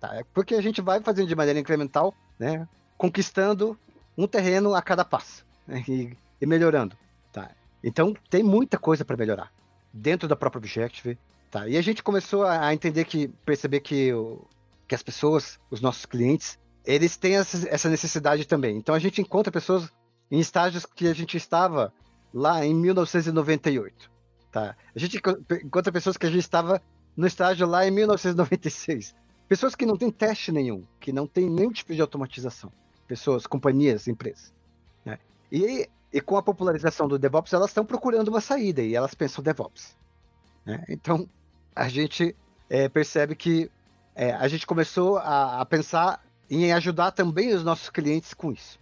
Tá? 0.00 0.16
É 0.16 0.24
porque 0.32 0.54
a 0.54 0.62
gente 0.62 0.80
vai 0.80 1.00
fazendo 1.00 1.28
de 1.28 1.34
maneira 1.34 1.58
incremental, 1.58 2.14
né? 2.38 2.68
conquistando 2.96 3.78
um 4.16 4.26
terreno 4.26 4.74
a 4.74 4.82
cada 4.82 5.04
passo 5.04 5.44
né? 5.66 5.84
e, 5.88 6.16
e, 6.40 6.46
melhorando. 6.46 6.96
Tá? 7.32 7.50
Então 7.82 8.14
tem 8.30 8.42
muita 8.42 8.78
coisa 8.78 9.04
para 9.04 9.16
melhorar 9.16 9.52
dentro 9.92 10.28
da 10.28 10.36
própria 10.36 10.58
Objective. 10.58 11.18
Tá? 11.50 11.68
E 11.68 11.76
a 11.76 11.82
gente 11.82 12.02
começou 12.02 12.44
a, 12.44 12.66
a 12.66 12.74
entender 12.74 13.04
que, 13.04 13.28
perceber 13.44 13.80
que, 13.80 14.12
o, 14.12 14.44
que 14.88 14.94
as 14.94 15.02
pessoas, 15.02 15.58
os 15.70 15.80
nossos 15.80 16.06
clientes, 16.06 16.58
eles 16.84 17.16
têm 17.16 17.36
essa 17.36 17.88
necessidade 17.88 18.46
também. 18.46 18.76
Então 18.76 18.94
a 18.94 18.98
gente 18.98 19.20
encontra 19.20 19.52
pessoas 19.52 19.90
em 20.30 20.38
estágios 20.38 20.84
que 20.84 21.06
a 21.06 21.14
gente 21.14 21.36
estava 21.36 21.92
lá 22.32 22.64
em 22.64 22.74
1998. 22.74 24.13
Tá? 24.54 24.76
A 24.94 24.98
gente 25.00 25.20
encontra 25.64 25.90
pessoas 25.90 26.16
que 26.16 26.26
a 26.26 26.30
gente 26.30 26.44
estava 26.44 26.80
no 27.16 27.26
estágio 27.26 27.66
lá 27.66 27.84
em 27.84 27.90
1996. 27.90 29.12
Pessoas 29.48 29.74
que 29.74 29.84
não 29.84 29.96
têm 29.96 30.12
teste 30.12 30.52
nenhum, 30.52 30.84
que 31.00 31.12
não 31.12 31.26
têm 31.26 31.50
nenhum 31.50 31.72
tipo 31.72 31.92
de 31.92 32.00
automatização. 32.00 32.70
Pessoas, 33.08 33.48
companhias, 33.48 34.06
empresas. 34.06 34.54
Né? 35.04 35.18
E, 35.50 35.90
e 36.12 36.20
com 36.20 36.36
a 36.36 36.42
popularização 36.42 37.08
do 37.08 37.18
DevOps, 37.18 37.52
elas 37.52 37.70
estão 37.70 37.84
procurando 37.84 38.28
uma 38.28 38.40
saída 38.40 38.80
e 38.80 38.94
elas 38.94 39.12
pensam 39.12 39.42
DevOps. 39.42 39.96
Né? 40.64 40.84
Então, 40.88 41.28
a 41.74 41.88
gente 41.88 42.36
é, 42.70 42.88
percebe 42.88 43.34
que 43.34 43.68
é, 44.14 44.30
a 44.34 44.46
gente 44.46 44.68
começou 44.68 45.18
a, 45.18 45.62
a 45.62 45.66
pensar 45.66 46.24
em 46.48 46.72
ajudar 46.72 47.10
também 47.10 47.52
os 47.52 47.64
nossos 47.64 47.90
clientes 47.90 48.32
com 48.32 48.52
isso, 48.52 48.78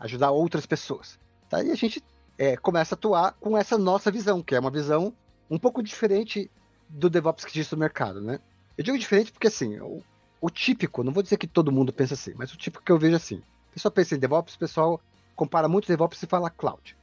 ajudar 0.00 0.32
outras 0.32 0.66
pessoas. 0.66 1.18
Tá? 1.48 1.62
E 1.62 1.70
a 1.70 1.74
gente 1.74 2.04
é, 2.38 2.56
começa 2.56 2.94
a 2.94 2.96
atuar 2.96 3.32
com 3.40 3.56
essa 3.56 3.78
nossa 3.78 4.10
visão, 4.10 4.42
que 4.42 4.54
é 4.54 4.60
uma 4.60 4.70
visão 4.70 5.12
um 5.50 5.58
pouco 5.58 5.82
diferente 5.82 6.50
do 6.88 7.08
DevOps 7.10 7.44
que 7.44 7.50
existe 7.52 7.72
no 7.72 7.78
mercado, 7.78 8.20
né? 8.20 8.40
Eu 8.76 8.84
digo 8.84 8.98
diferente 8.98 9.32
porque, 9.32 9.46
assim, 9.46 9.78
o, 9.80 10.02
o, 10.40 10.50
típico, 10.50 11.04
não 11.04 11.12
vou 11.12 11.22
dizer 11.22 11.36
que 11.36 11.46
todo 11.46 11.72
mundo 11.72 11.92
pensa 11.92 12.14
assim, 12.14 12.32
mas 12.36 12.52
o 12.52 12.56
típico 12.56 12.84
que 12.84 12.90
eu 12.90 12.98
vejo 12.98 13.16
assim, 13.16 13.36
o 13.36 13.74
pessoal 13.74 13.92
pensa 13.92 14.14
em 14.14 14.18
DevOps, 14.18 14.54
o 14.54 14.58
pessoal 14.58 15.00
compara 15.36 15.68
muito 15.68 15.86
DevOps 15.86 16.22
e 16.22 16.26
fala 16.26 16.50
Cloud. 16.50 16.96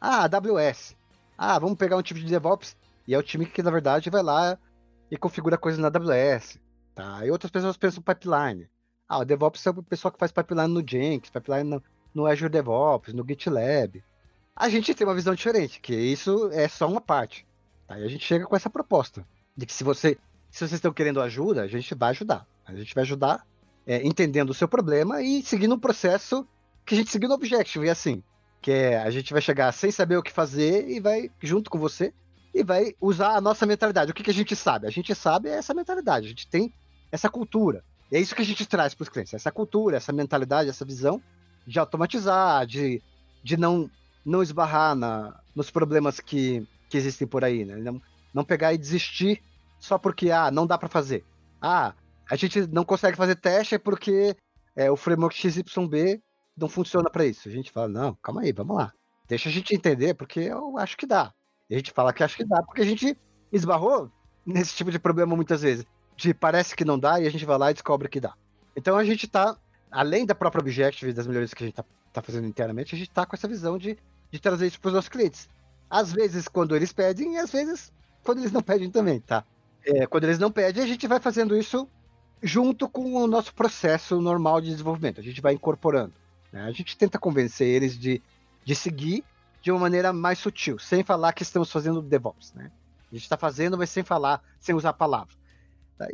Ah, 0.00 0.24
AWS. 0.24 0.96
Ah, 1.36 1.58
vamos 1.58 1.76
pegar 1.76 1.96
um 1.96 2.02
tipo 2.02 2.20
de 2.20 2.26
DevOps, 2.26 2.76
e 3.06 3.14
é 3.14 3.18
o 3.18 3.22
time 3.22 3.46
que, 3.46 3.62
na 3.62 3.70
verdade, 3.70 4.10
vai 4.10 4.22
lá 4.22 4.58
e 5.10 5.16
configura 5.16 5.58
coisas 5.58 5.80
na 5.80 5.88
AWS. 5.88 6.58
Tá? 6.94 7.24
E 7.24 7.30
outras 7.30 7.50
pessoas 7.50 7.76
pensam 7.76 8.02
pipeline. 8.02 8.68
Ah, 9.08 9.18
o 9.18 9.24
DevOps 9.24 9.66
é 9.66 9.70
o 9.70 9.82
pessoal 9.82 10.12
que 10.12 10.18
faz 10.18 10.32
pipeline 10.32 10.72
no 10.72 10.84
Jenkins, 10.86 11.30
pipeline 11.30 11.64
no, 11.64 11.82
no 12.14 12.26
Azure 12.26 12.50
DevOps, 12.50 13.14
no 13.14 13.24
GitLab. 13.26 14.02
A 14.60 14.68
gente 14.68 14.92
tem 14.92 15.06
uma 15.06 15.14
visão 15.14 15.36
diferente, 15.36 15.78
que 15.80 15.94
isso 15.94 16.50
é 16.52 16.66
só 16.66 16.88
uma 16.88 17.00
parte. 17.00 17.46
E 17.88 17.92
a 17.92 18.08
gente 18.08 18.24
chega 18.24 18.44
com 18.44 18.56
essa 18.56 18.68
proposta 18.68 19.24
de 19.56 19.64
que 19.64 19.72
se 19.72 19.84
você 19.84 20.18
se 20.50 20.58
vocês 20.58 20.72
estão 20.72 20.92
querendo 20.92 21.20
ajuda, 21.20 21.62
a 21.62 21.68
gente 21.68 21.94
vai 21.94 22.10
ajudar. 22.10 22.44
A 22.66 22.74
gente 22.74 22.92
vai 22.92 23.02
ajudar 23.02 23.46
é, 23.86 24.04
entendendo 24.04 24.50
o 24.50 24.54
seu 24.54 24.66
problema 24.66 25.22
e 25.22 25.42
seguindo 25.42 25.76
um 25.76 25.78
processo 25.78 26.44
que 26.84 26.94
a 26.94 26.96
gente 26.96 27.10
seguiu 27.10 27.28
no 27.28 27.36
Objective, 27.36 27.86
e 27.86 27.90
assim, 27.90 28.20
que 28.60 28.72
é 28.72 28.98
a 28.98 29.10
gente 29.10 29.32
vai 29.32 29.40
chegar 29.40 29.70
sem 29.70 29.92
saber 29.92 30.16
o 30.16 30.22
que 30.22 30.32
fazer 30.32 30.88
e 30.88 30.98
vai 30.98 31.30
junto 31.40 31.70
com 31.70 31.78
você 31.78 32.12
e 32.52 32.64
vai 32.64 32.96
usar 33.00 33.36
a 33.36 33.40
nossa 33.40 33.64
mentalidade. 33.64 34.10
O 34.10 34.14
que, 34.14 34.24
que 34.24 34.30
a 34.30 34.34
gente 34.34 34.56
sabe? 34.56 34.88
A 34.88 34.90
gente 34.90 35.14
sabe 35.14 35.48
essa 35.50 35.72
mentalidade, 35.72 36.26
a 36.26 36.30
gente 36.30 36.48
tem 36.48 36.72
essa 37.12 37.28
cultura. 37.28 37.84
E 38.10 38.16
é 38.16 38.20
isso 38.20 38.34
que 38.34 38.42
a 38.42 38.44
gente 38.44 38.66
traz 38.66 38.92
para 38.92 39.04
os 39.04 39.08
clientes, 39.08 39.34
essa 39.34 39.52
cultura, 39.52 39.98
essa 39.98 40.12
mentalidade, 40.12 40.68
essa 40.68 40.84
visão 40.84 41.22
de 41.64 41.78
automatizar, 41.78 42.66
de, 42.66 43.00
de 43.44 43.56
não, 43.56 43.88
não 44.24 44.42
esbarrar 44.42 44.94
na, 44.94 45.40
nos 45.54 45.70
problemas 45.70 46.20
que, 46.20 46.66
que 46.88 46.96
existem 46.96 47.26
por 47.26 47.44
aí, 47.44 47.64
né? 47.64 47.76
Não, 47.76 48.00
não 48.32 48.44
pegar 48.44 48.72
e 48.72 48.78
desistir 48.78 49.42
só 49.78 49.98
porque, 49.98 50.30
ah, 50.30 50.50
não 50.50 50.66
dá 50.66 50.76
para 50.76 50.88
fazer. 50.88 51.24
Ah, 51.60 51.94
a 52.30 52.36
gente 52.36 52.66
não 52.66 52.84
consegue 52.84 53.16
fazer 53.16 53.36
teste 53.36 53.78
porque 53.78 54.36
é, 54.76 54.90
o 54.90 54.96
framework 54.96 55.36
XYB 55.36 56.22
não 56.56 56.68
funciona 56.68 57.08
para 57.10 57.24
isso. 57.24 57.48
A 57.48 57.52
gente 57.52 57.70
fala, 57.70 57.88
não, 57.88 58.14
calma 58.22 58.42
aí, 58.42 58.52
vamos 58.52 58.76
lá. 58.76 58.92
Deixa 59.28 59.48
a 59.48 59.52
gente 59.52 59.74
entender, 59.74 60.14
porque 60.14 60.40
eu 60.40 60.78
acho 60.78 60.96
que 60.96 61.06
dá. 61.06 61.32
A 61.70 61.74
gente 61.74 61.92
fala 61.92 62.12
que 62.12 62.22
acho 62.22 62.36
que 62.36 62.44
dá, 62.44 62.62
porque 62.62 62.80
a 62.80 62.84
gente 62.84 63.16
esbarrou 63.52 64.10
nesse 64.44 64.74
tipo 64.74 64.90
de 64.90 64.98
problema 64.98 65.36
muitas 65.36 65.62
vezes 65.62 65.86
de 66.18 66.34
parece 66.34 66.74
que 66.74 66.84
não 66.84 66.98
dá 66.98 67.20
e 67.20 67.26
a 67.26 67.30
gente 67.30 67.44
vai 67.44 67.56
lá 67.56 67.70
e 67.70 67.74
descobre 67.74 68.08
que 68.08 68.20
dá. 68.20 68.34
Então 68.76 68.96
a 68.96 69.04
gente 69.04 69.26
está, 69.26 69.56
além 69.90 70.26
da 70.26 70.34
própria 70.34 70.60
Objective, 70.60 71.12
das 71.12 71.26
melhorias 71.26 71.54
que 71.54 71.62
a 71.62 71.66
gente 71.66 71.78
está 71.78 71.84
tá 72.20 72.26
fazendo 72.26 72.46
internamente, 72.46 72.94
a 72.94 72.98
gente 72.98 73.08
está 73.08 73.26
com 73.26 73.34
essa 73.34 73.48
visão 73.48 73.78
de, 73.78 73.98
de 74.30 74.38
trazer 74.38 74.66
isso 74.66 74.80
para 74.80 74.88
os 74.88 74.94
nossos 74.94 75.08
clientes. 75.08 75.48
Às 75.90 76.12
vezes 76.12 76.48
quando 76.48 76.76
eles 76.76 76.92
pedem 76.92 77.34
e 77.34 77.38
às 77.38 77.50
vezes 77.50 77.92
quando 78.22 78.38
eles 78.38 78.52
não 78.52 78.62
pedem 78.62 78.90
também, 78.90 79.20
tá? 79.20 79.44
É, 79.84 80.06
quando 80.06 80.24
eles 80.24 80.38
não 80.38 80.50
pedem, 80.50 80.82
a 80.82 80.86
gente 80.86 81.06
vai 81.06 81.18
fazendo 81.20 81.56
isso 81.56 81.88
junto 82.42 82.88
com 82.88 83.14
o 83.14 83.26
nosso 83.26 83.54
processo 83.54 84.20
normal 84.20 84.60
de 84.60 84.70
desenvolvimento. 84.70 85.20
A 85.20 85.24
gente 85.24 85.40
vai 85.40 85.54
incorporando. 85.54 86.12
Né? 86.52 86.62
A 86.62 86.72
gente 86.72 86.96
tenta 86.96 87.18
convencer 87.18 87.66
eles 87.66 87.98
de, 87.98 88.22
de 88.64 88.74
seguir 88.74 89.24
de 89.60 89.70
uma 89.70 89.80
maneira 89.80 90.12
mais 90.12 90.38
sutil, 90.38 90.78
sem 90.78 91.02
falar 91.02 91.32
que 91.32 91.42
estamos 91.42 91.70
fazendo 91.70 92.00
DevOps. 92.00 92.52
Né? 92.54 92.70
A 93.10 93.14
gente 93.14 93.24
está 93.24 93.36
fazendo, 93.36 93.76
mas 93.76 93.90
sem 93.90 94.04
falar, 94.04 94.42
sem 94.60 94.74
usar 94.74 94.90
a 94.90 94.94
palavra. 94.94 95.34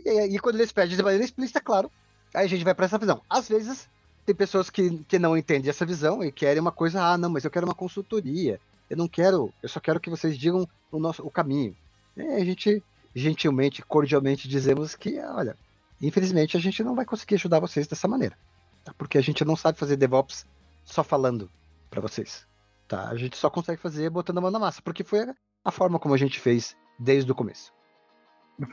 E, 0.04 0.34
e, 0.34 0.38
quando 0.38 0.56
eles 0.56 0.72
pedem 0.72 0.96
de 0.96 1.02
maneira 1.02 1.24
explícita, 1.24 1.60
claro, 1.60 1.90
aí 2.32 2.46
a 2.46 2.48
gente 2.48 2.64
vai 2.64 2.74
para 2.74 2.86
essa 2.86 2.96
visão. 2.96 3.20
Às 3.28 3.48
vezes, 3.48 3.88
tem 4.24 4.34
pessoas 4.34 4.70
que, 4.70 4.98
que 5.04 5.18
não 5.18 5.36
entendem 5.36 5.68
essa 5.68 5.84
visão 5.84 6.22
e 6.22 6.32
querem 6.32 6.60
uma 6.60 6.72
coisa, 6.72 7.02
ah, 7.02 7.18
não, 7.18 7.30
mas 7.30 7.44
eu 7.44 7.50
quero 7.50 7.66
uma 7.66 7.74
consultoria. 7.74 8.60
Eu 8.88 8.96
não 8.96 9.08
quero, 9.08 9.52
eu 9.62 9.68
só 9.68 9.80
quero 9.80 10.00
que 10.00 10.10
vocês 10.10 10.38
digam 10.38 10.68
o 10.90 10.98
nosso 10.98 11.26
o 11.26 11.30
caminho. 11.30 11.76
E 12.16 12.22
a 12.22 12.44
gente 12.44 12.82
gentilmente, 13.14 13.82
cordialmente 13.82 14.48
dizemos 14.48 14.94
que, 14.94 15.18
olha, 15.20 15.56
infelizmente 16.00 16.56
a 16.56 16.60
gente 16.60 16.82
não 16.82 16.94
vai 16.94 17.04
conseguir 17.04 17.36
ajudar 17.36 17.60
vocês 17.60 17.86
dessa 17.86 18.08
maneira, 18.08 18.36
tá? 18.84 18.92
Porque 18.96 19.18
a 19.18 19.22
gente 19.22 19.44
não 19.44 19.56
sabe 19.56 19.78
fazer 19.78 19.96
DevOps 19.96 20.46
só 20.84 21.04
falando 21.04 21.50
para 21.90 22.00
vocês, 22.00 22.46
tá? 22.88 23.08
A 23.08 23.16
gente 23.16 23.36
só 23.36 23.48
consegue 23.48 23.80
fazer 23.80 24.10
botando 24.10 24.38
a 24.38 24.40
mão 24.40 24.50
na 24.50 24.58
massa, 24.58 24.82
porque 24.82 25.04
foi 25.04 25.26
a 25.64 25.70
forma 25.70 25.98
como 25.98 26.14
a 26.14 26.18
gente 26.18 26.40
fez 26.40 26.76
desde 26.98 27.30
o 27.30 27.34
começo. 27.34 27.72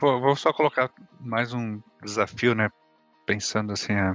Vou, 0.00 0.20
vou 0.20 0.36
só 0.36 0.52
colocar 0.52 0.92
mais 1.20 1.52
um 1.52 1.80
desafio, 2.02 2.54
né? 2.54 2.68
Pensando 3.26 3.72
assim, 3.72 3.92
é, 3.92 4.14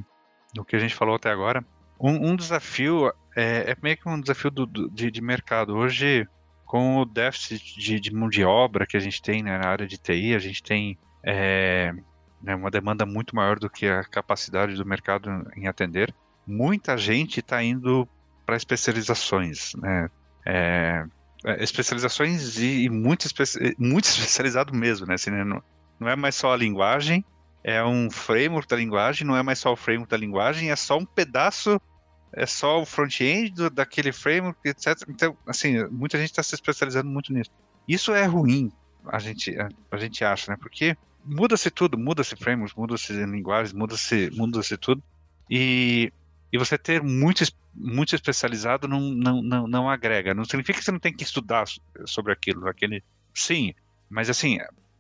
no 0.58 0.66
que 0.66 0.76
a 0.76 0.80
gente 0.80 0.96
falou 0.96 1.16
até 1.16 1.32
agora. 1.32 1.64
Um, 2.00 2.32
um 2.32 2.36
desafio 2.36 3.12
é, 3.36 3.72
é, 3.72 3.78
meio 3.82 3.98
que 3.98 4.10
um 4.10 4.20
desafio 4.20 4.52
do, 4.52 4.66
do, 4.66 4.90
de, 4.90 5.10
de, 5.10 5.22
mercado. 5.22 5.76
Hoje, 5.76 6.28
com 6.66 6.98
o 6.98 7.06
déficit 7.06 7.80
de, 7.80 8.00
de, 8.00 8.14
mão 8.14 8.28
de 8.28 8.44
obra 8.44 8.86
que 8.86 8.98
a 8.98 9.00
gente 9.00 9.22
tem 9.22 9.44
né, 9.44 9.58
na 9.58 9.68
área 9.68 9.88
de 9.88 9.98
TI, 9.98 10.36
a 10.36 10.40
gente 10.40 10.62
tem 10.62 10.98
é, 11.24 11.94
né, 12.42 12.56
uma 12.56 12.72
demanda 12.72 13.06
muito 13.06 13.36
maior 13.36 13.60
do 13.60 13.70
que 13.70 13.88
a 13.88 14.04
capacidade 14.04 14.76
do 14.76 14.86
mercado 14.86 15.30
em 15.56 15.68
atender. 15.68 16.14
Muita 16.46 16.98
gente 16.98 17.40
está 17.40 17.64
indo 17.64 18.08
para 18.46 18.56
especializações, 18.56 19.74
né? 19.76 20.10
É, 20.46 21.06
é, 21.46 21.64
especializações 21.64 22.58
e, 22.58 22.86
e 22.86 22.90
muito, 22.90 23.26
especi 23.26 23.76
muito 23.78 24.06
especializado 24.10 24.74
mesmo, 24.74 25.06
né? 25.06 25.16
Assim, 25.16 25.30
né? 25.30 25.44
Não, 25.44 25.62
não, 26.00 26.08
é 26.08 26.16
mais 26.16 26.36
só 26.36 26.54
a 26.54 26.58
linguagem, 26.58 27.24
é 27.68 27.84
um 27.84 28.10
framework 28.10 28.66
da 28.66 28.78
linguagem, 28.78 29.28
não 29.28 29.36
é 29.36 29.44
mais 29.44 29.60
só 29.60 29.74
o 29.74 29.76
framework 29.76 30.10
da 30.10 30.16
linguagem, 30.16 30.72
é 30.72 30.76
só 30.78 30.98
um 30.98 31.06
pedaço, 31.06 31.82
é 32.32 32.46
só 32.46 32.82
o 32.82 32.86
front-end 32.86 33.70
daquele 33.70 34.14
framework, 34.14 34.58
etc. 34.64 34.98
Então, 35.10 35.38
assim, 35.46 35.86
muita 35.92 36.18
gente 36.18 36.30
está 36.30 36.42
se 36.42 36.56
especializando 36.56 37.10
muito 37.10 37.34
nisso. 37.34 37.52
Isso 37.86 38.14
é 38.14 38.26
ruim, 38.26 38.72
a 39.06 39.20
gente, 39.20 39.54
a, 39.92 39.98
gente 39.98 40.24
acha, 40.24 40.52
né? 40.52 40.58
Porque 40.58 40.96
muda-se 41.26 41.70
tudo, 41.70 41.98
muda-se 41.98 42.38
frameworks, 42.38 42.74
muda-se 42.74 43.12
linguagens, 43.26 43.74
muda-se 43.74 44.32
muda 44.34 44.62
tudo. 44.80 45.04
E 45.50 46.14
e 46.52 46.58
você 46.58 46.78
ter 46.78 47.04
muito, 47.04 47.44
muito 47.76 48.16
especializado 48.16 48.88
não, 48.88 49.02
não, 49.02 49.42
não, 49.42 49.68
não 49.68 49.90
agrega. 49.90 50.34
Não 50.34 50.46
significa 50.46 50.80
que 50.80 50.86
você 50.86 50.92
não 50.92 51.00
tem 51.00 51.14
que 51.14 51.24
estudar 51.24 51.66
sobre 52.06 52.32
aquilo, 52.32 52.68
aquele. 52.68 53.04
Sim, 53.34 53.74
mas 54.10 54.30
assim, 54.30 54.58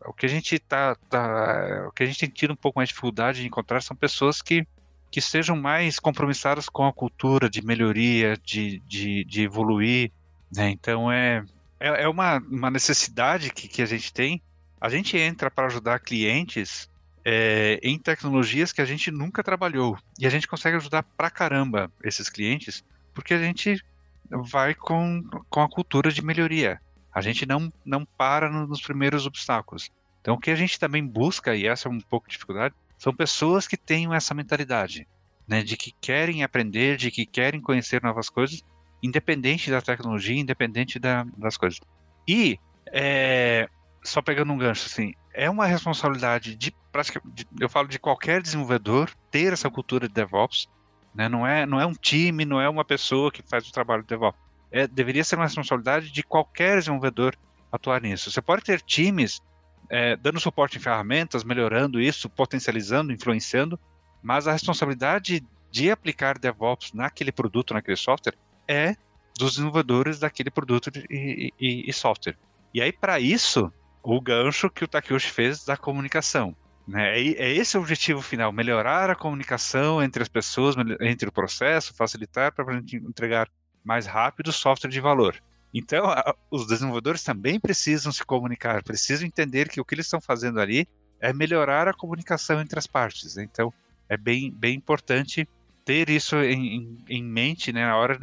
o 0.07 0.13
que 0.13 0.25
a 0.25 0.29
gente 0.29 0.57
tá, 0.57 0.95
tá, 1.09 1.85
o 1.87 1.91
que 1.91 2.03
a 2.03 2.05
gente 2.05 2.19
tem 2.19 2.29
tido 2.29 2.53
um 2.53 2.55
pouco 2.55 2.79
mais 2.79 2.89
de 2.89 2.93
dificuldade 2.93 3.41
de 3.41 3.47
encontrar 3.47 3.81
são 3.81 3.95
pessoas 3.95 4.41
que 4.41 4.65
que 5.09 5.21
sejam 5.21 5.55
mais 5.55 5.99
compromissadas 5.99 6.67
com 6.67 6.85
a 6.85 6.91
cultura 6.91 7.49
de 7.49 7.65
melhoria, 7.65 8.35
de, 8.43 8.79
de, 8.79 9.23
de 9.23 9.41
evoluir, 9.43 10.11
né? 10.53 10.69
Então 10.69 11.11
é, 11.11 11.45
é, 11.79 12.03
é 12.03 12.07
uma, 12.07 12.39
uma 12.39 12.69
necessidade 12.69 13.51
que, 13.51 13.67
que 13.67 13.81
a 13.81 13.85
gente 13.85 14.11
tem. 14.13 14.41
A 14.79 14.89
gente 14.89 15.17
entra 15.17 15.49
para 15.49 15.67
ajudar 15.67 15.99
clientes 15.99 16.89
é, 17.23 17.79
em 17.81 17.97
tecnologias 17.97 18.71
que 18.71 18.81
a 18.81 18.85
gente 18.85 19.09
nunca 19.09 19.43
trabalhou. 19.43 19.97
E 20.19 20.27
a 20.27 20.29
gente 20.29 20.47
consegue 20.47 20.77
ajudar 20.77 21.03
pra 21.03 21.29
caramba 21.29 21.91
esses 22.03 22.29
clientes, 22.29 22.83
porque 23.13 23.33
a 23.33 23.39
gente 23.39 23.83
vai 24.29 24.75
com, 24.75 25.23
com 25.49 25.61
a 25.61 25.69
cultura 25.69 26.11
de 26.11 26.21
melhoria. 26.21 26.81
A 27.13 27.21
gente 27.21 27.45
não, 27.45 27.71
não 27.83 28.05
para 28.05 28.49
nos 28.49 28.81
primeiros 28.81 29.25
obstáculos. 29.25 29.89
Então, 30.27 30.35
o 30.35 30.39
que 30.41 30.51
a 30.51 30.55
gente 30.55 30.77
também 30.77 31.07
busca, 31.07 31.55
e 31.55 31.65
essa 31.65 31.87
é 31.87 31.91
um 31.91 32.01
pouco 32.01 32.27
de 32.27 32.33
dificuldade, 32.33 32.75
são 32.97 33.15
pessoas 33.15 33.65
que 33.65 33.77
tenham 33.77 34.13
essa 34.13 34.33
mentalidade, 34.33 35.07
né, 35.47 35.63
de 35.63 35.77
que 35.77 35.93
querem 36.01 36.43
aprender, 36.43 36.97
de 36.97 37.09
que 37.09 37.25
querem 37.25 37.61
conhecer 37.61 38.03
novas 38.03 38.29
coisas, 38.29 38.61
independente 39.01 39.71
da 39.71 39.81
tecnologia, 39.81 40.37
independente 40.37 40.99
da, 40.99 41.23
das 41.37 41.55
coisas. 41.55 41.79
E, 42.27 42.59
é, 42.91 43.69
só 44.03 44.21
pegando 44.21 44.51
um 44.51 44.57
gancho, 44.57 44.87
assim, 44.87 45.13
é 45.33 45.49
uma 45.49 45.65
responsabilidade 45.65 46.57
de, 46.57 46.75
praticamente, 46.91 47.47
eu 47.57 47.69
falo 47.69 47.87
de 47.87 47.97
qualquer 47.97 48.41
desenvolvedor 48.41 49.09
ter 49.31 49.53
essa 49.53 49.69
cultura 49.69 50.09
de 50.09 50.13
DevOps, 50.13 50.67
né, 51.15 51.29
não, 51.29 51.47
é, 51.47 51.65
não 51.65 51.79
é 51.79 51.85
um 51.85 51.93
time, 51.93 52.43
não 52.43 52.59
é 52.59 52.67
uma 52.67 52.83
pessoa 52.83 53.31
que 53.31 53.41
faz 53.41 53.65
o 53.65 53.71
trabalho 53.71 54.01
de 54.01 54.09
DevOps. 54.09 54.41
É, 54.73 54.85
deveria 54.87 55.23
ser 55.23 55.37
uma 55.37 55.45
responsabilidade 55.45 56.11
de 56.11 56.21
qualquer 56.21 56.79
desenvolvedor 56.79 57.33
atuar 57.71 58.01
nisso. 58.01 58.29
Você 58.29 58.41
pode 58.41 58.61
ter 58.63 58.81
times 58.81 59.41
é, 59.89 60.15
dando 60.15 60.39
suporte 60.39 60.77
em 60.77 60.81
ferramentas, 60.81 61.43
melhorando 61.43 61.99
isso, 61.99 62.29
potencializando, 62.29 63.11
influenciando, 63.11 63.79
mas 64.21 64.47
a 64.47 64.51
responsabilidade 64.51 65.45
de 65.71 65.91
aplicar 65.91 66.37
DevOps 66.37 66.93
naquele 66.93 67.31
produto, 67.31 67.73
naquele 67.73 67.97
software, 67.97 68.37
é 68.67 68.95
dos 69.37 69.51
desenvolvedores 69.51 70.19
daquele 70.19 70.49
produto 70.49 70.91
e, 71.09 71.53
e, 71.59 71.89
e 71.89 71.93
software. 71.93 72.37
E 72.73 72.81
aí, 72.81 72.91
para 72.91 73.19
isso, 73.19 73.71
o 74.03 74.19
gancho 74.19 74.69
que 74.69 74.83
o 74.83 74.87
Takeuchi 74.87 75.29
fez 75.29 75.63
da 75.63 75.77
comunicação. 75.77 76.55
Né? 76.87 77.19
É, 77.19 77.21
é 77.21 77.53
esse 77.53 77.77
o 77.77 77.81
objetivo 77.81 78.21
final: 78.21 78.51
melhorar 78.51 79.09
a 79.09 79.15
comunicação 79.15 80.01
entre 80.01 80.23
as 80.23 80.29
pessoas, 80.29 80.75
entre 81.01 81.27
o 81.29 81.31
processo, 81.31 81.93
facilitar 81.93 82.53
para 82.53 82.65
a 82.71 82.73
gente 82.73 82.95
entregar 82.95 83.49
mais 83.83 84.05
rápido 84.05 84.51
software 84.51 84.89
de 84.89 84.99
valor. 84.99 85.41
Então, 85.77 86.05
a, 86.05 86.35
os 86.49 86.67
desenvolvedores 86.67 87.23
também 87.23 87.59
precisam 87.59 88.11
se 88.11 88.25
comunicar, 88.25 88.83
precisam 88.83 89.27
entender 89.27 89.69
que 89.69 89.79
o 89.79 89.85
que 89.85 89.95
eles 89.95 90.07
estão 90.07 90.19
fazendo 90.19 90.59
ali 90.59 90.87
é 91.19 91.31
melhorar 91.31 91.87
a 91.87 91.93
comunicação 91.93 92.61
entre 92.61 92.79
as 92.79 92.87
partes. 92.87 93.37
Então, 93.37 93.73
é 94.09 94.17
bem, 94.17 94.51
bem 94.51 94.75
importante 94.75 95.47
ter 95.85 96.09
isso 96.09 96.35
em, 96.37 96.75
em, 96.75 96.97
em 97.09 97.23
mente 97.23 97.71
né, 97.71 97.85
na 97.85 97.95
hora 97.95 98.19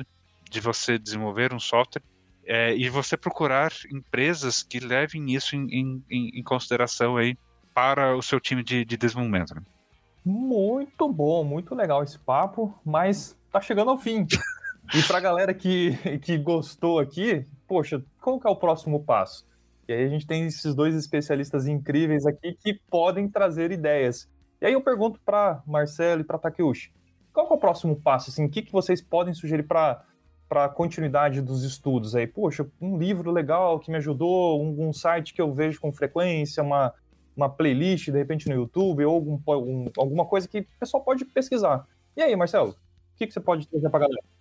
de 0.51 0.61
você 0.61 0.99
desenvolver 0.99 1.53
um 1.53 1.61
software 1.61 2.03
é, 2.47 2.77
e 2.77 2.89
você 2.89 3.17
procurar 3.17 3.73
empresas 3.91 4.63
que 4.63 4.79
levem 4.81 5.33
isso 5.33 5.57
em, 5.57 6.03
em, 6.11 6.39
em 6.39 6.43
consideração 6.43 7.17
aí 7.17 7.37
para 7.73 8.17
o 8.17 8.23
seu 8.23 8.39
time 8.39 8.63
de, 8.63 8.85
de 8.85 8.97
desenvolvimento. 8.97 9.55
Né? 9.55 9.63
Muito 10.25 11.09
bom, 11.09 11.45
muito 11.45 11.75
legal 11.75 12.03
esse 12.03 12.19
papo, 12.19 12.79
mas 12.85 13.37
tá 13.51 13.61
chegando 13.61 13.91
ao 13.91 13.99
fim. 13.99 14.27
E 14.93 15.03
para 15.03 15.19
a 15.19 15.21
galera 15.21 15.55
que, 15.55 15.97
que 16.19 16.37
gostou 16.37 16.99
aqui, 16.99 17.47
poxa, 17.67 18.05
qual 18.21 18.41
que 18.41 18.47
é 18.47 18.51
o 18.51 18.57
próximo 18.57 19.03
passo? 19.03 19.47
E 19.89 19.93
aí 19.93 20.05
a 20.05 20.09
gente 20.09 20.27
tem 20.27 20.47
esses 20.47 20.75
dois 20.75 20.95
especialistas 20.95 21.67
incríveis 21.67 22.27
aqui 22.27 22.55
que 22.55 22.75
podem 22.91 23.29
trazer 23.29 23.71
ideias. 23.71 24.29
E 24.61 24.67
aí 24.67 24.73
eu 24.73 24.83
pergunto 24.83 25.21
para 25.25 25.63
Marcelo 25.67 26.23
e 26.23 26.25
para 26.25 26.39
Takeuchi, 26.39 26.93
qual 27.33 27.49
é 27.51 27.53
o 27.53 27.59
próximo 27.59 27.97
passo? 27.97 28.31
Assim, 28.31 28.45
o 28.45 28.51
que, 28.51 28.63
que 28.63 28.73
vocês 28.73 29.03
podem 29.03 29.35
sugerir 29.35 29.65
para 29.65 30.05
para 30.47 30.69
continuidade 30.69 31.41
dos 31.41 31.65
estudos 31.65 32.15
aí? 32.15 32.27
Poxa, 32.27 32.67
um 32.81 32.99
livro 32.99 33.33
legal 33.33 33.81
que 33.81 33.91
me 33.91 33.97
ajudou, 33.97 34.63
um, 34.63 34.89
um, 34.89 34.93
site 34.93 35.33
que 35.33 35.41
eu 35.41 35.53
vejo 35.53 35.81
com 35.81 35.91
frequência, 35.91 36.63
uma, 36.63 36.93
uma 37.37 37.49
playlist, 37.49 38.11
de 38.11 38.19
repente, 38.19 38.49
no 38.49 38.55
YouTube, 38.55 39.05
ou 39.05 39.15
algum, 39.15 39.41
um, 39.49 39.91
alguma 39.97 40.25
coisa 40.27 40.47
que 40.47 40.61
o 40.61 40.67
pessoal 40.79 41.03
pode 41.03 41.25
pesquisar. 41.25 41.87
E 42.17 42.23
aí, 42.23 42.37
Marcelo, 42.37 42.71
o 42.71 42.77
que, 43.17 43.27
que 43.27 43.33
você 43.33 43.41
pode 43.41 43.67
trazer 43.67 43.89
para 43.89 44.05
a 44.05 44.09
galera? 44.09 44.34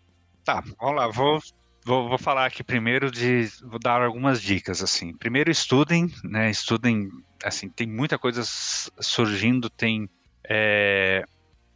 Tá, 0.44 0.62
vamos 0.80 0.96
lá, 0.96 1.08
vou, 1.08 1.40
vou, 1.86 2.10
vou 2.10 2.18
falar 2.18 2.46
aqui 2.46 2.64
primeiro 2.64 3.10
de. 3.10 3.50
Vou 3.64 3.80
dar 3.80 4.02
algumas 4.02 4.42
dicas, 4.42 4.84
assim. 4.84 5.16
Primeiro, 5.16 5.50
estudem, 5.50 6.12
né? 6.24 6.50
Estudem, 6.50 7.10
assim, 7.44 7.70
tem 7.70 7.88
muita 7.88 8.18
coisa 8.18 8.42
surgindo, 8.44 9.70
tem. 9.70 10.10
É, 10.50 11.24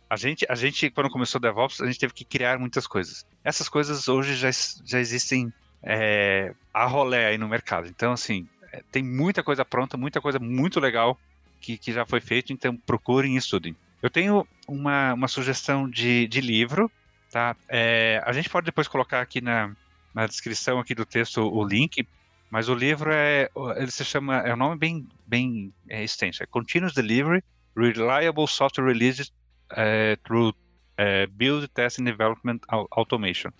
a 0.09 0.15
gente, 0.17 0.45
a 0.49 0.55
gente, 0.55 0.89
quando 0.89 1.09
começou 1.09 1.39
o 1.39 1.41
DevOps, 1.41 1.81
a 1.81 1.85
gente 1.85 1.99
teve 1.99 2.13
que 2.13 2.25
criar 2.25 2.59
muitas 2.59 2.85
coisas. 2.85 3.25
Essas 3.43 3.69
coisas 3.69 4.07
hoje 4.07 4.35
já, 4.35 4.49
já 4.83 4.99
existem 4.99 5.51
é, 5.81 6.53
a 6.73 6.85
rolé 6.85 7.27
aí 7.27 7.37
no 7.37 7.47
mercado. 7.47 7.87
Então, 7.87 8.11
assim, 8.11 8.47
é, 8.71 8.81
tem 8.91 9.03
muita 9.03 9.43
coisa 9.43 9.63
pronta, 9.63 9.97
muita 9.97 10.19
coisa 10.19 10.39
muito 10.39 10.79
legal 10.79 11.17
que, 11.61 11.77
que 11.77 11.91
já 11.91 12.05
foi 12.05 12.19
feito, 12.21 12.51
então 12.51 12.75
procurem 12.75 13.35
e 13.35 13.37
estudem. 13.37 13.75
Eu 14.01 14.09
tenho 14.09 14.47
uma, 14.67 15.13
uma 15.13 15.27
sugestão 15.27 15.89
de, 15.89 16.27
de 16.27 16.41
livro 16.41 16.91
Tá? 17.31 17.55
É, 17.67 18.21
a 18.25 18.31
gente 18.31 18.49
pode 18.49 18.65
depois 18.65 18.87
colocar 18.87 19.21
aqui 19.21 19.41
na, 19.41 19.75
na 20.13 20.25
descrição 20.25 20.79
aqui 20.79 20.95
do 20.95 21.05
texto 21.05 21.41
o 21.41 21.63
link, 21.63 22.07
mas 22.49 22.69
o 22.69 22.75
livro 22.75 23.11
é, 23.11 23.49
ele 23.75 23.91
se 23.91 24.05
chama, 24.05 24.37
é 24.39 24.53
um 24.53 24.57
nome 24.57 24.77
bem, 24.77 25.07
bem 25.25 25.73
é, 25.89 26.03
extenso, 26.03 26.41
é 26.41 26.45
Continuous 26.45 26.93
Delivery, 26.93 27.43
Reliable 27.75 28.47
Software 28.47 28.85
Releases 28.85 29.31
é, 29.71 30.15
Through 30.23 30.55
é, 30.97 31.27
Build, 31.27 31.67
Test 31.67 31.99
and 31.99 32.05
Development 32.05 32.59
Automation. 32.91 33.51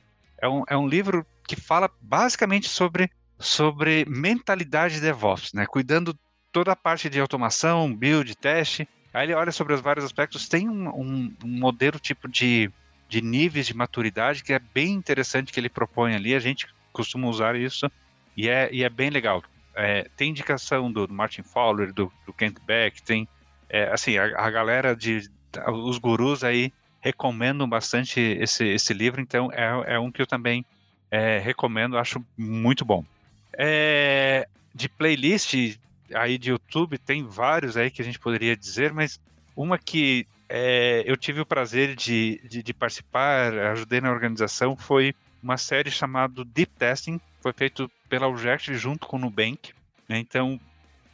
É 0.42 0.48
um, 0.48 0.64
é 0.68 0.78
um 0.78 0.88
livro 0.88 1.26
que 1.48 1.56
fala 1.56 1.90
basicamente 2.02 2.70
sobre, 2.70 3.10
sobre 3.38 4.06
mentalidade 4.08 5.02
DevOps, 5.02 5.54
né? 5.54 5.66
cuidando 5.66 6.18
toda 6.52 6.72
a 6.72 6.76
parte 6.76 7.10
de 7.10 7.20
automação, 7.20 7.94
build, 7.94 8.36
teste. 8.36 8.88
Aí 9.14 9.28
ele 9.28 9.34
olha 9.34 9.52
sobre 9.52 9.74
os 9.74 9.82
vários 9.82 10.06
aspectos, 10.06 10.48
tem 10.48 10.70
um, 10.70 10.90
um, 10.90 11.36
um 11.44 11.60
modelo 11.60 12.00
tipo 12.00 12.28
de 12.28 12.72
de 13.08 13.22
níveis 13.22 13.68
de 13.68 13.74
maturidade 13.74 14.44
que 14.44 14.54
é 14.54 14.60
bem 14.60 14.94
interessante 14.94 15.52
que 15.52 15.60
ele 15.60 15.70
propõe 15.70 16.16
ali. 16.16 16.36
A 16.36 16.40
gente 16.40 16.68
costuma 16.92 17.28
usar 17.28 17.56
isso 17.56 17.90
e 18.36 18.50
é, 18.50 18.70
e 18.72 18.84
é 18.84 18.90
bem 18.90 19.10
legal. 19.10 19.44
É, 19.76 20.08
tem 20.18 20.32
indicação 20.32 20.92
do, 20.92 21.08
Martin 21.08 21.44
Fowler, 21.44 21.94
do, 21.94 22.12
do 22.26 22.34
Kent 22.34 22.58
Beck, 22.66 23.02
tem 23.04 23.28
é, 23.70 23.90
assim 23.92 24.18
a, 24.18 24.26
a, 24.26 24.50
galera 24.50 24.96
de 24.96 25.30
os 25.68 25.98
gurus 26.00 26.44
aí 26.44 26.74
recomendam 27.00 27.70
bastante 27.70 28.20
esse, 28.20 28.66
esse 28.66 28.94
livro, 28.94 29.22
então 29.22 29.52
é, 29.52 29.96
é 29.96 30.00
um 30.00 30.12
que 30.12 30.22
eu 30.22 30.28
também 30.28 30.66
é, 31.12 31.38
recomendo, 31.38 31.98
acho 31.98 32.26
muito 32.36 32.84
bom. 32.84 33.06
É, 33.54 34.48
de 34.74 34.90
playlist 34.90 35.78
aí 36.14 36.38
de 36.38 36.50
YouTube 36.50 36.98
tem 36.98 37.24
vários 37.24 37.78
aí 37.78 37.92
que 37.92 38.02
a 38.02 38.06
gente 38.06 38.20
poderia 38.20 38.56
dizer, 38.56 38.94
mas 38.94 39.20
uma 39.56 39.78
que 39.78 40.28
é, 40.50 41.04
eu 41.06 41.18
tive 41.18 41.42
o 41.42 41.46
prazer 41.46 41.96
de, 41.96 42.42
de, 42.48 42.64
de, 42.64 42.74
participar, 42.74 43.54
ajudei 43.72 44.00
na 44.00 44.12
organização, 44.12 44.76
foi 44.76 45.14
uma 45.42 45.58
série 45.58 45.92
chamada 45.92 46.44
Deep 46.46 46.72
Testing, 46.78 47.20
foi 47.42 47.54
feito 47.54 47.92
pela 48.10 48.28
Uject 48.28 48.74
junto 48.76 49.08
com 49.08 49.18
o 49.18 49.20
Nubank. 49.20 49.74
Né? 50.08 50.18
Então, 50.18 50.60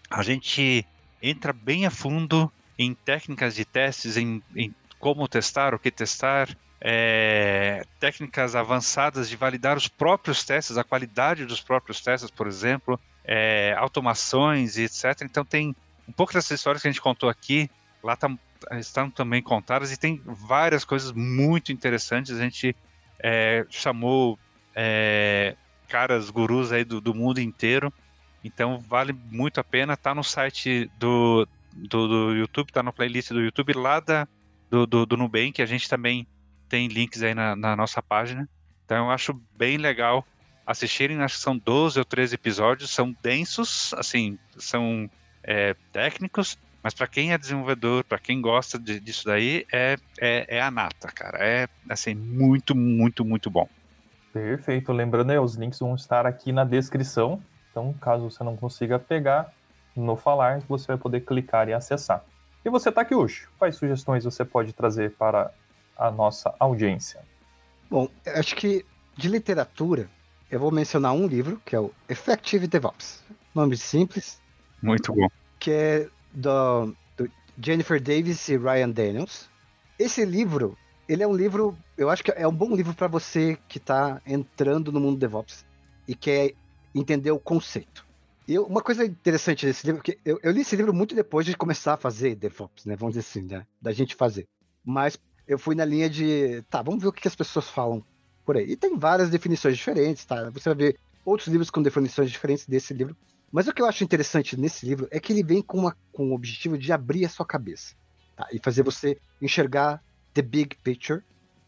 a 0.09 0.21
gente 0.21 0.85
entra 1.21 1.51
bem 1.51 1.85
a 1.85 1.91
fundo 1.91 2.51
em 2.77 2.93
técnicas 2.93 3.55
de 3.55 3.65
testes, 3.65 4.17
em, 4.17 4.41
em 4.55 4.73
como 4.99 5.27
testar, 5.27 5.73
o 5.73 5.79
que 5.79 5.91
testar, 5.91 6.49
é, 6.79 7.85
técnicas 7.99 8.55
avançadas 8.55 9.29
de 9.29 9.35
validar 9.35 9.77
os 9.77 9.87
próprios 9.87 10.43
testes, 10.43 10.77
a 10.77 10.83
qualidade 10.83 11.45
dos 11.45 11.61
próprios 11.61 12.01
testes, 12.01 12.29
por 12.29 12.45
exemplo, 12.45 12.99
é, 13.23 13.73
automações 13.77 14.77
e 14.77 14.83
etc. 14.83 15.21
Então 15.21 15.45
tem 15.45 15.75
um 16.07 16.11
pouco 16.11 16.33
dessas 16.33 16.59
histórias 16.59 16.81
que 16.81 16.87
a 16.87 16.91
gente 16.91 17.01
contou 17.01 17.29
aqui, 17.29 17.69
lá 18.03 18.13
está 18.13 18.29
estão 18.71 19.09
também 19.09 19.41
contadas 19.41 19.91
e 19.91 19.97
tem 19.97 20.21
várias 20.25 20.83
coisas 20.85 21.11
muito 21.11 21.71
interessantes. 21.71 22.31
A 22.31 22.39
gente 22.39 22.75
é, 23.19 23.65
chamou 23.69 24.37
é, 24.75 25.55
caras 25.87 26.29
gurus 26.29 26.71
aí 26.71 26.83
do, 26.83 26.99
do, 26.99 27.13
mundo 27.13 27.39
inteiro, 27.39 27.93
então 28.43 28.79
vale 28.79 29.13
muito 29.13 29.59
a 29.59 29.63
pena. 29.63 29.97
Tá 29.97 30.13
no 30.13 30.23
site 30.23 30.89
do, 30.97 31.47
do, 31.71 32.07
do 32.07 32.35
YouTube, 32.35 32.71
tá 32.71 32.83
na 32.83 32.91
playlist 32.91 33.31
do 33.31 33.41
YouTube 33.41 33.73
lá 33.73 33.99
da, 33.99 34.27
do, 34.69 34.85
do, 34.85 35.05
do 35.05 35.17
Nubank. 35.17 35.61
A 35.61 35.65
gente 35.65 35.87
também 35.89 36.27
tem 36.67 36.87
links 36.87 37.21
aí 37.21 37.33
na, 37.33 37.55
na 37.55 37.75
nossa 37.75 38.01
página. 38.01 38.49
Então 38.85 39.05
eu 39.05 39.11
acho 39.11 39.39
bem 39.55 39.77
legal 39.77 40.25
assistirem. 40.65 41.21
Acho 41.21 41.35
que 41.35 41.41
são 41.41 41.57
12 41.57 41.99
ou 41.99 42.05
13 42.05 42.35
episódios, 42.35 42.91
são 42.91 43.15
densos, 43.21 43.93
assim, 43.93 44.37
são 44.57 45.09
é, 45.43 45.75
técnicos, 45.91 46.57
mas 46.83 46.93
para 46.93 47.07
quem 47.07 47.31
é 47.31 47.37
desenvolvedor, 47.37 48.03
para 48.03 48.19
quem 48.19 48.41
gosta 48.41 48.77
de, 48.77 48.99
disso 48.99 49.25
daí, 49.25 49.65
é, 49.71 49.95
é, 50.19 50.57
é, 50.57 50.61
a 50.61 50.69
nata, 50.69 51.07
cara. 51.07 51.37
É 51.39 51.67
assim, 51.89 52.13
muito, 52.13 52.75
muito, 52.75 53.23
muito 53.23 53.49
bom. 53.49 53.69
Perfeito. 54.33 54.91
Lembrando 54.91 55.31
aí, 55.31 55.39
os 55.39 55.55
links 55.55 55.79
vão 55.79 55.95
estar 55.95 56.25
aqui 56.25 56.51
na 56.51 56.65
descrição. 56.65 57.41
Então, 57.71 57.93
caso 57.93 58.29
você 58.29 58.43
não 58.43 58.57
consiga 58.57 58.99
pegar 58.99 59.53
no 59.95 60.17
falar, 60.17 60.59
você 60.67 60.87
vai 60.87 60.97
poder 60.97 61.21
clicar 61.21 61.69
e 61.69 61.73
acessar. 61.73 62.23
E 62.65 62.69
você, 62.69 62.91
Takiushi, 62.91 63.47
quais 63.57 63.75
sugestões 63.75 64.25
você 64.25 64.43
pode 64.43 64.73
trazer 64.73 65.11
para 65.11 65.51
a 65.97 66.11
nossa 66.11 66.53
audiência? 66.59 67.21
Bom, 67.89 68.09
acho 68.25 68.55
que 68.55 68.85
de 69.15 69.29
literatura, 69.29 70.09
eu 70.49 70.59
vou 70.59 70.71
mencionar 70.71 71.13
um 71.13 71.27
livro, 71.27 71.61
que 71.65 71.75
é 71.75 71.79
o 71.79 71.91
Effective 72.09 72.67
DevOps. 72.67 73.23
Nome 73.53 73.77
simples. 73.77 74.41
Muito 74.81 75.13
bom. 75.13 75.29
Que 75.59 75.71
é 75.71 76.09
do, 76.33 76.95
do 77.15 77.29
Jennifer 77.61 78.01
Davis 78.01 78.47
e 78.49 78.57
Ryan 78.57 78.89
Daniels. 78.89 79.49
Esse 79.97 80.25
livro, 80.25 80.77
ele 81.07 81.23
é 81.23 81.27
um 81.27 81.35
livro 81.35 81.77
eu 81.97 82.09
acho 82.09 82.23
que 82.23 82.31
é 82.31 82.47
um 82.47 82.53
bom 82.53 82.75
livro 82.75 82.93
para 82.93 83.07
você 83.07 83.57
que 83.67 83.77
está 83.77 84.21
entrando 84.25 84.91
no 84.91 84.99
mundo 84.99 85.17
DevOps 85.17 85.65
e 86.07 86.15
quer 86.15 86.53
entender 86.93 87.31
o 87.31 87.39
conceito. 87.39 88.05
E 88.47 88.57
uma 88.59 88.81
coisa 88.81 89.05
interessante 89.05 89.65
desse 89.65 89.85
livro, 89.85 90.01
que 90.01 90.19
eu, 90.25 90.39
eu, 90.43 90.51
li 90.51 90.61
esse 90.61 90.75
livro 90.75 90.93
muito 90.93 91.15
depois 91.15 91.45
de 91.45 91.55
começar 91.55 91.93
a 91.93 91.97
fazer 91.97 92.35
DevOps, 92.35 92.85
né? 92.85 92.95
Vamos 92.95 93.15
dizer 93.15 93.27
assim, 93.27 93.41
né? 93.47 93.65
Da 93.81 93.91
gente 93.93 94.15
fazer. 94.15 94.47
Mas 94.83 95.17
eu 95.47 95.57
fui 95.57 95.75
na 95.75 95.85
linha 95.85 96.09
de, 96.09 96.61
tá, 96.63 96.81
vamos 96.81 97.01
ver 97.01 97.07
o 97.07 97.13
que 97.13 97.27
as 97.27 97.35
pessoas 97.35 97.69
falam 97.69 98.03
por 98.43 98.57
aí. 98.57 98.71
E 98.71 98.75
tem 98.75 98.97
várias 98.97 99.29
definições 99.29 99.77
diferentes, 99.77 100.25
tá? 100.25 100.49
Você 100.49 100.69
vai 100.69 100.75
ver 100.75 100.99
outros 101.23 101.47
livros 101.47 101.69
com 101.69 101.81
definições 101.81 102.29
diferentes 102.29 102.65
desse 102.65 102.93
livro. 102.93 103.15
Mas 103.53 103.67
o 103.67 103.73
que 103.73 103.83
eu 103.83 103.85
acho 103.85 104.03
interessante 104.03 104.59
nesse 104.59 104.83
livro 104.83 105.07
é 105.11 105.19
que 105.19 105.31
ele 105.31 105.43
vem 105.43 105.61
com, 105.61 105.77
uma, 105.77 105.95
com 106.11 106.31
o 106.31 106.33
objetivo 106.33 106.75
de 106.75 106.91
abrir 106.91 107.23
a 107.23 107.29
sua 107.29 107.45
cabeça 107.45 107.93
tá? 108.35 108.47
e 108.51 108.57
fazer 108.57 108.81
você 108.81 109.15
enxergar 109.39 110.03
the 110.33 110.41
big 110.41 110.75
picture, 110.77 111.21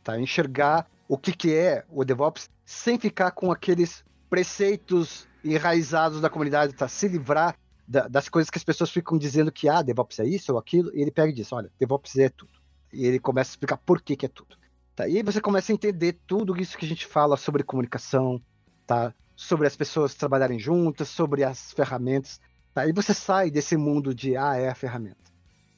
tá? 0.03 0.19
enxergar 0.19 0.89
o 1.07 1.15
que, 1.15 1.31
que 1.31 1.53
é 1.53 1.85
o 1.87 2.03
DevOps 2.03 2.49
sem 2.65 2.97
ficar 2.97 3.29
com 3.29 3.51
aqueles 3.51 4.03
preceitos 4.27 5.27
enraizados 5.43 6.19
da 6.19 6.27
comunidade, 6.27 6.73
tá? 6.73 6.87
se 6.87 7.07
livrar 7.07 7.55
da, 7.87 8.07
das 8.07 8.29
coisas 8.29 8.49
que 8.49 8.57
as 8.57 8.63
pessoas 8.63 8.89
ficam 8.89 9.15
dizendo 9.15 9.51
que 9.51 9.69
ah, 9.69 9.83
DevOps 9.83 10.17
é 10.17 10.25
isso 10.25 10.53
ou 10.53 10.57
aquilo, 10.57 10.89
e 10.91 11.03
ele 11.03 11.11
pega 11.11 11.29
e 11.29 11.35
diz, 11.35 11.53
olha, 11.53 11.71
DevOps 11.79 12.17
é 12.17 12.29
tudo. 12.29 12.51
E 12.91 13.05
ele 13.05 13.19
começa 13.19 13.51
a 13.51 13.53
explicar 13.53 13.77
por 13.77 14.01
que, 14.01 14.15
que 14.15 14.25
é 14.25 14.29
tudo. 14.29 14.57
Tá? 14.95 15.07
E 15.07 15.17
aí 15.17 15.21
você 15.21 15.39
começa 15.39 15.71
a 15.71 15.75
entender 15.75 16.17
tudo 16.25 16.59
isso 16.59 16.75
que 16.79 16.85
a 16.85 16.89
gente 16.89 17.05
fala 17.05 17.37
sobre 17.37 17.61
comunicação, 17.61 18.41
tá? 18.87 19.13
Sobre 19.35 19.67
as 19.67 19.75
pessoas 19.75 20.15
trabalharem 20.15 20.57
juntas, 20.57 21.09
sobre 21.09 21.43
as 21.43 21.71
ferramentas. 21.73 22.39
Tá? 22.73 22.87
E 22.87 22.93
você 22.93 23.13
sai 23.13 23.51
desse 23.51 23.75
mundo 23.75 24.13
de, 24.13 24.35
ah, 24.37 24.55
é 24.55 24.69
a 24.69 24.75
ferramenta. 24.75 25.31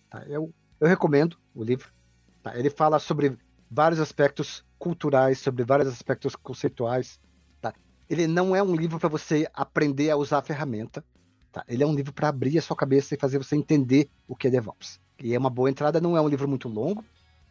Tá? 0.10 0.24
Eu, 0.28 0.54
eu 0.80 0.88
recomendo 0.88 1.38
o 1.54 1.64
livro. 1.64 1.90
Tá? 2.44 2.58
Ele 2.58 2.70
fala 2.70 3.00
sobre 3.00 3.38
vários 3.70 4.00
aspectos 4.00 4.64
culturais, 4.78 5.40
sobre 5.40 5.64
vários 5.64 5.88
aspectos 5.88 6.36
conceituais. 6.36 7.20
Tá? 7.60 7.74
Ele 8.10 8.28
não 8.28 8.56
é 8.56 8.62
um 8.62 8.76
livro 8.76 9.00
para 9.00 9.10
você 9.10 9.50
aprender 9.54 10.10
a 10.10 10.18
usar 10.18 10.40
a 10.40 10.44
ferramenta. 10.44 11.04
Tá? 11.52 11.64
Ele 11.68 11.84
é 11.84 11.88
um 11.88 11.96
livro 11.96 12.14
para 12.14 12.30
abrir 12.30 12.58
a 12.58 12.62
sua 12.62 12.76
cabeça 12.76 13.16
e 13.16 13.20
fazer 13.20 13.38
você 13.38 13.56
entender 13.56 14.10
o 14.28 14.36
que 14.36 14.48
é 14.48 14.52
DevOps. 14.52 15.00
E 15.22 15.34
é 15.34 15.40
uma 15.40 15.50
boa 15.50 15.70
entrada, 15.70 16.00
não 16.00 16.16
é 16.16 16.22
um 16.22 16.28
livro 16.28 16.48
muito 16.48 16.70
longo. 16.70 17.04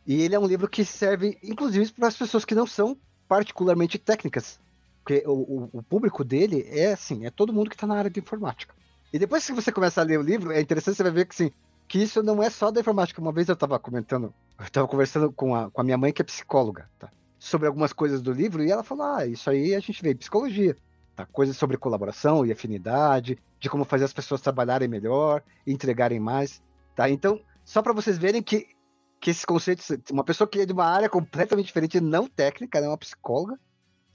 E 0.07 0.23
ele 0.23 0.37
é 0.37 0.39
um 0.39 0.47
livro 0.47 0.69
que 0.69 0.85
serve, 0.85 1.37
inclusive, 1.43 1.93
para 1.93 2.07
as 2.07 2.17
pessoas 2.17 2.45
que 2.45 2.55
não 2.55 2.67
são 2.67 2.97
particularmente 3.27 3.99
técnicas. 3.99 4.61
Porque 5.07 5.23
o, 5.25 5.71
o, 5.73 5.83
público 5.85 6.25
dele 6.25 6.67
é 6.69 6.93
assim, 6.93 7.25
é 7.25 7.31
todo 7.31 7.53
mundo 7.53 7.71
que 7.71 7.77
está 7.77 7.87
na 7.87 7.95
área 7.95 8.11
de 8.11 8.19
informática. 8.19 8.75
E 9.13 9.21
depois 9.21 9.47
que 9.47 9.53
você 9.53 9.71
começa 9.71 10.01
a 10.01 10.05
ler 10.05 10.19
o 10.19 10.23
livro, 10.23 10.51
é 10.51 10.61
interessante 10.61 10.97
você 10.97 11.05
vai 11.05 11.13
ver 11.13 11.27
que, 11.27 11.33
assim, 11.33 11.53
que 11.87 12.03
isso 12.03 12.25
não 12.25 12.43
é 12.43 12.51
só 12.51 12.73
da 12.73 12.81
informática. 12.81 13.21
Uma 13.21 13.31
vez 13.31 13.49
eu 13.49 13.53
estava 13.53 13.79
comentando, 13.79 14.35
eu 14.59 14.65
estava 14.65 14.89
conversando 14.89 15.31
com 15.31 15.55
a, 15.55 15.71
com 15.71 15.81
a 15.81 15.85
minha 15.85 15.97
mãe, 15.97 16.13
que 16.13 16.23
é 16.23 16.25
psicóloga, 16.25 16.91
tá? 16.99 17.09
sobre 17.39 17.69
algumas 17.69 17.93
coisas 17.93 18.21
do 18.21 18.33
livro, 18.33 18.65
e 18.65 18.73
ela 18.73 18.83
falou: 18.83 19.05
Ah, 19.05 19.25
isso 19.25 19.49
aí 19.49 19.77
a 19.77 19.79
gente 19.79 20.03
vê 20.03 20.11
em 20.11 20.17
psicologia. 20.17 20.77
Tá? 21.15 21.25
Coisas 21.25 21.57
sobre 21.57 21.77
colaboração 21.77 22.45
e 22.45 22.51
afinidade, 22.51 23.39
de 23.61 23.71
como 23.71 23.85
fazer 23.85 24.07
as 24.07 24.13
pessoas 24.13 24.41
trabalharem 24.41 24.89
melhor, 24.89 25.41
entregarem 25.65 26.19
mais. 26.19 26.61
Tá? 26.97 27.09
Então, 27.09 27.41
só 27.65 27.81
para 27.81 27.93
vocês 27.93 28.19
verem 28.19 28.43
que, 28.43 28.67
que 29.21 29.31
esses 29.31 29.45
conceitos, 29.45 29.89
uma 30.11 30.25
pessoa 30.25 30.49
que 30.49 30.59
é 30.59 30.67
de 30.67 30.73
uma 30.73 30.85
área 30.85 31.09
completamente 31.09 31.67
diferente, 31.67 32.01
não 32.01 32.27
técnica, 32.27 32.81
é 32.81 32.89
uma 32.89 32.99
psicóloga, 32.99 33.57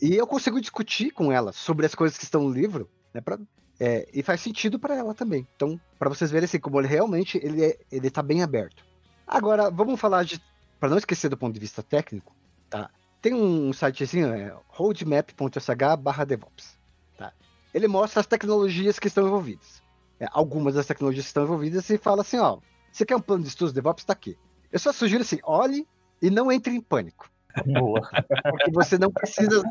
e 0.01 0.15
eu 0.15 0.25
consigo 0.25 0.59
discutir 0.59 1.11
com 1.11 1.31
ela 1.31 1.51
sobre 1.51 1.85
as 1.85 1.93
coisas 1.93 2.17
que 2.17 2.23
estão 2.23 2.43
no 2.43 2.49
livro, 2.49 2.89
né, 3.13 3.21
pra, 3.21 3.37
é, 3.79 4.07
e 4.13 4.23
faz 4.23 4.41
sentido 4.41 4.79
para 4.79 4.95
ela 4.95 5.13
também. 5.13 5.47
Então, 5.55 5.79
para 5.99 6.09
vocês 6.09 6.31
verem 6.31 6.45
assim, 6.45 6.59
como 6.59 6.79
ele 6.79 6.87
realmente 6.87 7.39
ele, 7.41 7.63
é, 7.63 7.77
ele 7.91 8.09
tá 8.09 8.21
bem 8.21 8.43
aberto. 8.43 8.83
Agora, 9.27 9.69
vamos 9.69 9.99
falar 9.99 10.23
de, 10.23 10.41
para 10.79 10.89
não 10.89 10.97
esquecer 10.97 11.29
do 11.29 11.37
ponto 11.37 11.53
de 11.53 11.59
vista 11.59 11.83
técnico, 11.83 12.35
tá? 12.69 12.89
Tem 13.21 13.33
um 13.33 13.71
sitezinho, 13.71 14.33
é 14.33 14.55
roadmap.sh/devops. 14.67 16.79
Tá? 17.17 17.31
Ele 17.73 17.87
mostra 17.87 18.19
as 18.19 18.27
tecnologias 18.27 18.97
que 18.97 19.07
estão 19.07 19.27
envolvidas. 19.27 19.81
É, 20.19 20.27
algumas 20.31 20.75
das 20.75 20.85
tecnologias 20.85 21.25
que 21.25 21.29
estão 21.29 21.43
envolvidas 21.43 21.89
e 21.89 21.97
fala 21.97 22.21
assim, 22.21 22.37
ó, 22.37 22.59
você 22.91 23.05
quer 23.05 23.15
um 23.15 23.21
plano 23.21 23.43
de 23.43 23.49
estudos 23.49 23.73
DevOps? 23.73 24.03
Está 24.03 24.13
aqui. 24.13 24.37
Eu 24.71 24.79
só 24.79 24.91
sugiro 24.91 25.21
assim, 25.21 25.39
olhe 25.43 25.87
e 26.21 26.29
não 26.29 26.51
entre 26.51 26.73
em 26.73 26.81
pânico. 26.81 27.29
Boa. 27.65 28.09
Porque 28.49 28.71
você 28.71 28.97
não 28.97 29.11
precisa, 29.11 29.63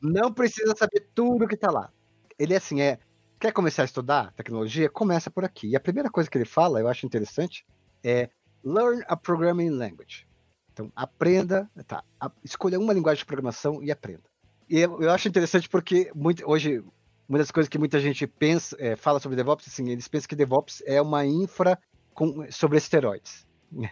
não 0.00 0.32
precisa 0.32 0.74
saber 0.76 1.08
tudo 1.14 1.46
que 1.46 1.54
está 1.54 1.70
lá. 1.70 1.90
Ele 2.38 2.54
é 2.54 2.56
assim, 2.56 2.80
é, 2.80 2.98
quer 3.38 3.52
começar 3.52 3.82
a 3.82 3.84
estudar 3.84 4.32
tecnologia? 4.32 4.88
Começa 4.88 5.30
por 5.30 5.44
aqui. 5.44 5.68
E 5.68 5.76
a 5.76 5.80
primeira 5.80 6.10
coisa 6.10 6.30
que 6.30 6.38
ele 6.38 6.44
fala, 6.44 6.80
eu 6.80 6.88
acho 6.88 7.06
interessante, 7.06 7.66
é 8.02 8.30
learn 8.64 9.02
a 9.06 9.16
programming 9.16 9.70
language. 9.70 10.26
Então, 10.72 10.92
aprenda, 10.94 11.68
tá, 11.86 12.04
a, 12.20 12.30
escolha 12.44 12.78
uma 12.78 12.92
linguagem 12.92 13.20
de 13.20 13.26
programação 13.26 13.82
e 13.82 13.90
aprenda. 13.90 14.24
E 14.68 14.78
eu, 14.78 15.02
eu 15.02 15.10
acho 15.10 15.28
interessante 15.28 15.68
porque 15.68 16.10
muito, 16.14 16.48
hoje 16.48 16.84
uma 17.28 17.38
das 17.38 17.50
coisas 17.50 17.68
que 17.68 17.78
muita 17.78 18.00
gente 18.00 18.26
pensa, 18.26 18.74
é, 18.78 18.96
fala 18.96 19.20
sobre 19.20 19.36
DevOps, 19.36 19.68
assim, 19.68 19.90
eles 19.90 20.08
pensam 20.08 20.28
que 20.28 20.36
DevOps 20.36 20.82
é 20.86 21.00
uma 21.00 21.26
infra 21.26 21.78
com, 22.14 22.50
sobre 22.50 22.78
esteroides. 22.78 23.46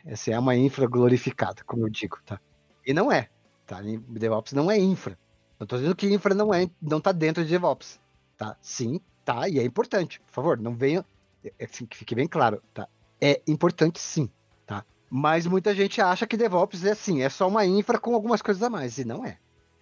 Essa 0.07 0.31
é 0.33 0.39
uma 0.39 0.57
infra 0.57 0.87
glorificada, 0.87 1.63
como 1.65 1.85
eu 1.85 1.91
digo, 1.91 2.19
tá? 2.25 2.41
E 2.87 2.95
não 2.95 3.13
é, 3.13 3.29
tá? 3.67 3.83
DevOps 4.09 4.55
não 4.55 4.71
é 4.71 4.79
infra. 4.79 5.19
Não 5.59 5.67
tô 5.67 5.77
dizendo 5.77 5.97
que 5.97 6.13
infra 6.13 6.35
não 6.35 6.53
é, 6.53 6.69
não 6.81 7.01
tá 7.01 7.13
dentro 7.13 7.45
de 7.45 7.51
DevOps, 7.51 7.99
tá? 8.37 8.57
Sim, 8.61 9.01
tá, 9.25 9.49
e 9.49 9.59
é 9.59 9.65
importante. 9.65 10.21
Por 10.21 10.33
favor, 10.33 10.59
não 10.59 10.75
venha, 10.75 11.05
é, 11.43 11.53
é, 11.59 11.65
assim, 11.65 11.87
que 11.87 11.97
fique 11.97 12.15
bem 12.15 12.29
claro, 12.29 12.63
tá? 12.75 12.89
É 13.21 13.41
importante 13.47 13.99
sim, 13.99 14.29
tá? 14.67 14.85
Mas 15.11 15.47
muita 15.47 15.75
gente 15.75 16.01
acha 16.01 16.27
que 16.27 16.37
DevOps 16.37 16.85
é 16.85 16.93
assim, 16.93 17.23
é 17.23 17.29
só 17.29 17.49
uma 17.49 17.65
infra 17.65 17.99
com 17.99 18.15
algumas 18.15 18.43
coisas 18.43 18.63
a 18.63 18.69
mais, 18.69 18.99
e 18.99 19.05
não 19.05 19.25
é. 19.25 19.39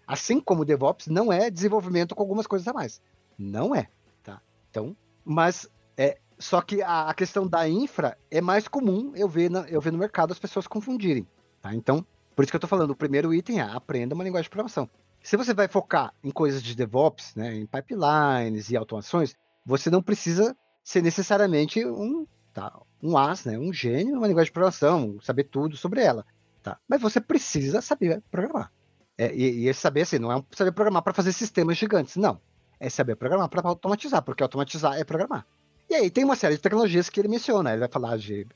Assim 0.07 0.41
como 0.41 0.65
DevOps 0.65 1.09
não 1.09 1.33
é 1.33 1.51
desenvolvimento 1.51 2.15
com 2.15 2.23
algumas 2.23 2.47
coisas 2.47 2.69
a 2.69 2.73
mais. 2.73 3.01
Não 3.37 3.75
é, 3.75 3.89
tá? 4.23 4.41
Então, 4.71 4.97
mas 5.25 5.69
é, 5.97 6.19
só 6.39 6.61
que 6.61 6.83
a, 6.83 7.09
a, 7.09 7.15
questão 7.15 7.47
da 7.47 7.69
infra 7.69 8.17
é 8.31 8.41
mais 8.41 8.69
comum 8.69 9.13
eu 9.17 9.29
ver, 9.29 9.51
na, 9.51 9.61
eu 9.63 9.81
ver 9.81 9.93
no 9.93 9.99
mercado 9.99 10.33
as 10.33 10.39
pessoas 10.39 10.67
confundirem. 10.67 11.27
Tá? 11.61 11.75
Então, 11.75 12.07
por 12.37 12.43
isso 12.43 12.53
que 12.53 12.57
eu 12.57 12.59
estou 12.59 12.69
falando, 12.69 12.91
o 12.91 12.97
primeiro 12.97 13.33
item 13.33 13.61
é 13.61 13.63
aprenda 13.63 14.15
uma 14.15 14.25
linguagem 14.25 14.45
de 14.45 14.51
programação. 14.51 14.89
Se 15.25 15.39
você 15.39 15.55
vai 15.55 15.67
focar 15.67 16.13
em 16.23 16.31
coisas 16.31 16.63
de 16.63 16.75
DevOps, 16.75 17.35
né, 17.35 17.55
em 17.55 17.65
pipelines 17.65 18.69
e 18.69 18.77
automações, 18.77 19.35
você 19.65 19.89
não 19.89 20.03
precisa 20.03 20.55
ser 20.85 21.01
necessariamente 21.01 21.83
um, 21.83 22.27
tá, 22.53 22.79
um 23.03 23.17
as, 23.17 23.47
né, 23.47 23.59
um 23.59 23.73
gênio 23.73 24.17
numa 24.17 24.29
linguagem 24.29 24.51
de 24.51 24.53
programação, 24.53 25.19
saber 25.23 25.45
tudo 25.45 25.79
sobre 25.79 26.03
ela. 26.03 26.27
Tá? 26.63 26.79
Mas 26.87 27.01
você 27.01 27.23
precisa 27.23 27.81
saber 27.81 28.23
programar. 28.31 28.71
É, 29.17 29.35
e, 29.35 29.67
e 29.67 29.73
saber 29.73 30.03
assim, 30.03 30.19
não 30.19 30.31
é 30.31 30.45
saber 30.53 30.73
programar 30.73 31.03
para 31.03 31.15
fazer 31.15 31.33
sistemas 31.33 31.79
gigantes, 31.79 32.17
não. 32.17 32.39
É 32.79 32.91
saber 32.91 33.17
programar 33.17 33.49
para 33.49 33.67
automatizar, 33.67 34.21
porque 34.21 34.43
automatizar 34.43 34.99
é 34.99 35.05
programar. 35.05 35.47
E 35.89 35.95
aí 35.95 36.11
tem 36.11 36.23
uma 36.23 36.37
série 36.37 36.57
de 36.57 36.61
tecnologias 36.61 37.09
que 37.09 37.19
ele 37.19 37.29
menciona. 37.29 37.71
Ele 37.71 37.81
vai 37.81 37.89
falar 37.89 38.19
de, 38.19 38.47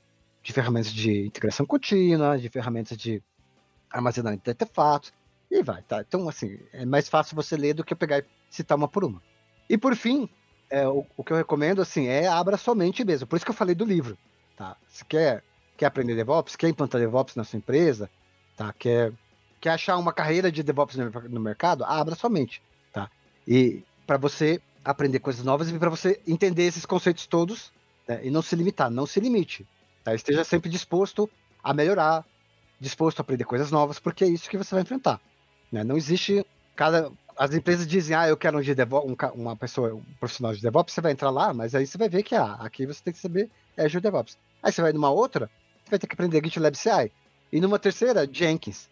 de 0.42 0.52
ferramentas 0.52 0.92
de 0.92 1.28
integração 1.28 1.64
contínua, 1.64 2.38
de 2.38 2.50
ferramentas 2.50 2.98
de 2.98 3.22
armazenamento 3.90 4.44
de 4.44 4.50
artefatos, 4.50 5.14
e 5.50 5.62
vai, 5.62 5.82
tá? 5.82 6.00
Então, 6.00 6.28
assim, 6.28 6.58
é 6.72 6.84
mais 6.84 7.08
fácil 7.08 7.34
você 7.34 7.56
ler 7.56 7.74
do 7.74 7.84
que 7.84 7.92
eu 7.92 7.96
pegar 7.96 8.18
e 8.18 8.24
citar 8.50 8.76
uma 8.76 8.88
por 8.88 9.04
uma. 9.04 9.22
E 9.68 9.78
por 9.78 9.96
fim, 9.96 10.28
é, 10.70 10.86
o, 10.86 11.06
o, 11.16 11.24
que 11.24 11.32
eu 11.32 11.36
recomendo, 11.36 11.80
assim, 11.80 12.06
é 12.06 12.26
abra 12.26 12.56
sua 12.56 12.74
mente 12.74 13.04
mesmo. 13.04 13.26
Por 13.26 13.36
isso 13.36 13.44
que 13.44 13.50
eu 13.50 13.56
falei 13.56 13.74
do 13.74 13.84
livro, 13.84 14.16
tá? 14.56 14.76
Se 14.88 15.04
quer, 15.04 15.42
quer 15.76 15.86
aprender 15.86 16.14
DevOps, 16.14 16.56
quer 16.56 16.68
implantar 16.68 17.00
DevOps 17.00 17.34
na 17.34 17.44
sua 17.44 17.56
empresa, 17.56 18.10
tá? 18.56 18.72
Quer, 18.78 19.12
quer 19.60 19.70
achar 19.70 19.96
uma 19.96 20.12
carreira 20.12 20.52
de 20.52 20.62
DevOps 20.62 20.96
no, 20.96 21.10
no 21.28 21.40
mercado, 21.40 21.84
abra 21.84 22.14
sua 22.14 22.30
mente, 22.30 22.62
tá? 22.92 23.10
E 23.46 23.82
para 24.06 24.18
você 24.18 24.60
aprender 24.84 25.18
coisas 25.18 25.44
novas 25.44 25.70
e 25.70 25.78
para 25.78 25.90
você 25.90 26.20
entender 26.26 26.64
esses 26.64 26.86
conceitos 26.86 27.26
todos 27.26 27.72
né, 28.06 28.20
e 28.22 28.30
não 28.30 28.42
se 28.42 28.56
limitar, 28.56 28.90
não 28.90 29.06
se 29.06 29.20
limite. 29.20 29.66
Tá? 30.02 30.14
Esteja 30.14 30.44
sempre 30.44 30.70
disposto 30.70 31.28
a 31.62 31.74
melhorar, 31.74 32.24
disposto 32.80 33.20
a 33.20 33.22
aprender 33.22 33.44
coisas 33.44 33.70
novas, 33.70 33.98
porque 33.98 34.24
é 34.24 34.28
isso 34.28 34.48
que 34.48 34.56
você 34.56 34.74
vai 34.74 34.82
enfrentar. 34.82 35.20
Né? 35.70 35.84
Não 35.84 35.96
existe 35.96 36.44
cada. 36.74 37.10
As 37.36 37.54
empresas 37.54 37.86
dizem, 37.86 38.16
ah, 38.16 38.28
eu 38.28 38.36
quero 38.36 38.58
um, 38.58 38.60
de 38.60 38.74
DevOps, 38.74 39.08
um, 39.08 39.40
uma 39.40 39.56
pessoa, 39.56 39.94
um 39.94 40.02
profissional 40.18 40.52
de 40.52 40.60
DevOps, 40.60 40.92
você 40.92 41.00
vai 41.00 41.12
entrar 41.12 41.30
lá, 41.30 41.54
mas 41.54 41.72
aí 41.74 41.86
você 41.86 41.96
vai 41.96 42.08
ver 42.08 42.24
que 42.24 42.34
ah, 42.34 42.54
aqui 42.54 42.84
você 42.84 43.00
tem 43.02 43.12
que 43.12 43.18
saber 43.20 43.48
Azure 43.76 44.02
DevOps. 44.02 44.36
Aí 44.60 44.72
você 44.72 44.82
vai 44.82 44.92
numa 44.92 45.10
outra, 45.10 45.48
você 45.84 45.90
vai 45.90 45.98
ter 46.00 46.06
que 46.08 46.14
aprender 46.14 46.42
GitLab 46.44 46.76
CI. 46.76 47.12
E 47.52 47.60
numa 47.60 47.78
terceira, 47.78 48.28
Jenkins. 48.30 48.88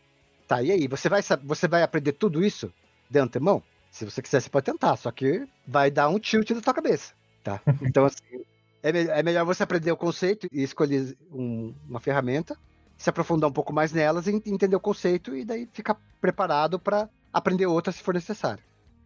Tá, 0.46 0.62
e 0.62 0.70
aí? 0.70 0.86
Você 0.86 1.08
vai, 1.08 1.20
você 1.42 1.66
vai 1.66 1.82
aprender 1.82 2.12
tudo 2.12 2.44
isso 2.44 2.72
de 3.10 3.18
antemão? 3.18 3.62
Se 3.90 4.04
você 4.04 4.22
quiser, 4.22 4.40
você 4.40 4.48
pode 4.48 4.66
tentar, 4.66 4.96
só 4.96 5.10
que 5.10 5.46
vai 5.66 5.90
dar 5.90 6.08
um 6.08 6.18
tilt 6.18 6.50
na 6.50 6.60
tua 6.60 6.74
cabeça, 6.74 7.14
tá? 7.42 7.60
Então, 7.82 8.04
assim, 8.04 8.44
é, 8.82 8.92
me 8.92 9.00
é 9.06 9.22
melhor 9.22 9.44
você 9.44 9.62
aprender 9.62 9.90
o 9.90 9.96
conceito 9.96 10.46
e 10.52 10.62
escolher 10.62 11.16
um, 11.32 11.74
uma 11.88 11.98
ferramenta, 11.98 12.56
se 12.96 13.10
aprofundar 13.10 13.50
um 13.50 13.52
pouco 13.52 13.72
mais 13.72 13.92
nelas 13.92 14.26
entender 14.26 14.76
o 14.76 14.80
conceito 14.80 15.36
e 15.36 15.44
daí 15.44 15.68
ficar 15.72 15.96
preparado 16.20 16.78
para 16.78 17.08
aprender 17.32 17.66
outra 17.66 17.92
se 17.92 18.02
for 18.02 18.14
necessário. 18.14 18.62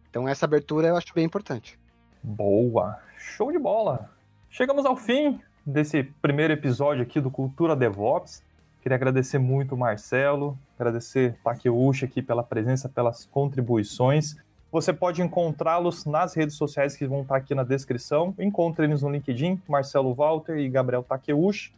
Então, 0.09 0.27
essa 0.27 0.45
abertura 0.45 0.87
eu 0.87 0.95
acho 0.95 1.13
bem 1.13 1.25
importante. 1.25 1.79
Boa! 2.23 2.99
Show 3.17 3.51
de 3.51 3.59
bola! 3.59 4.09
Chegamos 4.49 4.85
ao 4.85 4.95
fim 4.95 5.39
desse 5.65 6.03
primeiro 6.21 6.53
episódio 6.53 7.03
aqui 7.03 7.19
do 7.19 7.31
Cultura 7.31 7.75
DevOps. 7.75 8.43
Queria 8.81 8.95
agradecer 8.95 9.37
muito 9.37 9.75
o 9.75 9.77
Marcelo, 9.77 10.57
agradecer 10.77 11.37
Takeuchi 11.43 12.05
aqui 12.05 12.21
pela 12.21 12.43
presença, 12.43 12.89
pelas 12.89 13.25
contribuições. 13.25 14.35
Você 14.71 14.91
pode 14.91 15.21
encontrá-los 15.21 16.05
nas 16.05 16.33
redes 16.33 16.55
sociais 16.55 16.95
que 16.95 17.05
vão 17.05 17.21
estar 17.21 17.35
aqui 17.35 17.53
na 17.53 17.63
descrição. 17.63 18.33
Encontre 18.39 18.85
eles 18.85 19.01
no 19.01 19.09
LinkedIn, 19.09 19.61
Marcelo 19.67 20.13
Walter 20.13 20.57
e 20.57 20.67
Gabriel 20.69 21.03
Takeuchi. 21.03 21.73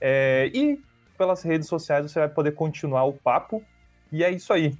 É, 0.00 0.50
e 0.52 0.80
pelas 1.22 1.40
redes 1.40 1.68
sociais 1.68 2.10
você 2.10 2.18
vai 2.18 2.28
poder 2.28 2.50
continuar 2.50 3.04
o 3.04 3.12
papo. 3.12 3.62
E 4.10 4.24
é 4.24 4.30
isso 4.32 4.52
aí. 4.52 4.76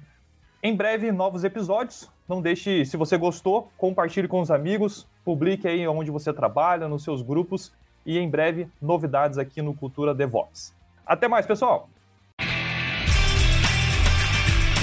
Em 0.61 0.75
breve, 0.75 1.09
novos 1.09 1.45
episódios. 1.45 2.11
Não 2.27 2.41
deixe, 2.41 2.83
se 2.83 2.97
você 2.97 3.15
gostou, 3.15 3.71
compartilhe 3.77 4.27
com 4.27 4.41
os 4.41 4.51
amigos, 4.51 5.07
publique 5.23 5.65
aí 5.67 5.87
onde 5.87 6.11
você 6.11 6.33
trabalha, 6.33 6.89
nos 6.89 7.01
seus 7.01 7.21
grupos. 7.21 7.71
E 8.05 8.19
em 8.19 8.29
breve, 8.29 8.67
novidades 8.81 9.37
aqui 9.37 9.61
no 9.61 9.73
Cultura 9.73 10.13
DevOps. 10.13 10.75
Até 11.05 11.29
mais, 11.29 11.45
pessoal! 11.45 11.89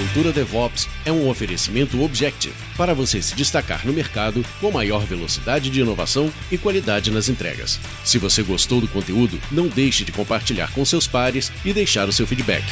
Cultura 0.01 0.33
DevOps 0.33 0.89
é 1.05 1.13
um 1.13 1.29
oferecimento 1.29 2.03
Objective 2.03 2.55
para 2.75 2.95
você 2.95 3.21
se 3.21 3.35
destacar 3.35 3.87
no 3.87 3.93
mercado 3.93 4.43
com 4.59 4.71
maior 4.71 5.05
velocidade 5.05 5.69
de 5.69 5.81
inovação 5.81 6.33
e 6.51 6.57
qualidade 6.57 7.11
nas 7.11 7.29
entregas. 7.29 7.79
Se 8.03 8.17
você 8.17 8.43
gostou 8.43 8.81
do 8.81 8.89
conteúdo, 8.89 9.39
não 9.53 9.69
deixe 9.69 10.03
de 10.03 10.11
compartilhar 10.11 10.73
com 10.73 10.87
seus 10.87 11.07
pares 11.07 11.53
e 11.67 11.75
deixar 11.75 12.09
o 12.09 12.13
seu 12.13 12.27
feedback. 12.27 12.65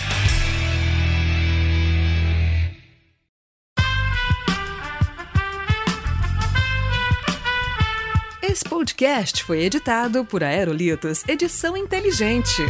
Esse 8.42 8.64
podcast 8.64 9.44
foi 9.44 9.64
editado 9.64 10.24
por 10.24 10.42
Aerolitos 10.42 11.28
Edição 11.28 11.76
Inteligente. 11.76 12.62